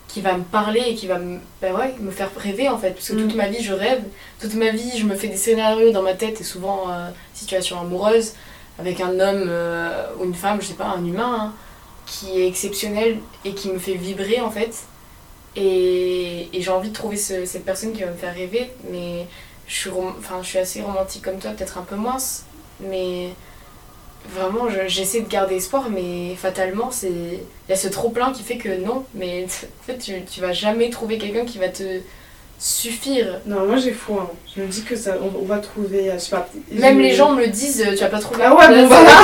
[0.09, 2.91] qui va me parler et qui va me, bah ouais, me faire rêver en fait.
[2.93, 3.23] Parce que Mm.
[3.23, 4.03] toute ma vie je rêve,
[4.41, 7.81] toute ma vie je me fais des scénarios dans ma tête et souvent euh, situation
[7.81, 8.33] amoureuse
[8.79, 11.53] avec un homme euh, ou une femme, je sais pas, un humain hein,
[12.07, 14.75] qui est exceptionnel et qui me fait vibrer en fait.
[15.57, 19.27] Et, et j'ai envie de trouver ce- cette personne qui va me faire rêver, mais
[19.67, 22.17] je suis, enfin, je suis assez romantique comme toi, peut-être un peu moins,
[22.81, 23.29] mais
[24.35, 28.33] vraiment je- j'essaie de garder espoir, mais fatalement c'est il y a ce trop plein
[28.33, 29.45] qui fait que non, mais
[29.81, 32.01] en fait tu, tu vas jamais trouver quelqu'un qui va te
[32.59, 33.41] suffire.
[33.47, 34.31] Non, moi j'ai foi.
[34.31, 34.37] hein.
[34.57, 36.49] Je me dis que ça, on, on va trouver, je sais pas.
[36.71, 38.45] Même les gens me le disent, tu vas pas trouver.
[38.45, 39.11] Ah ouais, bon, voilà.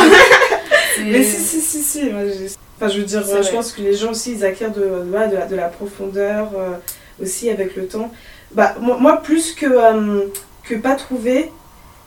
[1.04, 2.04] Mais si, si, si, si.
[2.10, 2.22] moi,
[2.76, 3.52] Enfin, je veux dire, euh, je vrai.
[3.52, 6.70] pense que les gens aussi, ils acquièrent de, de, la, de la profondeur euh,
[7.22, 8.10] aussi avec le temps.
[8.52, 10.26] Bah, moi, moi, plus que, euh,
[10.64, 11.50] que pas trouver,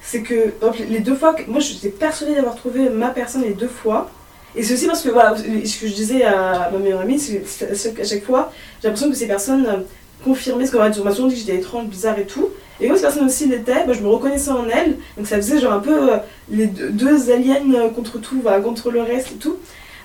[0.01, 0.53] c'est que
[0.89, 4.11] les deux fois, que, moi j'étais persuadée d'avoir trouvé ma personne les deux fois.
[4.55, 7.95] Et c'est aussi parce que, voilà, ce que je disais à ma meilleure amie, c'est
[7.95, 9.77] qu'à chaque fois, j'ai l'impression que ces personnes euh,
[10.23, 12.49] confirmaient ce qu'on m'a souvent dit que j'étais étrange, bizarre et tout.
[12.79, 14.97] Et comme ces personnes aussi l'étaient, bah, je me reconnaissais en elles.
[15.17, 16.17] Donc ça faisait genre un peu euh,
[16.49, 19.57] les deux, aliens contre tout, contre le reste et tout.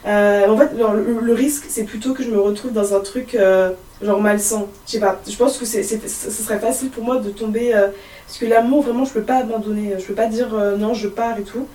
[0.09, 3.71] Euh, en fait, le, risque, c'est plutôt que je me retrouve dans un truc euh,
[4.03, 4.67] genre malsain.
[4.87, 5.83] Je sais pas, je pense que ce
[6.31, 7.75] serait facile pour moi de tomber.
[7.75, 7.89] euh,
[8.27, 9.95] parce que l'amour, vraiment, je peux pas abandonner.
[9.99, 10.49] Je peux pas dire
[10.79, 11.67] non, je pars et tout.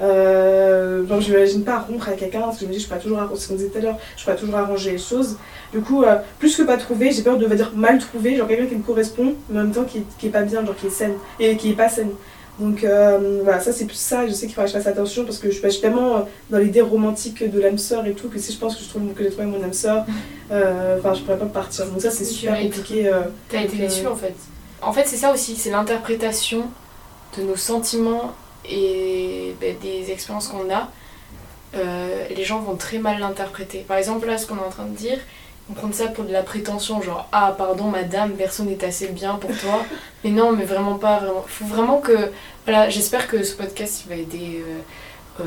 [0.00, 3.40] Genre, je m'imagine pas rompre avec quelqu'un parce que je me dis, je toujours, arranger-
[3.40, 5.36] ce qu'on disait tout à l'heure, je toujours arranger les choses.
[5.72, 6.04] Du coup,
[6.38, 9.34] plus que pas trouver, j'ai peur de dire mal trouver, genre quelqu'un qui me correspond,
[9.50, 11.70] mais en même temps qui, qui est pas bien, genre qui est saine, et qui
[11.70, 12.10] est pas saine.
[12.58, 15.24] Donc euh, voilà, ça c'est plus ça, je sais qu'il faudrait que je fasse attention
[15.24, 18.14] parce que je, bah, je suis tellement euh, dans l'idée romantique de l'âme sœur et
[18.14, 20.04] tout que si je pense que je trouve que j'ai trouvé mon âme sœur,
[20.50, 21.86] euh, enfin je pourrais pas partir.
[21.86, 23.06] Donc ça c'est super compliqué.
[23.08, 24.34] euh, T'as été Donc, euh, déçu en fait.
[24.82, 26.64] En fait, c'est ça aussi, c'est l'interprétation
[27.36, 28.32] de nos sentiments
[28.68, 30.90] et ben, des expériences qu'on a.
[31.74, 33.84] Euh, les gens vont très mal l'interpréter.
[33.86, 35.18] Par exemple, là, ce qu'on est en train de dire,
[35.70, 39.34] on prend ça pour de la prétention, genre ah pardon madame, personne n'est assez bien
[39.34, 39.84] pour toi.
[40.24, 41.44] mais non, mais vraiment pas, vraiment.
[41.46, 42.30] Faut vraiment que.
[42.64, 45.44] Voilà, j'espère que ce podcast il va aider euh, euh,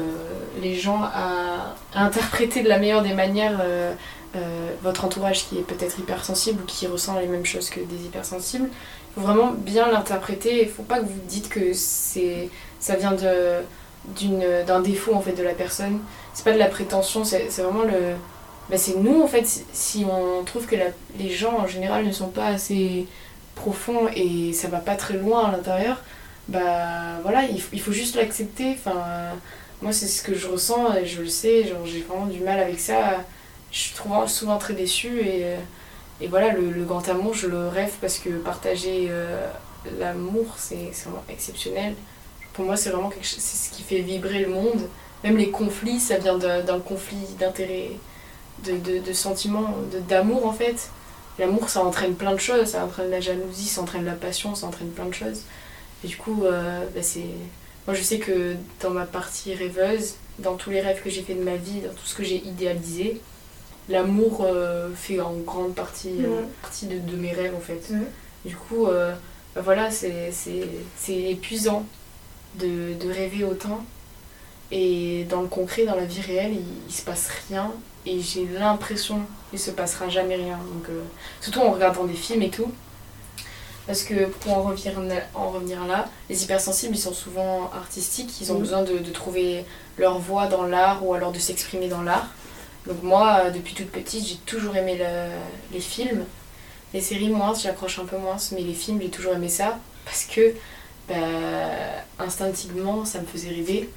[0.61, 3.93] les gens à, interpréter de la meilleure des manières euh,
[4.82, 8.69] votre entourage qui est peut-être hypersensible ou qui ressent les mêmes choses que des hypersensibles.
[8.69, 10.61] Il faut vraiment bien l'interpréter.
[10.61, 12.49] Il faut pas que vous dites que c'est
[12.80, 13.61] ça vient de
[14.65, 15.99] d'un défaut en fait de la personne.
[16.34, 18.15] C'est pas de la prétention, c'est vraiment le
[18.70, 20.76] bah, c'est nous en fait si- on trouve que
[21.18, 23.07] les gens en général ne sont pas assez
[23.55, 26.01] profonds et ça va pas très loin à l'intérieur,
[26.47, 28.72] bah voilà, il, faut juste l'accepter.
[28.74, 29.03] Enfin,
[29.82, 32.59] moi c'est ce que je ressens et je le sais, genre j'ai vraiment du mal
[32.59, 33.26] avec ça.
[33.72, 33.93] Je suis
[34.28, 35.45] souvent très déçue et,
[36.22, 39.47] et voilà, le, le grand amour, je le rêve parce que partager euh,
[39.99, 41.95] l'amour, c'est vraiment exceptionnel.
[42.53, 44.89] Pour moi, c'est vraiment quelque chose, ce qui fait vibrer le monde.
[45.24, 47.91] Même les conflits, ça vient d'un conflit d'intérêt,
[48.66, 50.89] de, de, de sentiments, de- d'amour en fait.
[51.39, 52.68] L'amour, ça entraîne plein de choses.
[52.68, 55.41] Ça entraîne la jalousie, ça entraîne la passion, ça entraîne plein de choses.
[56.03, 57.26] Et du coup, euh, bah, c'est.
[57.88, 61.34] Moi, je sais que dans ma partie rêveuse, dans tous les rêves que j'ai fait
[61.34, 63.20] de ma vie, dans tout ce que j'ai idéalisé,
[63.89, 67.91] l'amour euh, fait en grande partie, euh, partie de, de mes rêves en fait.
[68.45, 68.86] Du coup,
[69.55, 71.86] bah voilà, c'est c'est- c'est épuisant
[72.59, 73.83] de, de rêver autant.
[74.71, 77.71] Et dans le concret, dans la vie réelle, il, il se passe rien.
[78.05, 79.19] Et j'ai l'impression
[79.49, 80.57] qu'il se passera jamais rien.
[80.57, 81.01] Donc, euh,
[81.41, 82.71] surtout en regardant des films et tout.
[83.87, 84.93] Parce que pour en revenir,
[85.35, 88.39] en revenir là, les hypersensibles, ils sont souvent artistiques.
[88.41, 88.61] Ils ont Mhm.
[88.61, 89.65] besoin de, de trouver
[89.97, 92.27] leur voix dans l'art ou alors de s'exprimer dans l'art.
[92.87, 96.23] Donc moi, euh, depuis toute petite, j'ai toujours aimé le- les films.
[96.93, 99.79] Les séries, moins, j'accroche un peu moins, mais les films, j'ai toujours aimé ça.
[100.05, 100.53] Parce que,
[101.09, 101.15] bah,
[102.19, 103.89] instinctivement, ça me faisait rêver.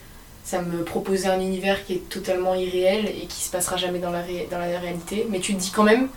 [0.45, 4.11] Ça me proposait un univers qui est totalement irréel et qui se passera jamais dans
[4.11, 5.27] la, ré- dans la réalité.
[5.31, 6.09] Mais tu te dis quand même,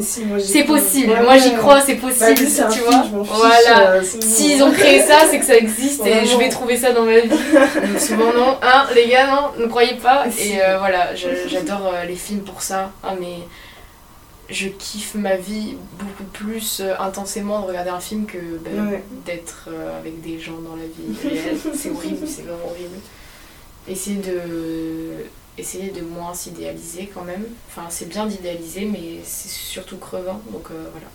[0.00, 1.12] si, c'est possible.
[1.12, 1.56] Ouais, Moi, j'y ouais.
[1.56, 2.24] crois, c'est Bah, possible.
[2.30, 3.90] un tu film, vois Voilà.
[3.92, 4.02] euh.
[4.02, 7.18] S'ils ont créé ça, c'est que ça existe et je vais trouver ça dans ma
[7.20, 7.28] vie.
[7.28, 10.24] Donc souvent non, hein, les gars, non, ne croyez pas.
[10.40, 12.90] Et euh, voilà, j'adore euh, les films pour ça.
[13.02, 13.40] Ah mais
[14.48, 19.02] je kiffe ma vie beaucoup plus euh, intensément de regarder un film que ben, Ouais.
[19.26, 19.68] d'être
[20.00, 21.56] avec des gens dans la vie réelle.
[21.74, 22.96] c'est horrible, c'est vraiment horrible.
[23.88, 25.12] Essayer de,
[25.58, 27.44] essayer de moins s'idéaliser quand même.
[27.68, 31.06] Enfin, c'est bien d'idéaliser, mais c'est surtout crevant, donc euh, voilà.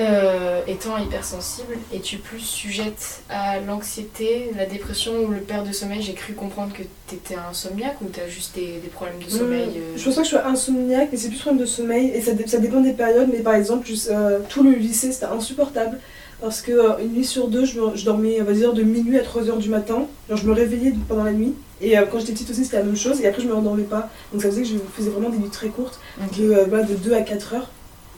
[0.00, 6.00] Euh, étant hypersensible, es-tu plus sujette à l'anxiété, la dépression ou le perte de sommeil?
[6.00, 9.92] J'ai cru comprendre que t'étais insomniaque ou t'as juste des, des problèmes de sommeil euh,
[9.96, 12.08] Je pense pas que je sois insomniaque, mais c'est plus problème de sommeil.
[12.14, 13.28] Et ça, dé- ça dépend des périodes.
[13.30, 16.00] Mais par exemple, juste, euh, tout le lycée, c'était insupportable.
[16.42, 19.22] Parce que euh, une nuit sur deux, je, dormais, on va dire, de minuit à
[19.22, 20.06] 3 heures du matin.
[20.28, 21.54] Genre, je me réveillais pendant la nuit.
[21.80, 23.20] Et euh, quand j'étais petite aussi, c'était la même chose.
[23.20, 24.10] Et après, je me rendormais pas.
[24.32, 26.00] Donc ça faisait que je faisais vraiment des nuits très courtes,
[26.36, 27.70] de, euh, voilà, de 2 à 4 heures.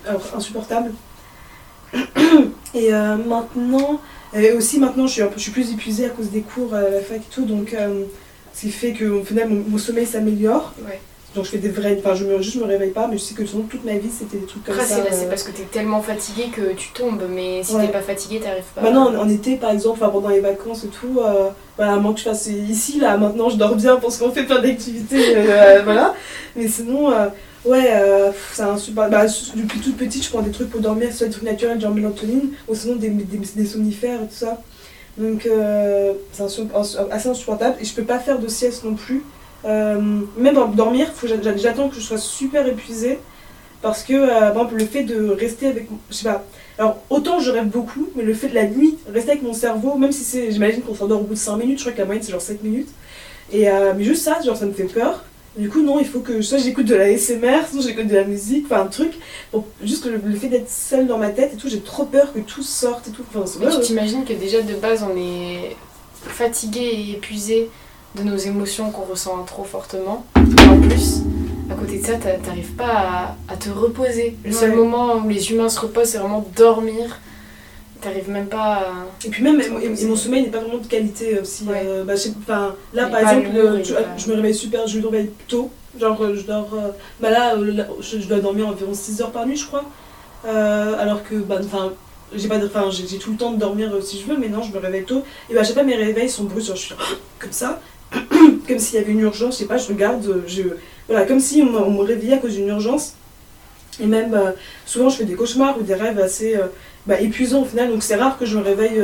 [0.06, 0.92] Alors, insupportable.
[2.74, 4.00] Et euh, maintenant,
[4.34, 6.74] et aussi maintenant, je suis, un peu, je suis plus épuisée à cause des cours
[6.74, 7.44] à la fac et tout.
[7.44, 8.04] Donc, euh,
[8.52, 10.74] ce qui fait que au final, mon, mon sommeil s'améliore.
[10.84, 11.00] Ouais.
[11.34, 11.96] Donc je fais des vrais.
[11.98, 14.10] Enfin, je me, juste me réveille pas, mais je sais que sinon toute ma vie
[14.10, 14.96] c'était des trucs comme Après, ça.
[15.04, 15.28] c'est c'est euh.
[15.28, 17.86] parce que t'es tellement fatigué que tu tombes, mais si Ouais.
[17.86, 18.82] t'es pas fatigué, t'arrives pas.
[18.82, 21.96] Maintenant, en, en été par exemple, enfin, pendant les vacances et tout, euh, voilà, à
[21.96, 25.34] moins que je fasse ici, là, maintenant je dors bien parce qu'on fait plein d'activités,
[25.36, 26.14] euh, voilà.
[26.54, 27.26] Mais sinon, euh,
[27.64, 29.10] ouais, euh, c'est un super.
[29.10, 31.92] Bah, depuis toute petite, je prends des trucs pour dormir, soit des trucs naturels, genre
[31.92, 34.62] mélatonine, ou sinon des, des, des somnifères et tout ça.
[35.18, 36.42] Donc, euh, c'est
[37.10, 37.76] assez insupportable.
[37.80, 39.22] Et je peux pas faire de sieste non plus.
[39.64, 40.00] Euh,
[40.36, 41.12] même pour dormir,
[41.56, 43.18] j'attends que je sois super épuisée.
[43.84, 45.88] Parce que, euh, par exemple, le fait de rester avec.
[46.08, 46.42] Je sais pas.
[46.78, 49.96] Alors, autant je rêve beaucoup, mais le fait de la nuit, rester avec mon cerveau,
[49.96, 50.50] même si c'est.
[50.50, 52.40] J'imagine qu'on s'endort au bout de 5 minutes, je crois que la moyenne c'est genre
[52.40, 52.88] 7 minutes.
[53.52, 55.22] Et, euh, mais juste ça, genre, ça me fait peur.
[55.58, 58.24] Du coup, non, il faut que soit j'écoute de la SMR, soit j'écoute de la
[58.24, 59.12] musique, enfin un truc.
[59.50, 62.06] Pour, juste que le, le fait d'être seule dans ma tête et tout, j'ai trop
[62.06, 63.22] peur que tout sorte et tout.
[63.34, 65.76] Enfin, tu t'imagines que déjà de base on est
[66.26, 67.68] fatigué et épuisé
[68.16, 70.24] de nos émotions qu'on ressent trop fortement.
[70.36, 71.22] Et en plus,
[71.70, 74.36] à côté de ça, t'a- t'arrives pas à, à te reposer.
[74.44, 74.76] Le seul Ouais.
[74.76, 77.18] moment où les humains se reposent, c'est vraiment dormir.
[78.00, 78.86] T'arrives même pas à.
[79.24, 81.64] Et puis même, et, mon sommeil n'est pas vraiment de qualité aussi.
[81.64, 81.82] Ouais.
[81.86, 84.86] euh, bah, je sais- là, Il par pas exemple, euh, pas- je me réveille super,
[84.86, 85.70] je me réveille tôt.
[85.98, 86.68] Genre, euh, je dors.
[86.74, 89.84] euh, bah là, euh, je, je dois dormir environ 6 heures par nuit, je crois.
[90.44, 91.92] Euh, alors que, bah, enfin,
[92.34, 94.60] j'ai pas enfin, j'ai tout le temps de dormir euh, si je veux, mais non,
[94.62, 95.22] je me réveille tôt.
[95.48, 96.72] Et bah, à chaque fois, mes réveils sont brusques.
[96.74, 96.94] Je suis
[97.38, 97.80] comme ça,
[98.68, 100.62] comme s'il y avait une urgence, je sais pas, je regarde, euh, je,
[101.08, 103.14] voilà, comme si on, me- réveillait à cause d'une urgence.
[104.00, 104.50] Et même, euh,
[104.86, 106.66] souvent, je fais des cauchemars ou des rêves assez euh,
[107.06, 109.00] bah, épuisants au final, donc c'est rare que je me réveille.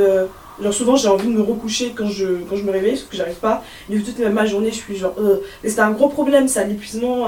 [0.61, 3.15] genre, souvent, j'ai envie de me recoucher quand je, quand je me réveille, sauf que
[3.15, 3.63] j'arrive pas.
[3.89, 5.15] Et toute ma journée, je suis genre.
[5.63, 7.27] Mais c'était un gros problème, ça, l'épuisement.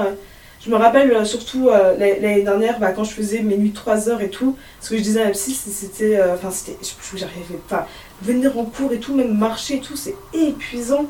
[0.64, 4.20] Je me rappelle surtout l'année dernière, bah, quand je faisais mes nuits de 3 heures
[4.20, 6.20] et tout, ce que je disais à la psy, c'était.
[6.34, 6.76] Enfin, c'était.
[7.14, 7.88] J'arrivais pas.
[8.22, 11.06] Venir en cours et tout, même marcher et tout, c'est épuisant.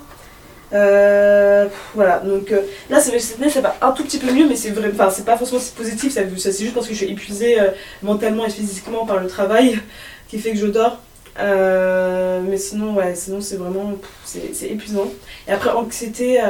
[0.72, 4.56] Euh, voilà, donc euh, là, cette année, ça va un tout petit peu mieux, mais
[4.56, 7.12] c'est vrai, enfin, c'est pas forcément si positif, ça, c'est juste parce que je suis
[7.12, 7.70] épuisée euh,
[8.02, 9.78] mentalement et physiquement par le travail
[10.28, 11.00] qui fait que je dors.
[11.38, 13.92] Euh, mais sinon, ouais, sinon c'est vraiment
[14.24, 15.08] c'est c'est épuisant.
[15.48, 16.40] Et après, anxiété,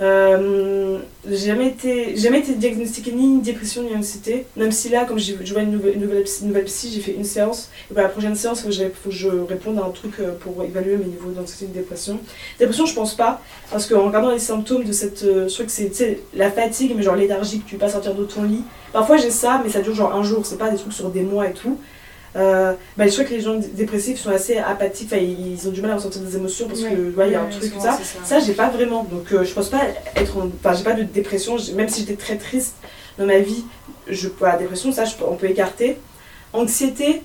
[0.00, 4.44] euh, j'ai jamais été, jamais été diagnostiquée ni dépression ni anxiété.
[4.56, 7.12] Même si là, comme j'ai- vois une nouvelle, une nouvelle, une nouvelle psy, j'ai fait
[7.12, 7.70] une séance.
[7.90, 8.62] Et pour la prochaine séance, il
[8.92, 11.74] faut que je, réponde à un truc euh, pour évaluer mes niveaux d'anxiété et de
[11.74, 12.20] dépression.
[12.58, 13.40] Dépression, je pense pas,
[13.70, 15.22] parce qu'en regardant les symptômes de cette.
[15.22, 18.62] euh, je c'est la fatigue, mais genre léthargique, tu peux pas sortir de ton lit.
[18.92, 21.22] Parfois j'ai ça, mais ça dure genre un jour, c'est pas des trucs sur des
[21.22, 21.78] mois et tout.
[22.36, 25.92] Euh, bah, je crois que les gens dépressifs sont assez apathiques, ils ont du mal
[25.92, 27.98] à ressentir des émotions parce que ouais, il y a un truc souvent, ça.
[28.02, 29.04] c'est Ça, j'ai pas vraiment.
[29.04, 29.80] Donc, euh, je pense pas
[30.14, 30.36] être.
[30.36, 31.56] en- Enfin, j'ai pas de dépression.
[31.74, 32.74] Même si j'étais très triste
[33.18, 33.64] dans ma vie,
[34.08, 35.96] je, la dépression, ça, je on peut écarter.
[36.52, 37.22] Anxiété,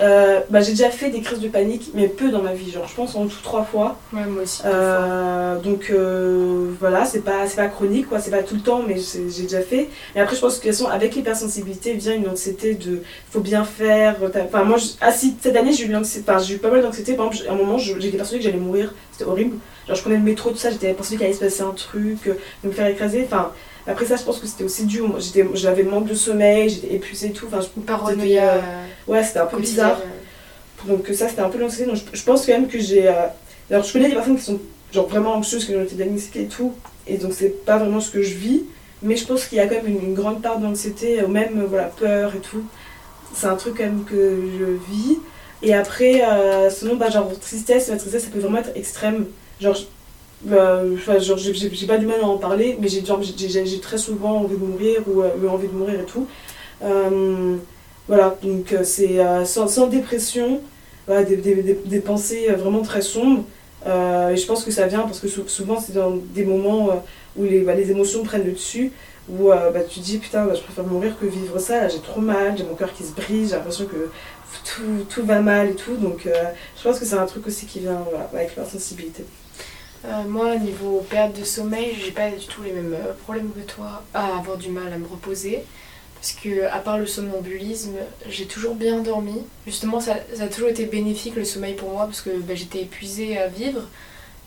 [0.00, 2.70] euh, bah, j'ai déjà fait des crises de panique, mais peu dans ma vie.
[2.70, 3.98] Genre, je pense en tout trois fois.
[4.12, 4.60] Ouais, moi aussi.
[4.64, 8.18] Euh, donc, euh, voilà, c'est pas, c'est pas chronique, quoi.
[8.20, 9.88] C'est pas tout le temps, mais j'ai déjà fait.
[10.14, 13.40] Mais après, je pense que de toute façon, avec l'hypersensibilité vient une anxiété de faut
[13.40, 14.16] bien faire.
[14.44, 17.14] Enfin, moi, je- ah, si, cette année, j'ai eu, enfin, j'ai eu pas mal d'anxiété.
[17.14, 18.94] Par exemple, à un moment, j'étais persuadée que j'allais mourir.
[19.12, 19.56] C'était horrible.
[19.86, 22.24] Genre, je prenais le métro, tout ça, j'étais persuadée qu'il allait se passer un truc,
[22.26, 23.22] de me faire écraser.
[23.24, 23.50] Enfin,
[23.86, 25.00] après ça, je pense que c'était aussi dû.
[25.54, 27.46] J'avais manque de sommeil, j'étais épuisée et tout.
[27.46, 29.98] Enfin, je- paranoïa euh, euh, ouais, c'était un peu bizarre.
[30.86, 31.86] Donc, ça, c'était un peu l'anxiété.
[31.86, 33.08] Donc, je, je pense quand même que j'ai.
[33.08, 33.12] euh,
[33.70, 34.60] Alors, je connais des personnes qui sont
[34.92, 36.72] genre vraiment anxieuses, qui ont été diagnostiquées et tout.
[37.06, 38.62] Et donc, c'est pas vraiment ce que je vis.
[39.02, 41.60] Mais je pense qu'il y a quand même une, une grande part d'anxiété, euh, même
[41.60, 42.64] euh, voilà, peur et tout.
[43.34, 44.64] C'est un truc quand même que je
[44.94, 45.18] vis.
[45.62, 49.26] Et après, euh, sinon, bah, genre tristesse, la tristesse, ça peut vraiment être extrême.
[49.60, 49.76] Genre,
[50.48, 53.02] genre j'ai- pas du mal à en parler, mais j'ai
[53.80, 56.26] très souvent envie de mourir ou euh, eu envie de mourir et tout.
[56.82, 57.56] Euh,
[58.08, 60.60] voilà, donc euh, c'est euh, sans, dépression,
[61.08, 63.44] des, pensées euh, vraiment très sombres.
[63.86, 66.90] Euh, et je pense que ça vient parce que sou- souvent c'est dans des moments
[66.90, 66.94] euh,
[67.36, 68.90] où les, bah, les émotions prennent le dessus,
[69.28, 72.56] où euh, bah, tu dis putain, je préfère mourir que vivre ça, j'ai trop mal,
[72.56, 74.10] j'ai mon cœur qui se brise, j'ai l'impression que
[74.64, 75.96] tout, tout va mal et tout.
[75.96, 76.32] Donc euh,
[76.76, 79.24] je pense que c'est un truc aussi qui vient avec l'hypersensibilité.
[80.08, 83.60] Euh, moi, niveau perte de sommeil, j'ai pas du tout les mêmes euh, problèmes que
[83.60, 85.64] toi à avoir du mal à me reposer.
[86.14, 87.96] Parce que, à part le somnambulisme,
[88.28, 89.42] j'ai toujours bien dormi.
[89.66, 92.82] Justement, ça, ça a toujours été bénéfique le sommeil pour moi parce que bah, j'étais
[92.82, 93.82] épuisée à vivre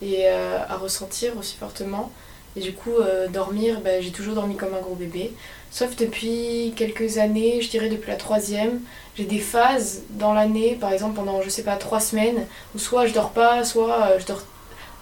[0.01, 2.11] et euh, à ressentir aussi fortement.
[2.55, 2.95] Et du coup,
[3.31, 5.31] dormir, bah, j'ai toujours dormi comme un gros bébé.
[5.69, 8.81] Sauf depuis quelques années, je dirais depuis la troisième,
[9.15, 13.05] j'ai des phases dans l'année, par exemple pendant, je sais pas, trois semaines, où soit
[13.05, 14.43] je dors pas, soit je dors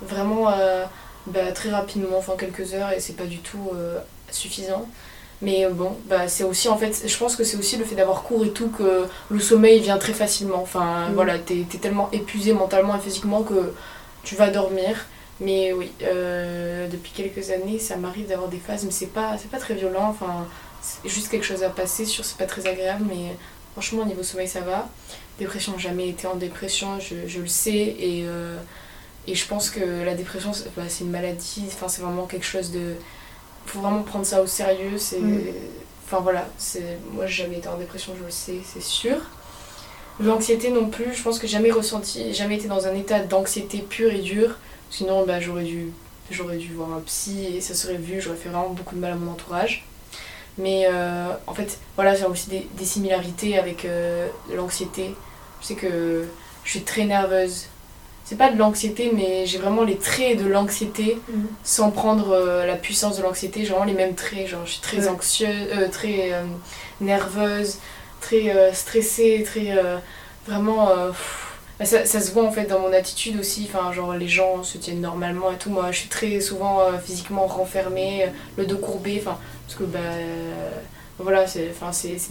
[0.02, 0.86] vraiment euh,
[1.28, 4.00] bah, très rapidement, enfin quelques heures, et c'est pas du tout euh,
[4.32, 4.88] suffisant.
[5.42, 7.96] Mais euh, bon, bah, c'est aussi en fait, je pense que c'est aussi le fait
[7.96, 10.62] d'avoir cours et tout que le sommeil vient très facilement.
[10.62, 11.14] Enfin Mm.
[11.14, 13.74] voilà, t'es es tellement épuisé mentalement et physiquement que
[14.24, 15.06] tu vas dormir.
[15.40, 19.60] Mais oui, euh, depuis quelques années, ça m'arrive d'avoir des phases, mais c'est pas, pas
[19.60, 20.08] très violent.
[20.10, 20.48] Enfin,
[20.82, 23.36] c'est juste quelque chose à passer sur, c'est pas très agréable, mais
[23.74, 24.90] franchement, au niveau sommeil, ça va.
[25.38, 28.58] Dépression, j'ai jamais été en dépression, je, je le sais, et, euh,
[29.28, 32.46] et je pense que la dépression, c'est bah, c'est une maladie, enfin, c'est vraiment quelque
[32.46, 32.94] chose de.
[33.66, 35.20] faut vraiment prendre ça au sérieux, c'est.
[35.20, 35.54] Mm.
[36.06, 36.48] Enfin voilà,
[37.12, 39.18] moi j'ai jamais été en dépression, je le sais, c'est sûr.
[40.22, 44.12] L'anxiété non plus, je pense que jamais ressenti, jamais été dans un état d'anxiété pure
[44.12, 44.58] et dure.
[44.90, 45.92] Sinon, bah, j'aurais dû,
[46.32, 49.12] j'aurais dû voir un psy et ça serait vu, j'aurais fait vraiment beaucoup de mal
[49.12, 49.86] à mon entourage.
[50.58, 55.14] Mais euh, en fait, voilà, j'ai aussi des, des similarités avec euh, l'anxiété.
[55.62, 56.26] Je sais que
[56.64, 57.66] je suis très nerveuse.
[58.30, 61.18] C'est pas de l'anxiété, mais j'ai vraiment les traits de l'anxiété
[61.64, 63.62] sans prendre euh, la puissance de l'anxiété.
[63.64, 64.48] J'ai vraiment les mêmes traits.
[64.48, 65.08] Genre, je suis très Ouais.
[65.08, 66.44] anxieuse, euh, très euh,
[67.00, 67.78] nerveuse,
[68.20, 69.74] très stressée, très.
[70.46, 70.88] vraiment.
[71.08, 71.44] pff.
[71.80, 73.70] Bah, ça, ça se voit en fait dans mon attitude aussi.
[73.72, 75.70] Enfin, genre, les gens se tiennent normalement et tout.
[75.70, 78.28] Moi, je suis très souvent physiquement renfermée,
[78.58, 79.22] le dos courbé.
[79.22, 80.00] Enfin, parce que, bah.
[81.18, 81.72] voilà, c'est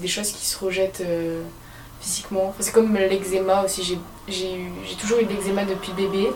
[0.03, 1.03] des choses qui se rejettent
[2.01, 2.55] physiquement.
[2.61, 3.83] C'est comme l'eczéma aussi.
[3.83, 3.99] J'ai-
[5.01, 6.29] toujours eu de l'eczéma depuis bébé.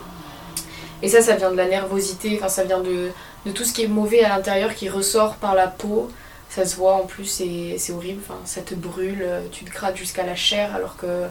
[1.03, 2.37] Et ça, ça vient de la nervosité.
[2.39, 3.11] Enfin, ça vient de,
[3.47, 6.11] de tout ce qui est mauvais à l'intérieur qui ressort par la peau.
[6.51, 8.21] Ça se voit en plus et c'est horrible.
[8.25, 11.25] Enfin, ça te brûle, tu te grattes jusqu'à la chair alors que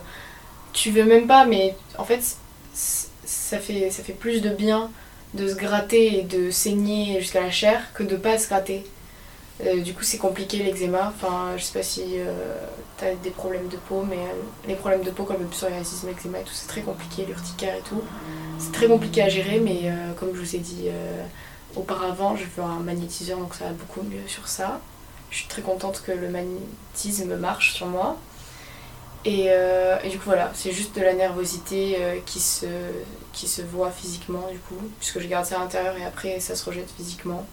[0.73, 1.45] tu veux même pas.
[1.45, 2.22] Mais en fait,
[2.73, 4.89] ça fait, ça fait plus de bien
[5.35, 8.84] de se gratter et de saigner jusqu'à la chair que de pas se gratter.
[9.65, 11.14] Euh, du coup, c'est compliqué l'eczéma.
[11.15, 12.15] Enfin, je sais pas si
[12.98, 16.03] tu as des problèmes de peau, mais euh, les problèmes de peau comme le psoriasis,
[16.03, 18.02] l'eczéma et tout, c'est très compliqué, l'urticaire et tout.
[18.57, 21.23] C'est très compliqué à gérer, mais euh, comme je vous ai dit euh,
[21.76, 24.80] auparavant, je fais un magnétiseur, donc ça va beaucoup mieux sur ça.
[25.31, 28.18] Je suis très contente que le magnétisme marche sur moi.
[29.26, 32.65] Et, euh, et du coup, voilà, c'est juste de la nervosité euh, qui, se,
[33.34, 36.56] qui se voit physiquement, du coup, puisque je garde ça à l'intérieur et après ça
[36.56, 37.45] se rejette physiquement.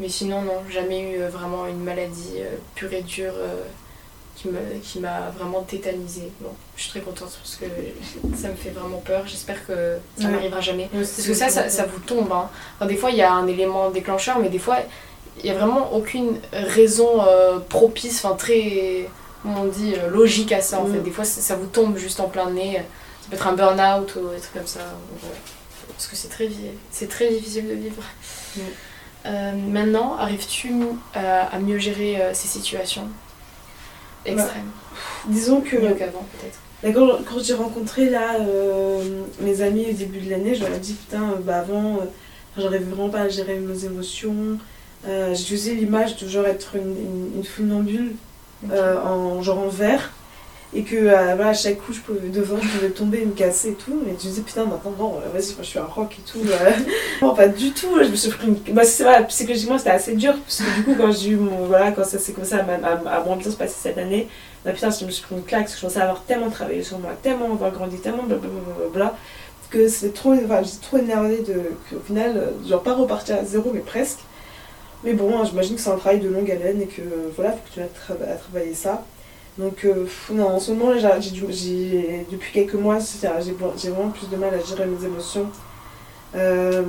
[0.00, 3.64] Mais sinon, non, jamais eu euh, vraiment une maladie euh, pure et dure euh,
[4.82, 6.30] qui m'a vraiment tétanisée.
[6.40, 7.64] Bon, je suis très contente parce que
[8.40, 9.24] ça me fait vraiment peur.
[9.26, 10.30] J'espère que ça Ouais.
[10.30, 10.84] m'arrivera jamais.
[10.94, 12.30] Ouais, Parce que ça, ça, ça vous tombe.
[12.32, 12.48] Hein.
[12.76, 14.76] Enfin, des fois, il y a un élément déclencheur, mais des fois,
[15.38, 19.08] il n'y a vraiment aucune raison euh, propice, enfin très,
[19.42, 20.92] comment on dit, euh, logique à ça en Mm.
[20.94, 21.00] fait.
[21.00, 22.74] Des fois, ça, ça vous tombe juste en plein nez.
[23.22, 24.80] Ça peut être un burn-out ou des trucs comme ça.
[24.80, 25.30] Donc.
[25.96, 26.48] Parce que c'est très,
[26.92, 28.02] c'est très difficile de vivre.
[28.56, 28.60] Mm.
[29.26, 30.72] Euh, maintenant, arrives-tu
[31.16, 33.08] euh, à mieux gérer euh, ces situations
[34.24, 34.70] extrêmes?
[35.26, 35.76] Disons que.
[35.76, 36.58] Mieux qu'avant, peut-être.
[36.82, 40.78] D'accord, quand j'ai rencontré là euh, mes amis au début de l'année, je leur ai
[40.78, 41.98] dit putain, bah avant,
[42.56, 44.58] j'arrivais vraiment pas à gérer mes émotions.
[45.04, 48.12] J'ai utilisé l'image de genre être une, une, une funambule
[48.72, 50.12] en genre en verre
[50.74, 53.70] et que euh, voilà, à chaque coup je pouvais devant je pouvais tomber me casser
[53.70, 55.84] et tout mais je me disais putain maintenant non euh, vas-y moi, je suis un
[55.84, 56.70] rock et tout euh.
[57.22, 58.74] non pas du tout je me suis pris une...
[58.74, 61.64] bah, c'est vrai psychologiquement c'était assez dur parce que du coup quand j'ai eu mon
[61.64, 64.28] voilà quand ça s'est commencé à, à, à bien se passer cette année
[64.64, 66.82] bah putain je me suis pris une claque parce que je à avoir tellement travaillé
[66.82, 69.16] sur moi tellement avoir grandi tellement blablabla
[69.70, 73.70] que c'était trop enfin, j'étais trop énervée de qu'au final genre pas repartir à zéro
[73.72, 74.20] mais presque
[75.04, 77.02] mais bon, j'imagine que c'est un travail de longue haleine et que
[77.36, 79.04] voilà, faut que tu vas à travailler ça.
[79.58, 83.52] Donc, euh, non, en ce moment, j'ai, depuis quelques mois, j'ai,
[83.90, 85.50] vraiment plus de mal à gérer mes émotions.
[86.36, 86.82] Euh,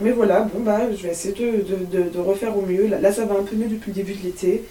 [0.00, 2.86] mais voilà, bon, bah, je vais essayer de, refaire au mieux.
[2.86, 4.64] Là, ça va un peu mieux depuis le début de l'été.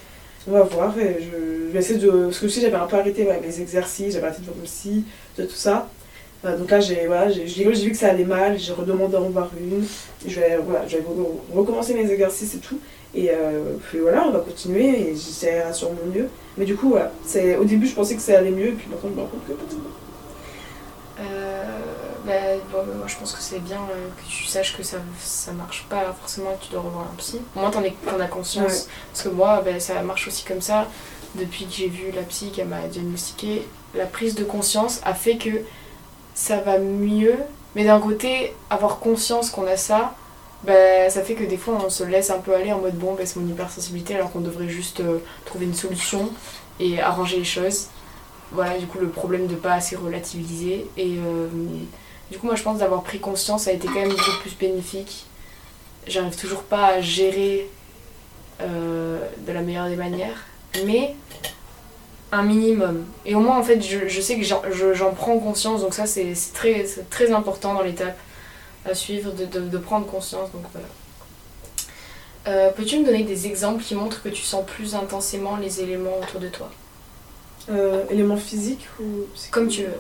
[0.48, 0.94] On va voir.
[0.96, 2.26] Je, vais essayer de.
[2.26, 5.04] Parce que aussi, j'avais un peu arrêté mes exercices, j'avais arrêté de mon psy,
[5.40, 5.90] de tout ça.
[6.46, 9.50] Euh, donc là, j'ai, voilà, vu que ça allait mal, j'ai redemandé à en voir
[9.60, 9.84] une.
[10.28, 12.80] Je vais, je vais re- recommencer mes exercices et tout.
[13.16, 16.30] Et euh, puis voilà, on va continuer et j'essaierai sur mon mieux.
[16.58, 18.88] Mais du coup, voilà, c'est, au début, je pensais que ça allait mieux, et puis
[18.90, 19.90] maintenant, je me rends compte que peut-être pas.
[22.26, 22.34] Bah,
[22.72, 25.86] bon, moi je pense que c'est bien euh, que tu saches que ça, ça marche
[25.88, 27.40] pas forcément et que tu dois revoir un psy.
[27.56, 28.88] Au moins t'en, t'en as conscience.
[29.12, 30.88] Parce que moi, bah, ça marche aussi comme ça.
[31.36, 35.38] Depuis que j'ai vu la psy qu'elle m'a diagnostiqué, la prise de conscience a fait
[35.38, 35.62] que
[36.34, 37.38] ça va mieux.
[37.76, 40.16] Mais d'un côté, avoir conscience qu'on a ça,
[40.66, 43.14] bah, ça fait que des fois on se laisse un peu aller en mode bon,
[43.14, 46.30] bah, c'est mon hypersensibilité alors qu'on devrait juste euh, trouver une solution
[46.80, 47.88] et arranger les choses.
[48.52, 50.86] Voilà, du coup, le problème de pas assez relativiser.
[50.98, 51.48] Et euh,
[52.32, 55.26] du coup, moi je pense d'avoir pris conscience a été quand même beaucoup plus bénéfique.
[56.08, 57.70] J'arrive toujours pas à gérer
[58.62, 60.46] euh, de la meilleure des manières,
[60.86, 61.16] mais
[62.32, 63.06] un minimum.
[63.26, 66.06] Et au moins, en fait, je, sais que j'en je- j'en prends conscience, donc ça,
[66.06, 66.34] c'est
[67.10, 68.18] très important dans l'étape
[68.86, 70.52] à suivre, de, de- de prendre conscience.
[70.52, 70.88] Donc voilà.
[72.48, 76.18] Euh, Peux-tu me donner des exemples qui montrent que tu sens plus intensément les éléments
[76.22, 76.70] autour de toi?
[77.72, 79.04] Euh, éléments physiques ou
[79.52, 80.00] Comme tu veux.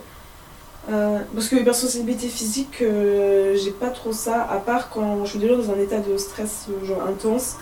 [0.92, 5.40] Euh, parce que hypersensibilité physique, euh, j'ai pas trop ça, à part quand je suis
[5.40, 7.56] déjà dans un état de stress genre intense.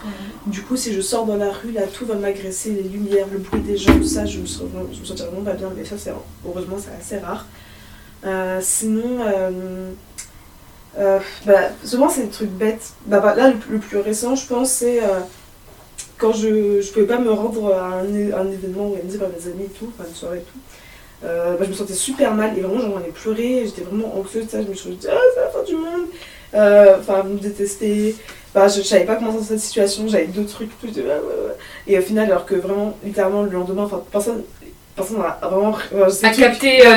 [0.45, 3.37] Du coup, si je sors dans la rue, là, tout va m'agresser, les lumières, le
[3.37, 5.71] bruit des gens, tout ça, je me, sens, je me sentirais vraiment pas bien.
[5.73, 6.11] Mais ça, c'est
[6.45, 7.45] heureusement, c'est assez rare.
[8.61, 9.19] Sinon,
[10.99, 12.93] euh, bah, souvent, c'est des trucs bêtes.
[13.05, 15.19] Bah, bah, là, le, plus récent, je pense, c'est euh,
[16.17, 19.69] quand je, je pouvais pas me rendre à un, événement organisé par mes amis et
[19.69, 20.59] tout, enfin une soirée et tout.
[21.25, 24.45] Euh, bah, je me sentais super mal et vraiment j'en ai pleuré, j'étais vraiment anxieuse,
[24.49, 26.07] ça, je me suis dit ah c'est la fin du monde,
[26.99, 28.17] enfin me détester,
[28.53, 31.21] bah, je, savais pas comment sortir cette situation, j'avais deux trucs, tout, ouais.
[31.87, 34.43] et au final alors que vraiment littéralement le lendemain, enfin personne,
[34.95, 35.75] personne n'a vraiment,
[36.09, 36.85] c'est À capter.
[36.85, 36.91] euh,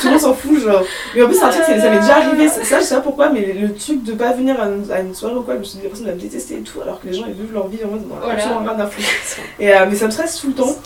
[0.00, 0.82] tout le monde s'en fout genre,
[1.14, 3.00] mais en plus c'est un truc, ça m'est déjà arrivé, ça ça, je sais pas
[3.02, 5.58] pourquoi, mais le truc de pas venir à une, à une soirée ou quoi, je
[5.60, 7.34] me suis dit la personne va me détester et tout, alors que les gens ils
[7.34, 8.34] vivent leur vie en mode, Voilà.
[8.34, 9.08] absolument rien à foutre.
[9.58, 10.76] Et, euh, mais ça me stresse tout le temps.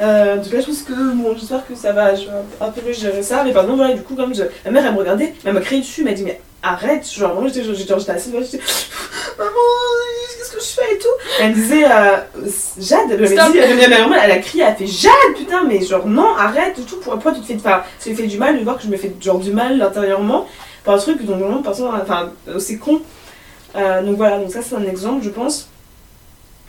[0.00, 2.30] Euh, donc là, je pense que bon, j'espère que ça va, je vais
[2.60, 3.44] un peu mieux gérer ça.
[3.44, 4.42] Mais par exemple, voilà, du coup, comme je...
[4.64, 7.08] ma mère, elle me regardait, mais elle m'a crié dessus, elle m'a dit, mais arrête.
[7.08, 8.58] Genre, moi, j'étais j'étais- j'étais assise, j'étais,
[9.38, 9.50] maman,
[10.42, 11.08] qu'est-ce que je fais et tout?
[11.40, 12.16] Elle me disait, euh,
[12.78, 13.52] Jade, elle me Stop.
[13.52, 16.34] dit, elle, elle, elle, elle a crié, elle a fait Jade, putain, mais genre, non,
[16.36, 16.96] arrête et tout.
[16.96, 18.96] Pourquoi, tu te fais, enfin, ça lui fait du mal de voir que je me
[18.96, 20.46] fais genre du mal intérieurement
[20.84, 23.00] par un truc dont vraiment personne, enfin, euh, c'est con.
[23.76, 25.68] Euh, donc voilà, donc ça, c'est un exemple, je pense.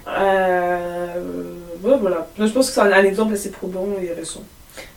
[0.08, 1.16] Euh,
[1.84, 2.28] ouais, voilà.
[2.38, 4.44] Je pense que c'est un, un exemple assez probant et récent.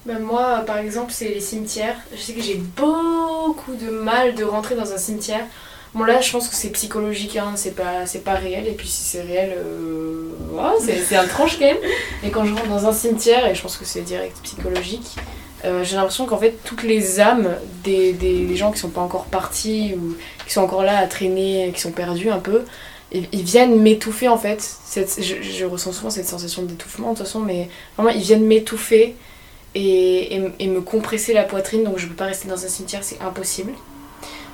[0.05, 1.97] Ben, moi, par exemple, c'est les cimetières.
[2.15, 5.44] Je sais que j'ai beaucoup de mal de rentrer dans un cimetière.
[5.97, 8.66] Bon, là, je pense que c'est psychologique, hein, c'est pas, pas réel.
[8.68, 10.28] Et puis, si c'est réel, euh,
[10.78, 11.78] c'est, un tranche quand même.
[12.23, 15.16] Et quand je rentre dans un cimetière, et je pense que c'est direct psychologique,
[15.64, 17.48] euh, j'ai l'impression qu'en fait, toutes les âmes
[17.82, 20.16] des, des, gens qui sont pas encore partis ou
[20.47, 22.64] qui sont encore là à traîner, qui sont perdus un peu,
[23.10, 24.68] ils, viennent m'étouffer en fait.
[24.94, 29.14] Je ressens souvent cette sensation d'étouffement de toute façon, mais vraiment, ils viennent m'étouffer
[29.74, 33.02] et, et, et me compresser la poitrine, donc je peux pas rester dans un cimetière,
[33.02, 33.73] c'est impossible.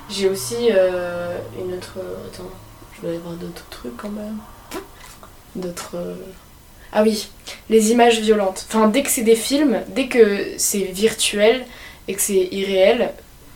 [0.09, 1.97] J'ai aussi euh, une autre.
[2.31, 2.49] Attends,
[2.95, 4.37] je dois y avoir d'autres trucs quand même.
[5.55, 5.91] D'autres.
[5.95, 6.15] euh,
[6.91, 7.29] Ah oui,
[7.69, 8.65] les images violentes.
[8.69, 11.65] Enfin, dès que c'est des films, dès que c'est virtuel
[12.07, 13.11] et que c'est irréel,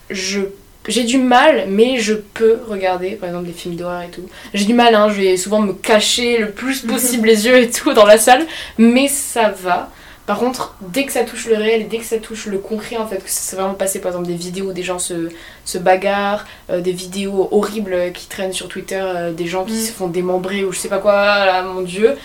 [0.10, 0.42] je
[0.90, 4.24] j'ai du mal, mais je peux regarder, par exemple, des films d'horreur et tout.
[4.54, 7.70] J'ai du mal, hein, je vais souvent me cacher le plus possible les yeux et
[7.70, 8.46] tout dans la salle,
[8.78, 9.92] mais ça va.
[10.28, 12.98] Par contre, dès que ça touche le réel et dès que ça touche le concret,
[12.98, 15.30] en fait, que c'est vraiment passé, par exemple, des vidéos où des gens se,
[15.66, 19.82] se bagarrent, euh, des vidéos horribles qui traînent sur Twitter, euh, des gens qui Mm.
[19.88, 22.16] se font démembrer ou je sais pas quoi, là, mon dieu.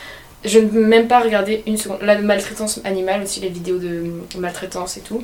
[0.44, 1.98] Je ne peux même pas regarder une seconde.
[2.02, 5.22] La maltraitance animale aussi, les vidéos de maltraitance et tout.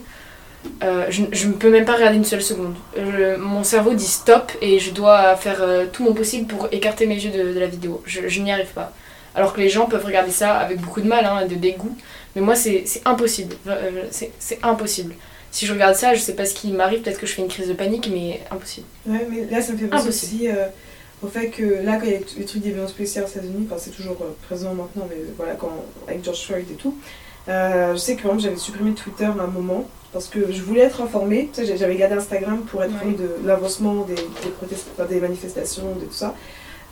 [0.84, 2.74] Euh, je, je ne peux même pas regarder une seule seconde.
[2.96, 7.06] Je- mon cerveau dit stop et je dois faire euh, tout mon possible pour écarter
[7.06, 8.02] mes yeux de, de la vidéo.
[8.06, 8.92] Je, je n'y arrive pas.
[9.34, 11.96] Alors que les gens peuvent regarder ça avec beaucoup de mal, hein, de dégoût.
[12.38, 13.56] Mais moi, c'est impossible.
[13.66, 15.14] Euh, c'est impossible.
[15.50, 17.00] Si je regarde ça, je sais pas ce qui m'arrive.
[17.02, 18.86] Peut-être que je fais une crise de panique, mais impossible.
[19.06, 20.36] Ouais, mais là, ça me fait penser Impossible.
[20.36, 20.66] aussi euh,
[21.22, 23.66] au fait que là, quand il y a les trucs des violences policières aux États-Unis,
[23.68, 25.72] enfin, c'est toujours euh, présent maintenant, mais voilà, quand,
[26.06, 26.94] avec George Floyd et tout,
[27.48, 30.82] je sais que par exemple, j'avais supprimé Twitter à un moment parce que je voulais
[30.82, 31.48] être informée.
[31.52, 32.96] Tu sais, j'avais gardé Instagram pour être Ouais.
[32.96, 34.20] informée de l'avancement des, des,
[34.60, 36.34] protest- enfin, des manifestations, de tout ça.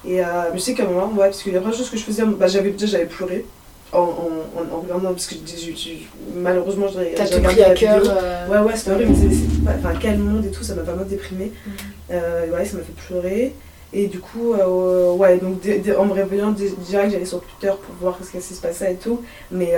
[0.04, 1.96] Et euh, mais je sais qu'à un moment, ouais, parce que la première chose que
[1.98, 3.44] je faisais, bah, j'avais déjà j'avais pleuré.
[3.92, 8.02] En, en, en, en regardant, parce que j'ai- j'ai- malheureusement, j'ai regardé pris à cœur.
[8.06, 11.04] euh, Ouais, ouais, c'était horrible, mais c'est- enfin, quel monde et tout, ça m'a vraiment
[11.04, 11.52] déprimé.
[12.10, 13.54] Euh, et ouais, ça m'a fait pleurer.
[13.92, 15.60] Et du coup, euh, ouais, donc
[15.98, 19.22] en me réveillant, direct, j'allais sur Twitter pour voir ce qui se passait et tout.
[19.52, 19.72] Mais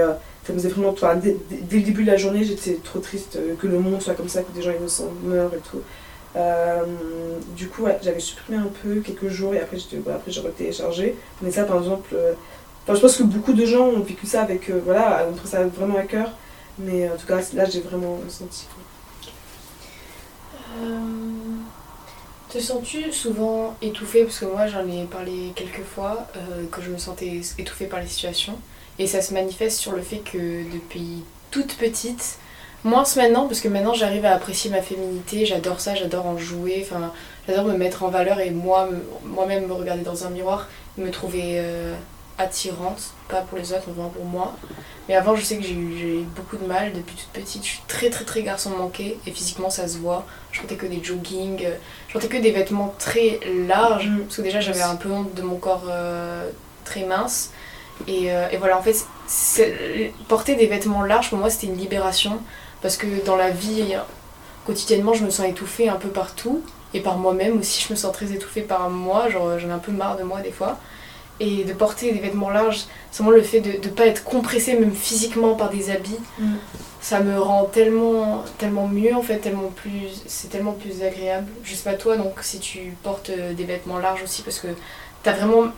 [0.44, 0.88] ça me faisait vraiment.
[0.90, 4.28] Enfin, dès, le début de la journée, j'étais trop triste que le monde soit comme
[4.28, 5.82] ça, que des gens innocents meurent et tout.
[6.36, 6.82] Euh,
[7.56, 11.14] du coup, ouais, j'avais supprimé un peu quelques jours et après, voilà, après j'ai retéléchargé.
[11.42, 12.32] Mais ça, par exemple, euh,
[12.94, 14.70] je pense que beaucoup de gens ont vécu ça avec.
[14.70, 16.30] euh, voilà, ont pris ça vraiment à cœur.
[16.78, 18.66] Mais en tout cas, là, j'ai vraiment senti.
[20.80, 20.98] Euh,
[22.48, 24.24] te sens-tu souvent étouffée?
[24.24, 28.00] Parce que moi j'en ai parlé quelques fois, euh, que je me sentais étouffée par
[28.00, 28.58] les situations.
[28.98, 32.38] Et ça se manifeste sur le fait que depuis toute petite,
[32.84, 36.84] moins maintenant, parce que maintenant j'arrive à apprécier ma féminité, j'adore ça, j'adore en jouer,
[36.84, 37.12] enfin
[37.46, 41.10] j'adore me mettre en valeur et moi, me- moi-même me regarder dans un miroir, me
[41.10, 41.94] trouver euh,
[42.38, 44.56] attirante, pas pour les autres, mais vraiment pour moi.
[45.08, 47.82] Mais avant je sais que j'ai eu, beaucoup de mal depuis toute petite, je suis
[47.88, 50.24] très très très garçon manqué et physiquement ça se voit.
[50.52, 51.74] Je portais que des joggings, euh,
[52.08, 54.20] je portais que des vêtements très larges, Mm.
[54.24, 56.48] parce que déjà j'avais un peu honte de mon corps euh,
[56.84, 57.50] très mince.
[58.06, 59.04] Et, euh, et voilà, en fait,
[60.28, 62.38] porter des vêtements larges pour moi c'était une libération
[62.80, 63.94] parce que dans la vie
[64.66, 66.62] quotidiennement je me sens étouffée un peu partout
[66.94, 69.78] et par moi-même aussi je me sens très étouffée par moi, genre j'en ai un
[69.78, 70.78] peu marre de moi des fois.
[71.40, 74.92] Et de porter des vêtements larges, seulement le fait de ne pas être compressée même
[74.92, 76.54] physiquement par des habits, Mm.
[77.00, 81.46] ça me rend tellement, tellement mieux en fait, tellement plus, c'est tellement plus agréable.
[81.62, 84.68] Je sais pas toi donc si tu portes euh, des vêtements larges aussi parce que
[85.22, 85.70] t'as vraiment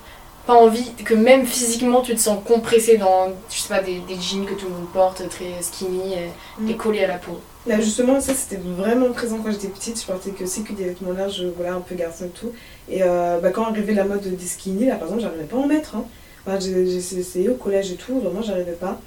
[0.51, 4.21] pas envie que même physiquement tu te sens compressé dans, je sais pas, des, des
[4.21, 6.29] jeans que tout le monde porte, très skinny et,
[6.61, 6.69] Mm.
[6.71, 7.41] et collés à la peau.
[7.67, 10.01] Là justement, ça c'était vraiment présent quand j'étais petite.
[10.01, 12.53] Je portais que c'est que des vêtements larges, voilà, un peu garçon et tout.
[12.89, 15.61] Et euh, bah, quand arrivait la mode des skinny, là par exemple, j'arrivais pas à
[15.61, 15.95] en mettre.
[15.97, 16.05] Hein.
[16.47, 18.99] Enfin, j'ai essayé au collège et tout, vraiment j'arrivais pas.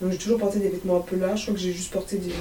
[0.00, 1.40] Donc j'ai toujours porté des vêtements un peu larges.
[1.40, 2.32] Je crois que j'ai juste porté des.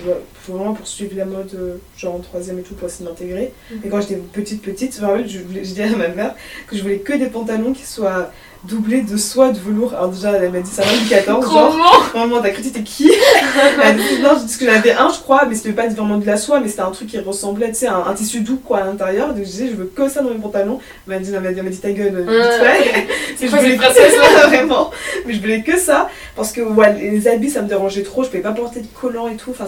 [0.47, 3.51] vraiment pour suivre la mode, euh, genre en troisième et tout, pour essayer de m'intégrer.
[3.71, 3.81] Mhm.
[3.83, 6.35] Et quand j'étais petite, petite, je voulais- je disais à ma mère
[6.67, 8.31] que je voulais que des pantalons qui soient
[8.63, 9.93] doublés de soie de velours.
[9.93, 12.11] Alors déjà, elle m'a dit ça va du 14, genre.
[12.13, 13.11] Maman, t'as cru que t'étais qui
[13.75, 16.17] Elle a dit, Non, dit que j'en avais un, je crois, mais c'était pas vraiment
[16.17, 18.57] de la soie, mais c'était un truc qui ressemblait, tu sais, un, un tissu doux
[18.57, 19.29] quoi à l'intérieur.
[19.29, 20.79] Donc je disais, je veux que ça dans mes pantalons.
[21.07, 23.07] Elle m'a dit, elle m'a dit, elle m'a dit ta gueule, vite fait.
[23.37, 24.91] C'est je voulais que ça, vraiment.
[25.25, 28.23] Mais je voulais que ça, parce que ouais, les habits, ça me dérangeait trop.
[28.23, 29.51] Je pouvais pas porter de collants et tout.
[29.51, 29.67] Enfin,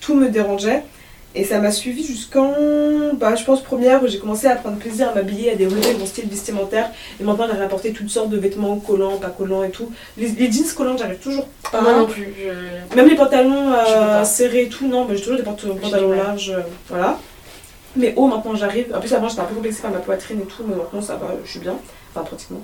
[0.00, 0.84] tout me dérangeait.
[1.36, 2.52] Et ça m'a suivi jusqu'en,
[3.14, 6.06] bah, je pense, première, où j'ai commencé à prendre plaisir à m'habiller, à développer mon
[6.06, 6.90] style vestimentaire.
[7.20, 9.90] Et maintenant, j'arrive à porter toutes sortes de vêtements collants, pas collants et tout.
[10.16, 11.80] Les, les jeans collants, j'arrive toujours pas.
[11.80, 12.32] Moi non plus.
[12.38, 16.10] je- Même les pantalons euh, serrés et tout, non, mais j'ai toujours des pant- pantalons
[16.16, 17.18] larges, euh, voilà.
[17.96, 18.92] Mais haut, maintenant j'arrive.
[18.94, 21.14] En plus, avant j'étais un peu complexée par ma poitrine et tout, mais maintenant ça
[21.16, 21.74] va, je suis bien.
[22.14, 22.60] Enfin, pratiquement.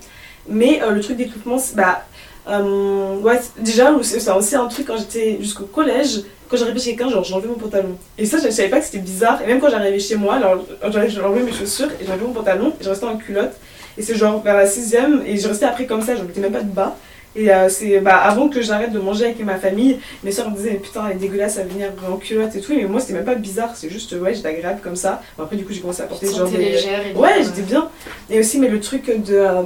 [0.49, 2.05] Mais euh, le truc d'étouffement, c'est bah.
[2.49, 7.11] Euh, ouais, déjà, c'est aussi un truc quand j'étais jusqu'au collège, quand j'arrivais chez quelqu'un,
[7.11, 7.97] genre j'enlevais mon pantalon.
[8.19, 9.41] Et ça, je savais pas que c'était bizarre.
[9.43, 12.85] Et même quand j'arrivais chez moi, alors j'enlevais mes chaussures et j'enlevais mon pantalon et
[12.85, 13.53] je restais en culotte.
[13.99, 16.53] Et c'est genre vers la sixième, et je restais après comme ça, je mettais même
[16.53, 16.97] pas de bas.
[17.37, 20.57] Et euh, c'est bah, avant que j'arrête de manger avec ma famille, mes soeurs me
[20.57, 22.73] disaient, mais putain, elle est dégueulasse à venir en culotte et tout.
[22.75, 25.23] Mais moi, c'était même pas bizarre, c'est juste, ouais, j'étais agréable comme ça.
[25.37, 26.57] Bon, après, du coup, j'ai commencé à porter genre des.
[26.57, 27.89] légère et Ouais, j'étais bien.
[28.31, 29.63] Et aussi, mais le truc de, euh,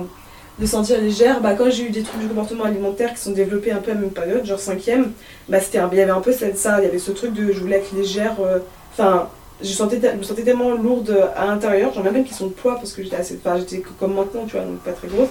[0.59, 3.73] de sentir légère, bah, quand j'ai eu des troubles du comportement alimentaire qui sont développés
[3.73, 5.13] un peu à la même période, genre cinquième,
[5.49, 7.53] bah, c'était il y avait un peu cette- ça, il y avait ce truc de
[7.53, 8.37] je voulais être légère.
[8.41, 8.59] euh,
[8.97, 9.29] Enfin,
[9.61, 12.53] je, sentais, je me sentais tellement lourde à l'intérieur, j'en ai même qui sont de
[12.53, 13.39] poids parce que j'étais assez.
[13.45, 15.29] Enfin, j'étais comme maintenant, tu vois, donc pas très grosse.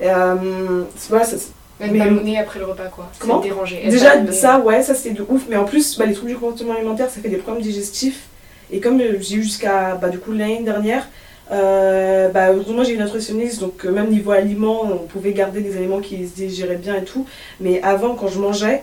[0.00, 1.36] Et euh, voilà, ça,
[1.80, 3.10] mais- ballonné après le repas quoi.
[3.18, 3.40] Comment.
[3.82, 5.42] Être Déjà, ça, ouais, ça c'était de ouf.
[5.48, 8.28] Mais en plus, bah, les troubles du comportement alimentaire, ça fait des problèmes digestifs.
[8.70, 11.08] Et comme euh, j'ai eu jusqu'à, bah, du coup, l'année dernière,
[11.52, 13.60] euh, bah, heureusement, j'ai eu une nutritionniste.
[13.60, 17.04] Donc, euh, même niveau aliments, on pouvait garder des aliments qui se digéraient bien et
[17.04, 17.26] tout.
[17.60, 18.82] Mais avant, quand je mangeais,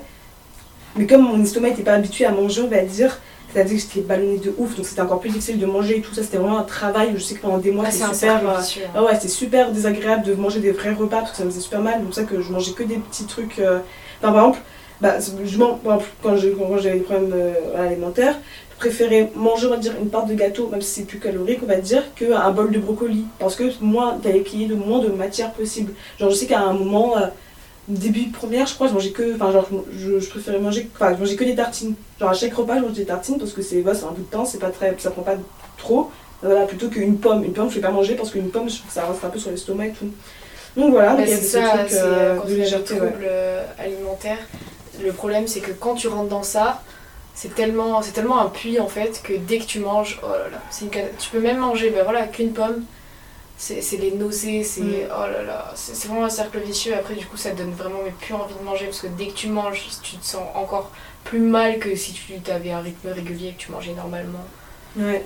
[0.95, 3.19] mais comme mon estomac n'était pas habitué à manger, on va dire,
[3.53, 4.75] c'est-à-dire que j'étais ballonnée de ouf.
[4.75, 6.23] Donc, c'était encore plus difficile de manger et tout ça.
[6.23, 7.11] C'était vraiment un travail.
[7.15, 8.49] Je sais que pendant des mois, Ah, c'était super.
[8.49, 8.61] euh,
[8.95, 11.61] ah ouais, c'était super désagréable de manger des vrais repas parce que ça me faisait
[11.61, 12.01] super mal.
[12.03, 13.59] Donc, ça que je mangeais que des petits trucs.
[13.59, 13.79] euh,
[14.21, 14.59] Enfin, par exemple,
[14.99, 15.15] bah,
[15.45, 18.35] je man- par exemple, quand j'avais des problèmes euh, alimentaires,
[18.77, 21.59] je préférais manger, on va dire, une part de gâteau, même si c'est plus calorique,
[21.63, 23.25] on va dire, qu'un bol de brocoli.
[23.39, 25.93] Parce que moins, t'avais qu'il y ait le moins de matière possible.
[26.19, 27.27] Genre, je sais qu'à un moment, euh,
[27.87, 29.33] début de première, je crois, je mangeais que.
[29.35, 29.67] Enfin, genre,
[29.97, 30.87] je, je préférais manger.
[30.93, 31.95] Enfin, je mangeais que des tartines.
[32.19, 34.45] Genre, à chaque repas, je mangeais des tartines parce que c'est un bout de temps,
[34.45, 34.93] c'est pas très.
[34.99, 35.37] Ça prend pas
[35.77, 36.11] trop.
[36.43, 37.43] Voilà, plutôt qu'une pomme.
[37.43, 39.29] Une pomme, je vais pas manger parce qu'une pomme, je trouve que ça reste un
[39.29, 40.09] peu sur l'estomac et tout.
[40.75, 42.49] Donc voilà, Bah, donc il y c'est avait ce ça, truc c'est euh, quand de
[42.49, 42.93] des légèreté.
[43.01, 43.11] ouais.
[43.79, 44.37] alimentaires.
[45.03, 46.83] Le problème, c'est que quand tu rentres dans ça,
[47.39, 50.49] c'est tellement, c'est tellement un puits en fait que dès que tu manges, oh là
[50.49, 52.83] là, c'est une tu peux même manger, ben voilà, qu'une pomme.
[53.59, 55.09] C'est c'est les nausées, c'est Mm.
[55.15, 56.95] oh là là, c'est c'est vraiment un cercle vicieux.
[56.95, 59.27] Après, du coup, ça te donne vraiment mais plus envie de manger parce que dès
[59.27, 60.89] que tu manges, tu te sens encore
[61.25, 64.45] plus mal que si tu avais un rythme régulier et que tu mangeais normalement.
[64.95, 65.23] Ouais.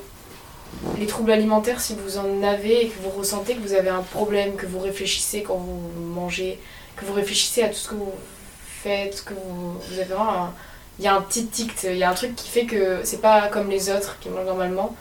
[0.98, 4.02] Les troubles alimentaires, si vous en avez et que vous ressentez que vous avez un
[4.02, 5.82] problème, que vous réfléchissez quand vous
[6.14, 6.60] mangez,
[6.98, 8.14] que vous réfléchissez à tout ce que vous
[8.84, 10.54] faites, que vous, vous avez vraiment un...
[11.02, 13.22] Il y a un petit tic, il y a un truc qui fait que c'est
[13.22, 14.96] pas comme les autres qui mangent normalement.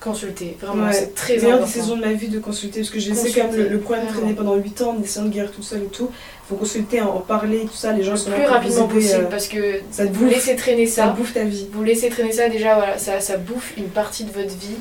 [0.00, 0.56] consulter.
[0.60, 0.92] Vraiment, Ouais.
[0.92, 1.66] c'est très meilleure important.
[1.66, 4.06] décision de ma vie de consulter parce que j'ai laissé quand même le, le problème
[4.06, 6.08] traîner pendant 8 ans en essayant de guérir tout seul et tout.
[6.48, 9.48] faut consulter, en, parler, tout ça, les gens Le sont plus rapidement possible euh, parce
[9.48, 10.30] que ça vous bouffe.
[10.34, 11.08] laissez traîner ça ça.
[11.08, 11.66] bouffe ta vie.
[11.72, 14.76] Vous laissez traîner ça, déjà, voilà, ça, ça bouffe une partie de votre vie.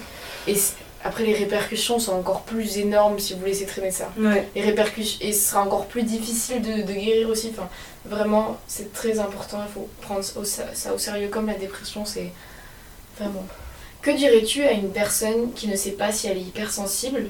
[0.48, 0.54] Et
[1.08, 4.12] après, les répercussions sont encore plus énormes si vous laissez traîner ça.
[4.20, 4.46] Ouais.
[4.56, 7.52] Les répercussions, et ce sera encore plus difficile de, de guérir aussi.
[7.52, 7.70] Enfin,
[8.06, 9.60] vraiment, c'est très important.
[9.66, 12.34] Il faut prendre ça au sérieux comme la dépression, c'est
[13.18, 13.46] vraiment.
[14.02, 17.28] Que dirais-tu à une personne qui ne sait pas si elle est hypersensible,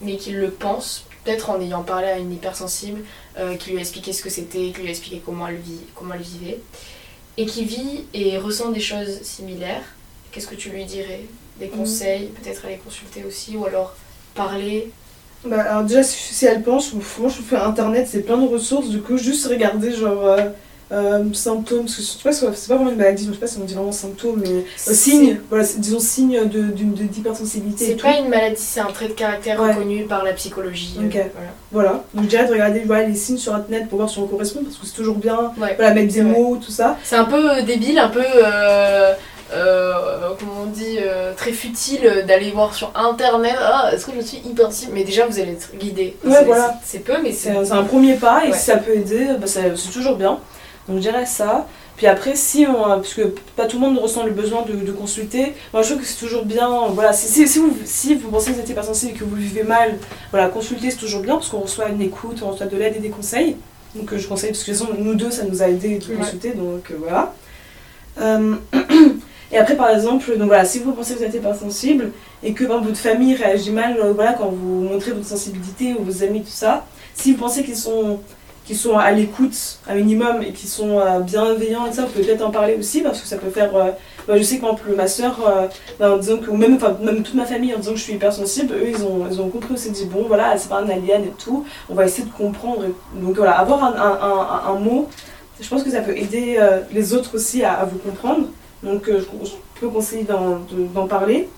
[0.00, 3.02] mais qui le pense, peut-être en ayant parlé à une hypersensible,
[3.38, 5.80] euh, qui lui a expliqué ce que c'était, qui lui a expliqué comment elle, vit,
[5.96, 6.60] comment elle vivait,
[7.38, 9.82] et qui vit et ressent des choses similaires
[10.30, 11.22] Qu'est-ce que tu lui dirais?
[11.60, 13.94] Des conseils, peut-être aller consulter aussi, ou alors
[14.34, 14.90] parler
[15.44, 18.88] Bah, alors déjà, si, si elle pense, moi je fais internet, c'est plein de ressources,
[18.88, 20.42] du coup, juste regarder genre euh,
[20.92, 23.64] euh, symptômes, parce que pas, c'est pas vraiment une maladie, je sais pas si on
[23.64, 24.62] dit vraiment symptômes, mais euh,
[24.94, 28.06] signes, voilà, disons signes de- d'une- de- d'hypersensibilité et C'est tout.
[28.06, 29.72] pas une maladie, c'est un trait de caractère Ouais.
[29.72, 30.94] reconnu par la psychologie.
[31.00, 31.12] euh, Ok.
[31.12, 31.50] voilà.
[31.72, 34.62] Voilà, donc dirais de regarder voilà, les signes sur internet pour voir si on correspond,
[34.62, 35.74] parce que c'est toujours bien, Ouais.
[35.76, 36.98] voilà, mettre des mots, tout ça.
[37.02, 38.20] C'est un peu débile, un peu.
[39.52, 43.54] Euh, euh, comment on dit euh, Très futile d'aller voir sur internet.
[43.60, 46.16] Ah, est-ce que je suis hypersensible Mais déjà, vous allez être guidé.
[46.24, 46.74] Ouais, C'est- voilà.
[46.84, 48.56] C'est peu, mais C'est un premier pas, et Ouais.
[48.56, 50.38] si ça peut aider, bah, c'est toujours bien.
[50.88, 51.66] Donc je dirais ça.
[51.96, 54.92] Puis après, si on, parce que pas tout le monde ressent le besoin de, de
[54.92, 56.68] consulter, moi je trouve que c'est toujours bien.
[56.90, 59.34] Voilà, si, si, si vous, si vous pensez que vous êtes hypersensible et que vous
[59.34, 59.96] vivez mal,
[60.30, 63.00] voilà, consulter c'est toujours bien parce qu'on reçoit une écoute, on reçoit de l'aide et
[63.00, 63.56] des conseils.
[63.94, 66.04] Donc je conseille, parce que de toute façon, nous deux, ça nous a aidé de
[66.12, 66.16] Ouais.
[66.18, 67.32] consulter, donc euh, voilà.
[68.20, 68.56] Euh,
[69.52, 72.12] et après, par exemple, donc voilà, si vous pensez que vous êtes hypersensible
[72.42, 76.22] et que votre famille réagit mal euh, voilà, quand vous montrez votre sensibilité ou vos
[76.24, 78.18] amis, tout ça, si vous pensez qu'ils sont,
[78.64, 82.24] qu'ils sont à l'écoute un minimum et qu'ils sont euh, bienveillants et ça, vous pouvez
[82.24, 83.74] peut-être en parler aussi parce que ça peut faire.
[83.76, 83.90] euh,
[84.26, 85.38] bah, je sais que ma soeur,
[86.00, 88.88] en disant que, même, même toute ma famille en disant que je suis hypersensible, eux
[88.88, 91.64] ils ont, ils ont compris aussi, dit bon voilà, c'est pas un alien et tout,
[91.88, 92.82] on va essayer de comprendre.
[93.14, 95.08] donc voilà, avoir un, un, mot,
[95.60, 98.48] je pense que ça peut aider euh, les autres aussi à vous comprendre.
[98.82, 101.48] Donc euh, je, je peux conseiller d'en de- d'en parler.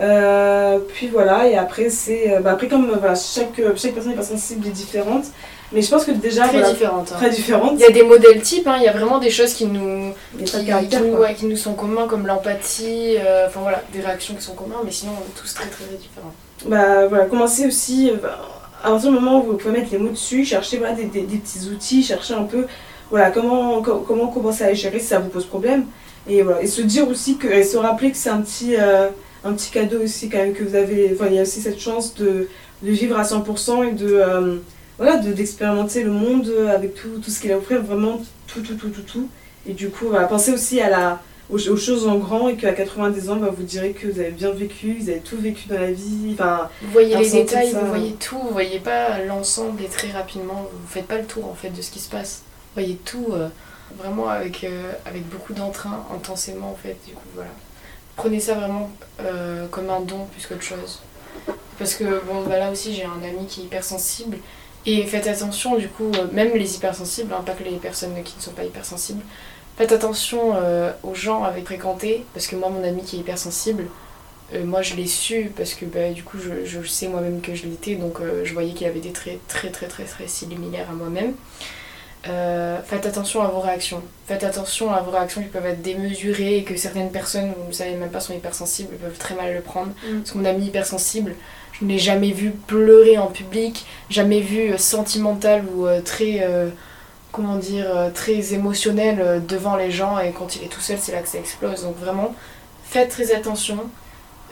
[0.00, 2.32] Euh, puis voilà, et après, c'est.
[2.32, 5.24] euh, bah, après, comme voilà, chaque, chaque personne hypersensible est différente,
[5.70, 6.44] mais je pense que déjà.
[6.44, 7.12] Très voilà, différente.
[7.12, 7.16] hein.
[7.18, 7.72] très différente.
[7.74, 10.12] Il y a des modèles types, hein, il y a vraiment des choses qui nous,
[10.46, 14.34] qui, pas nous, ouais, qui nous sont communs, comme l'empathie, euh, enfin voilà, des réactions
[14.34, 16.32] qui sont communes, mais sinon on est tous très très différents.
[16.66, 18.38] Bah voilà, commencez aussi, bah,
[18.82, 21.22] à partir du moment où vous pouvez mettre les mots dessus, chercher voilà, des, des-
[21.22, 22.66] des petits outils, chercher un peu
[23.10, 25.84] voilà, comment, co- comment commencer à les gérer si ça vous pose problème.
[26.28, 29.08] Et, voilà, et se dire aussi que, et se rappeler que c'est un petit, euh,
[29.44, 31.80] un petit cadeau aussi quand même que vous avez, enfin il y a aussi cette
[31.80, 32.48] chance de,
[32.82, 34.56] de vivre à 100% et de, euh,
[34.98, 38.60] voilà, de- d'expérimenter le monde avec tout, tout ce qu'il a à offrir, vraiment tout,
[38.60, 39.28] tout, tout, tout, tout.
[39.66, 41.20] Et du coup, voilà, pensez aussi à la,
[41.50, 44.30] aux, aux choses en grand et qu'à 90 ans, bah, vous direz que vous avez
[44.30, 46.68] bien vécu, vous avez tout vécu dans la vie, enfin...
[46.82, 47.80] Vous voyez les détails, ça.
[47.80, 51.46] vous voyez tout, vous voyez pas l'ensemble et très rapidement, vous faites pas le tour
[51.46, 52.42] en fait de ce qui se passe.
[52.74, 53.48] Vous voyez tout euh,
[53.96, 57.50] vraiment avec, euh, avec beaucoup d'entrain, intensément en fait, du coup voilà.
[58.16, 58.90] Prenez ça vraiment
[59.20, 61.00] euh, comme un don plus qu'autre chose.
[61.78, 64.36] Parce que bon bah là aussi j'ai un ami qui est hypersensible
[64.84, 68.36] et faites attention du coup, euh, même les hypersensibles, hein, pas que les personnes qui
[68.36, 69.22] ne sont pas hypersensibles,
[69.76, 70.54] faites attention
[71.02, 73.86] aux gens avec fréquenter parce que moi mon ami qui est hypersensible,
[74.64, 77.94] moi je l'ai su parce que bah, du coup je, sais moi-même que je l'étais
[77.94, 81.34] donc je voyais qu'il avait des traits très très très très similaires à moi-même.
[82.28, 84.02] Euh, faites attention à vos réactions.
[84.26, 87.72] Faites attention à vos réactions qui peuvent être démesurées et que certaines personnes, vous ne
[87.72, 89.92] savez même pas, sont hypersensibles, peuvent très mal le prendre.
[90.06, 90.18] Mm.
[90.18, 91.34] Parce que mon ami hypersensible,
[91.72, 96.40] je ne l'ai jamais vu pleurer en public, jamais vu euh, sentimental ou euh, très,
[96.42, 96.68] euh,
[97.32, 101.22] comment dire, très émotionnel devant les gens et quand il est tout seul, c'est là
[101.22, 101.82] que ça explose.
[101.82, 102.34] Donc vraiment,
[102.84, 103.78] faites très attention.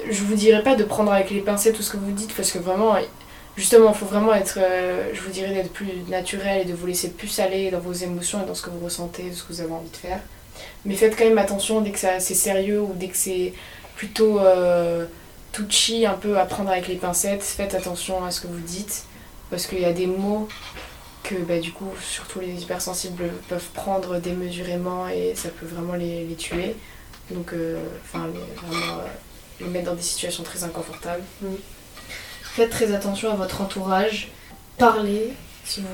[0.09, 2.51] Je vous dirais pas de prendre avec les pincettes tout ce que vous dites parce
[2.51, 2.97] que vraiment,
[3.61, 6.87] justement, il faut vraiment être, euh, je vous dirais d'être plus naturel et de vous
[6.87, 9.61] laisser plus aller dans vos émotions et dans ce que vous ressentez, ce que vous
[9.61, 10.21] avez envie de faire.
[10.85, 13.53] Mais faites quand même attention dès que c'est sérieux ou dès que c'est
[13.97, 15.05] plutôt euh,
[15.53, 17.43] touchy, un peu à prendre avec les pincettes.
[17.43, 19.05] Faites attention à ce que vous dites
[19.51, 20.49] parce qu'il y a des mots
[21.23, 26.35] que bah, du coup, surtout les hypersensibles peuvent prendre démesurément et ça peut vraiment les,
[26.39, 26.75] tuer.
[27.31, 28.27] Donc, euh, enfin,
[28.57, 29.03] vraiment
[29.61, 31.23] les mettre dans des situations très inconfortables.
[31.43, 31.57] Mm.
[32.53, 34.33] Faites très attention à votre entourage.
[34.77, 35.33] Parlez
[35.65, 35.87] si vous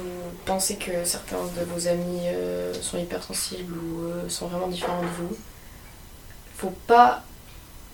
[0.46, 5.06] pensez que certains de vos amis euh, sont hypersensibles ou euh, sont vraiment différents de
[5.18, 5.36] vous.
[6.56, 7.22] Faut pas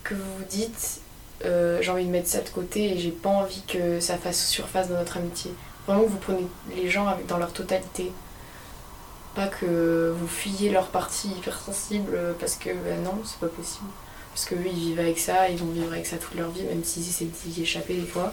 [0.04, 1.00] que vous vous dites
[1.44, 4.46] euh, j'ai envie de mettre ça de côté et j'ai pas envie que ça fasse
[4.46, 5.50] surface dans notre amitié.
[5.88, 8.12] Vraiment que vous prenez les gens dans leur totalité.
[9.34, 13.88] Pas que vous fuyiez leur partie hypersensible parce que bah non, c'est pas possible.
[14.32, 16.84] Parce qu'eux, ils vivent avec ça, ils vont vivre avec ça toute leur vie, même
[16.84, 18.32] s'ils essaient d'y échapper des fois.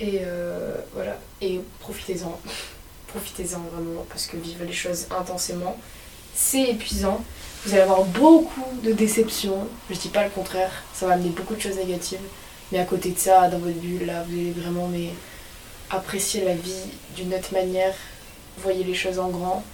[0.00, 1.18] Et euh, voilà.
[1.40, 2.38] Et profitez-en.
[3.08, 5.78] Profitez-en vraiment, parce que vivre les choses intensément,
[6.34, 7.24] c'est épuisant.
[7.64, 9.66] Vous allez avoir beaucoup de déceptions.
[9.88, 12.20] Je dis pas le contraire, ça va amener beaucoup de choses négatives.
[12.70, 15.08] Mais à côté de ça, dans votre bulle, là, vous allez vraiment mais,
[15.90, 17.94] apprécier la vie d'une autre manière.
[18.58, 19.64] Voyez les choses en grand.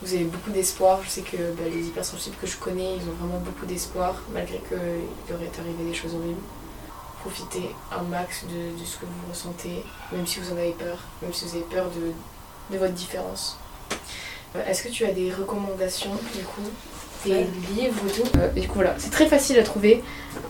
[0.00, 1.00] Vous avez beaucoup d'espoir.
[1.04, 4.58] Je sais que bah, les hypersensibles que je connais, ils ont vraiment beaucoup d'espoir, malgré
[4.68, 6.40] qu'il aurait arrivé des choses horribles.
[7.22, 10.98] Profitez un max de, de ce que vous ressentez, même si vous en avez peur,
[11.22, 12.12] même si vous avez peur de,
[12.74, 13.56] de votre différence.
[14.56, 16.62] Euh, Est-ce que tu as des recommandations, du coup
[17.24, 17.46] des Ouais.
[17.76, 20.02] livres et tout Euh, Du coup, voilà, c'est très facile à trouver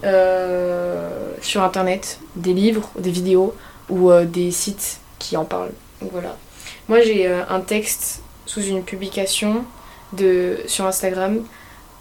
[0.05, 3.55] euh, sur internet, des livres, des vidéos
[3.91, 5.73] ou euh, des sites qui en parlent.
[6.01, 6.37] Donc voilà.
[6.89, 9.65] Moi, j'ai un texte sous une publication
[10.15, 11.45] de, sur Instagram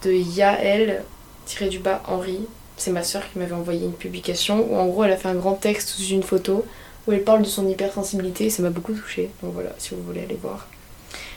[0.02, 2.40] de Yael-du-bas Henri.
[2.76, 5.34] C'est ma soeur qui m'avait envoyé une publication où en gros elle a fait un
[5.34, 6.64] grand texte sous une photo
[7.06, 9.30] où elle parle de son hypersensibilité et ça m'a beaucoup touchée.
[9.42, 10.68] Donc voilà, si vous voulez aller voir.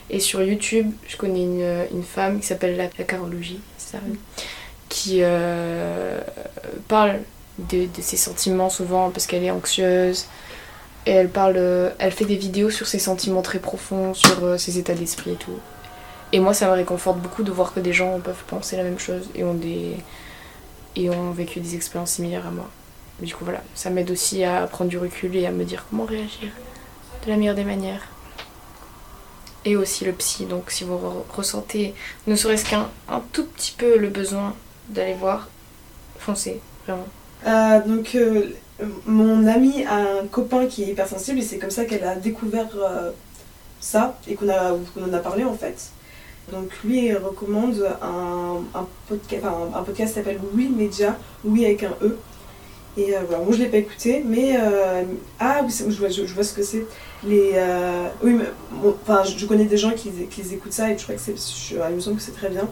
[0.09, 4.17] Et sur YouTube, je connais une, une femme qui s'appelle la, la Carologie, ça, oui,
[4.89, 6.19] qui euh,
[6.87, 7.19] parle
[7.57, 10.25] de, de ses sentiments souvent parce qu'elle est anxieuse.
[11.07, 14.57] Et elle parle, euh, elle fait des vidéos sur ses sentiments très profonds, sur euh,
[14.57, 15.59] ses états d'esprit et tout.
[16.31, 18.99] Et moi, ça me réconforte beaucoup de voir que des gens peuvent penser la même
[18.99, 19.95] chose et ont des
[20.95, 22.69] et ont vécu des expériences similaires à moi.
[23.21, 26.05] Du coup, voilà, ça m'aide aussi à prendre du recul et à me dire comment
[26.05, 26.49] réagir
[27.25, 28.07] de la meilleure des manières.
[29.63, 31.95] Et aussi le psy, donc si vous re- ressentez
[32.27, 34.53] ne serait-ce qu'un un tout petit peu le besoin
[34.89, 35.47] d'aller voir,
[36.19, 37.07] foncez, vraiment.
[37.47, 38.53] Euh, donc, euh,
[39.07, 42.67] mon amie a un copain qui est hypersensible et c'est comme ça qu'elle a découvert
[42.75, 43.11] euh,
[43.79, 44.45] ça et qu'on
[44.93, 45.89] qu'on en a parlé en fait.
[46.51, 51.17] Donc, lui, il recommande un, un, podca- enfin, un, un podcast qui s'appelle Oui Media,
[51.43, 52.17] Oui avec un E.
[52.97, 54.55] Et euh, voilà, moi je l'ai pas écouté, mais.
[54.57, 55.03] euh,
[55.39, 56.85] ah oui, je vois, je, je vois ce que c'est.
[57.25, 58.45] Les, euh, oui, mais
[58.81, 61.21] bon, enfin, je, je connais des gens qui, qui écoutent ça et je crois que
[61.21, 61.35] c'est.
[61.35, 62.69] je- il me semble que c'est très bien.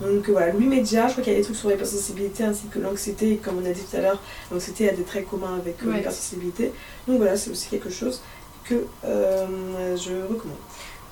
[0.00, 2.78] Donc voilà, Louis Média, je crois qu'il y a des trucs sur l'hypersensibilité ainsi que
[2.78, 4.20] l'anxiété, et comme on a dit tout à l'heure,
[4.52, 5.96] l'anxiété a des traits communs avec Ouais.
[5.96, 6.72] l'hypersensibilité.
[7.08, 8.20] Donc voilà, c'est aussi quelque chose
[8.68, 10.58] que je recommande.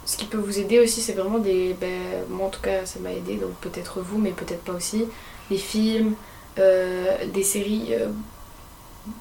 [0.04, 1.74] Ce qui peut vous aider aussi, c'est vraiment des.
[1.74, 5.04] ben, moi en tout cas, ça m'a aidé, donc peut-être vous, mais peut-être pas aussi.
[5.50, 6.16] Des films,
[6.58, 8.08] euh, des séries euh,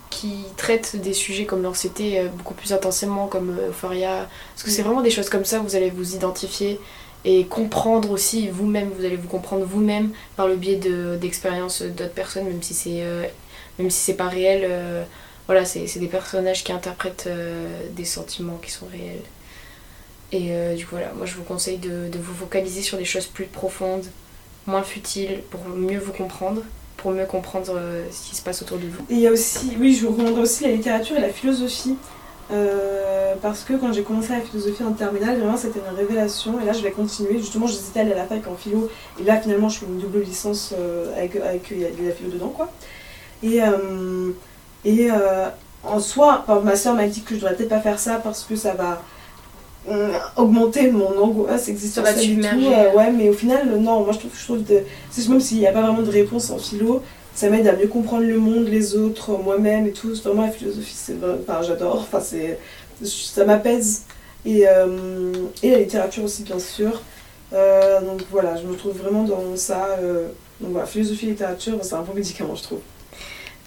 [0.10, 4.30] qui traitent des sujets comme l'anxiété euh, beaucoup plus intensément, comme Euphoria.
[4.54, 6.80] Parce que c'est vraiment des choses comme ça, vous allez vous identifier
[7.26, 12.14] et comprendre aussi vous-même, vous allez vous comprendre vous-même par le biais de- d'expériences d'autres
[12.14, 13.04] personnes, même si c'est
[13.80, 14.68] même si c'est pas réel.
[15.48, 17.30] voilà, c'est c'est des personnages qui interprètent
[17.96, 19.22] des sentiments qui sont réels.
[20.32, 23.06] Et euh, du coup, voilà, moi je vous conseille de, de vous focaliser sur des
[23.06, 24.06] choses plus profondes,
[24.66, 26.62] moins futiles, pour mieux vous comprendre,
[26.98, 29.04] pour mieux comprendre euh, ce qui se passe autour de vous.
[29.10, 31.96] Et il y a aussi, oui, je vous recommanderais aussi la littérature et la philosophie.
[32.52, 36.60] euh, parce que quand j'ai commencé la philosophie en terminale, vraiment c'était une révélation.
[36.62, 37.40] Et là, je vais continuer.
[37.40, 38.90] Justement, j'hésitais à aller à la fac en philo.
[39.20, 40.74] Et là, finalement, je fais une double licence
[41.18, 42.70] avec, avec la philo dedans, quoi.
[43.42, 43.60] Et,
[44.86, 45.10] et
[45.84, 48.56] en soi, ma soeur m'a dit que je devrais peut-être pas faire ça parce que
[48.56, 49.02] ça va
[50.38, 52.44] augmenter mon angoisse existentielle te du tout.
[52.44, 52.76] submerger.
[52.76, 54.84] euh, ouais, mais au final, euh, non, moi je trouve, je trouve de,
[55.30, 57.02] même s'il n'y a pas vraiment de réponse en philo,
[57.34, 60.14] ça m'aide à mieux comprendre le monde, les autres, moi-même et tout.
[60.24, 61.96] Vraiment, la philosophie, c'est enfin, j'adore.
[62.02, 62.60] Enfin, c'est,
[63.04, 64.04] ça m'apaise.
[64.46, 65.32] Et, euh,
[65.64, 67.02] et la littérature aussi, bien sûr.
[67.54, 69.98] Euh, donc voilà, je me trouve vraiment dans ça.
[70.00, 70.28] euh,
[70.60, 72.80] donc voilà, philosophie et littérature, c'est un bon médicament, je trouve.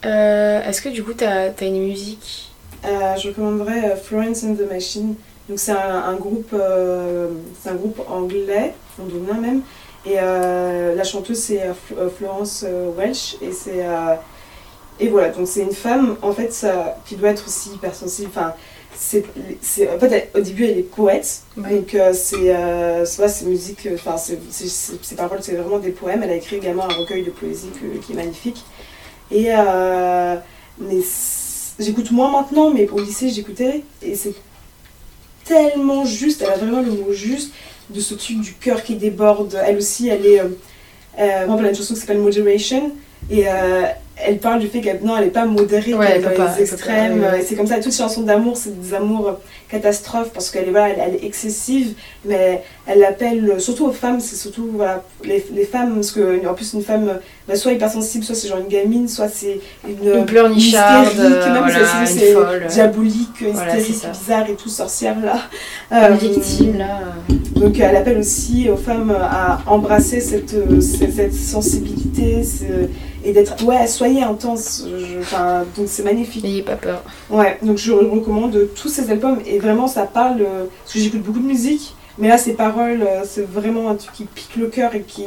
[0.05, 2.51] Euh, Est-ce que du coup, t'as as une musique?
[2.85, 5.15] Euh, je recommanderais euh, Florence and the Machine.
[5.49, 7.29] Donc c'est un, un groupe, euh,
[7.62, 9.61] c'est un groupe anglais, londonien même.
[10.07, 12.65] Et euh, la chanteuse c'est euh, euh, Florence
[12.97, 14.15] Welch et c'est euh,
[15.01, 18.29] et voilà donc c'est une femme en fait ça, qui doit être aussi hypersensible.
[18.31, 18.55] Enfin
[18.95, 19.25] c'est
[19.61, 21.71] c'est en fait elle- au début elle est poète Ouais.
[21.71, 26.23] donc c'est euh, c'est euh, enfin c'est ses paroles c'est vraiment des poèmes.
[26.23, 28.62] Elle a écrit également un recueil de poésie que- qui est magnifique.
[29.31, 29.49] Et
[30.79, 30.99] mais
[31.79, 34.35] j'écoute moins maintenant, mais au lycée j'écoutais et c'est
[35.45, 37.53] tellement juste, elle a vraiment le mot juste
[37.91, 39.59] de ce truc du cœur qui déborde.
[39.66, 40.41] Elle aussi, elle est.
[40.41, 40.49] Euh,
[41.19, 42.93] euh, une chanson qui s'appelle Moderation
[43.31, 43.85] et euh,
[44.16, 46.62] elle parle du fait qu'elle non, elle est pas modérée, Ouais, elle est dans les
[46.62, 47.20] extrêmes.
[47.20, 47.45] ouais, ouais.
[47.47, 49.32] C'est comme ça, toutes les chansons d'amour, c'est des amours euh,
[49.69, 54.20] catastrophes parce qu'elle est, voilà, elle, elle est excessive, mais elle l'appelle, surtout aux femmes,
[54.20, 57.15] c'est surtout voilà, les, les femmes, parce que en plus, une femme, euh,
[57.49, 59.59] bah, soit hypersensible, soit c'est genre une gamine, soit c'est
[59.89, 65.16] une, Une pleurnicharde, hystérique, euh, même voilà, c'est- diabolique, Voilà, hystérique, bizarre et tout, sorcière
[65.20, 65.41] là.
[65.93, 67.01] Euh, victime là
[67.31, 72.89] euh, donc elle appelle aussi aux femmes à embrasser cette, euh, cette, cette sensibilité ce-
[73.25, 77.03] et d'être ouais soyez intense je- enfin donc c'est magnifique N'ayez pas peur.
[77.31, 81.23] ouais donc je recommande tous ces albums et vraiment ça parle euh, parce que j'écoute
[81.23, 84.67] beaucoup de musique mais là ces paroles euh, c'est vraiment un truc qui pique le
[84.69, 85.25] cœur et qui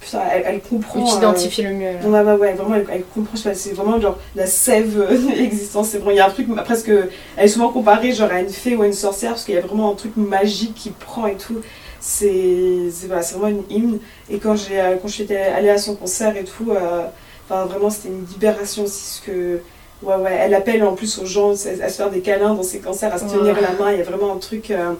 [0.00, 1.92] putain elle, elle comprend tu euh, t'identifies le mieux.
[1.92, 2.08] là.
[2.08, 5.90] Ouais, ouais, ouais, vraiment, elle, elle comprend, c'est vraiment genre la sève euh, de l'existence.
[5.90, 6.88] C'est vraiment, il y a un truc presque.
[7.36, 9.58] Elle est souvent comparée genre à une fée ou à une sorcière parce qu'il y
[9.58, 11.60] a vraiment un truc magique qui prend et tout.
[12.00, 13.98] C'est voilà, vraiment une hymne.
[14.28, 17.04] Et quand j'ai euh, quand j'étais allée à son concert et tout, euh,
[17.52, 19.02] enfin vraiment c'était une libération aussi.
[19.02, 19.60] Parce que
[20.02, 22.62] ouais, ouais, elle appelle en plus aux gens à, à se faire des câlins dans
[22.62, 23.60] ses concerts, à se tenir Ouais.
[23.60, 23.92] la main.
[23.92, 24.70] Il y a vraiment un truc.
[24.70, 24.92] euh,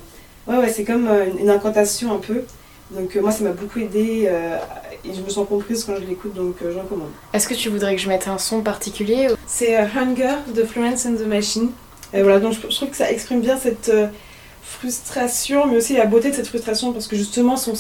[0.46, 2.42] ouais, ouais, c'est comme euh, une, incantation un peu.
[2.90, 4.58] Donc euh, moi ça m'a beaucoup aidé euh,
[5.04, 7.08] et je me sens comprise quand je l'écoute donc euh, j'en recommande.
[7.32, 10.62] Est-ce que tu voudrais que je mette un son particulier ou- C'est euh, Hunger de
[10.64, 11.70] Florence and the Machine.
[12.12, 14.08] Et voilà, donc je, je trouve que ça exprime bien cette euh,
[14.62, 17.74] frustration, mais aussi la beauté de cette frustration, parce que justement, si on,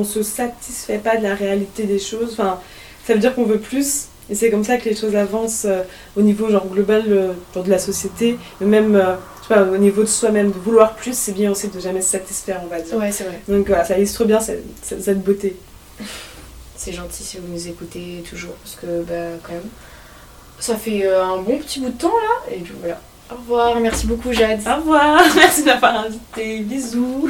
[0.00, 2.58] on se satisfait pas de la réalité des choses, enfin,
[3.06, 4.06] ça veut dire qu'on veut plus.
[4.28, 5.82] Et c'est comme ça que les choses avancent euh,
[6.16, 9.76] au niveau genre global euh, genre de la société, même euh, je sais pas, au
[9.76, 12.80] niveau de soi-même, de vouloir plus, c'est bien aussi de jamais se satisfaire, on va
[12.80, 12.96] dire.
[12.96, 13.40] Ouais, c'est vrai.
[13.48, 15.56] Donc voilà, ça illustre bien cette, beauté.
[16.74, 19.70] C'est gentil si vous nous écoutez toujours parce que bah quand même
[20.58, 23.00] ça fait euh, un bon petit bout de temps là et puis voilà.
[23.30, 24.60] Au revoir, merci beaucoup Jade.
[24.66, 27.28] Au revoir, merci de m'avoir invité, bisous.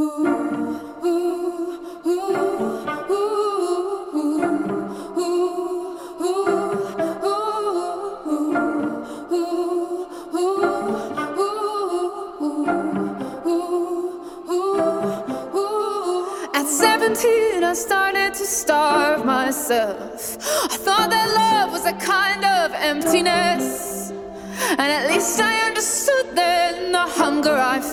[0.00, 0.29] Ooh.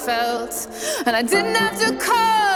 [0.08, 0.70] Felt.
[1.06, 2.47] And I didn't have to call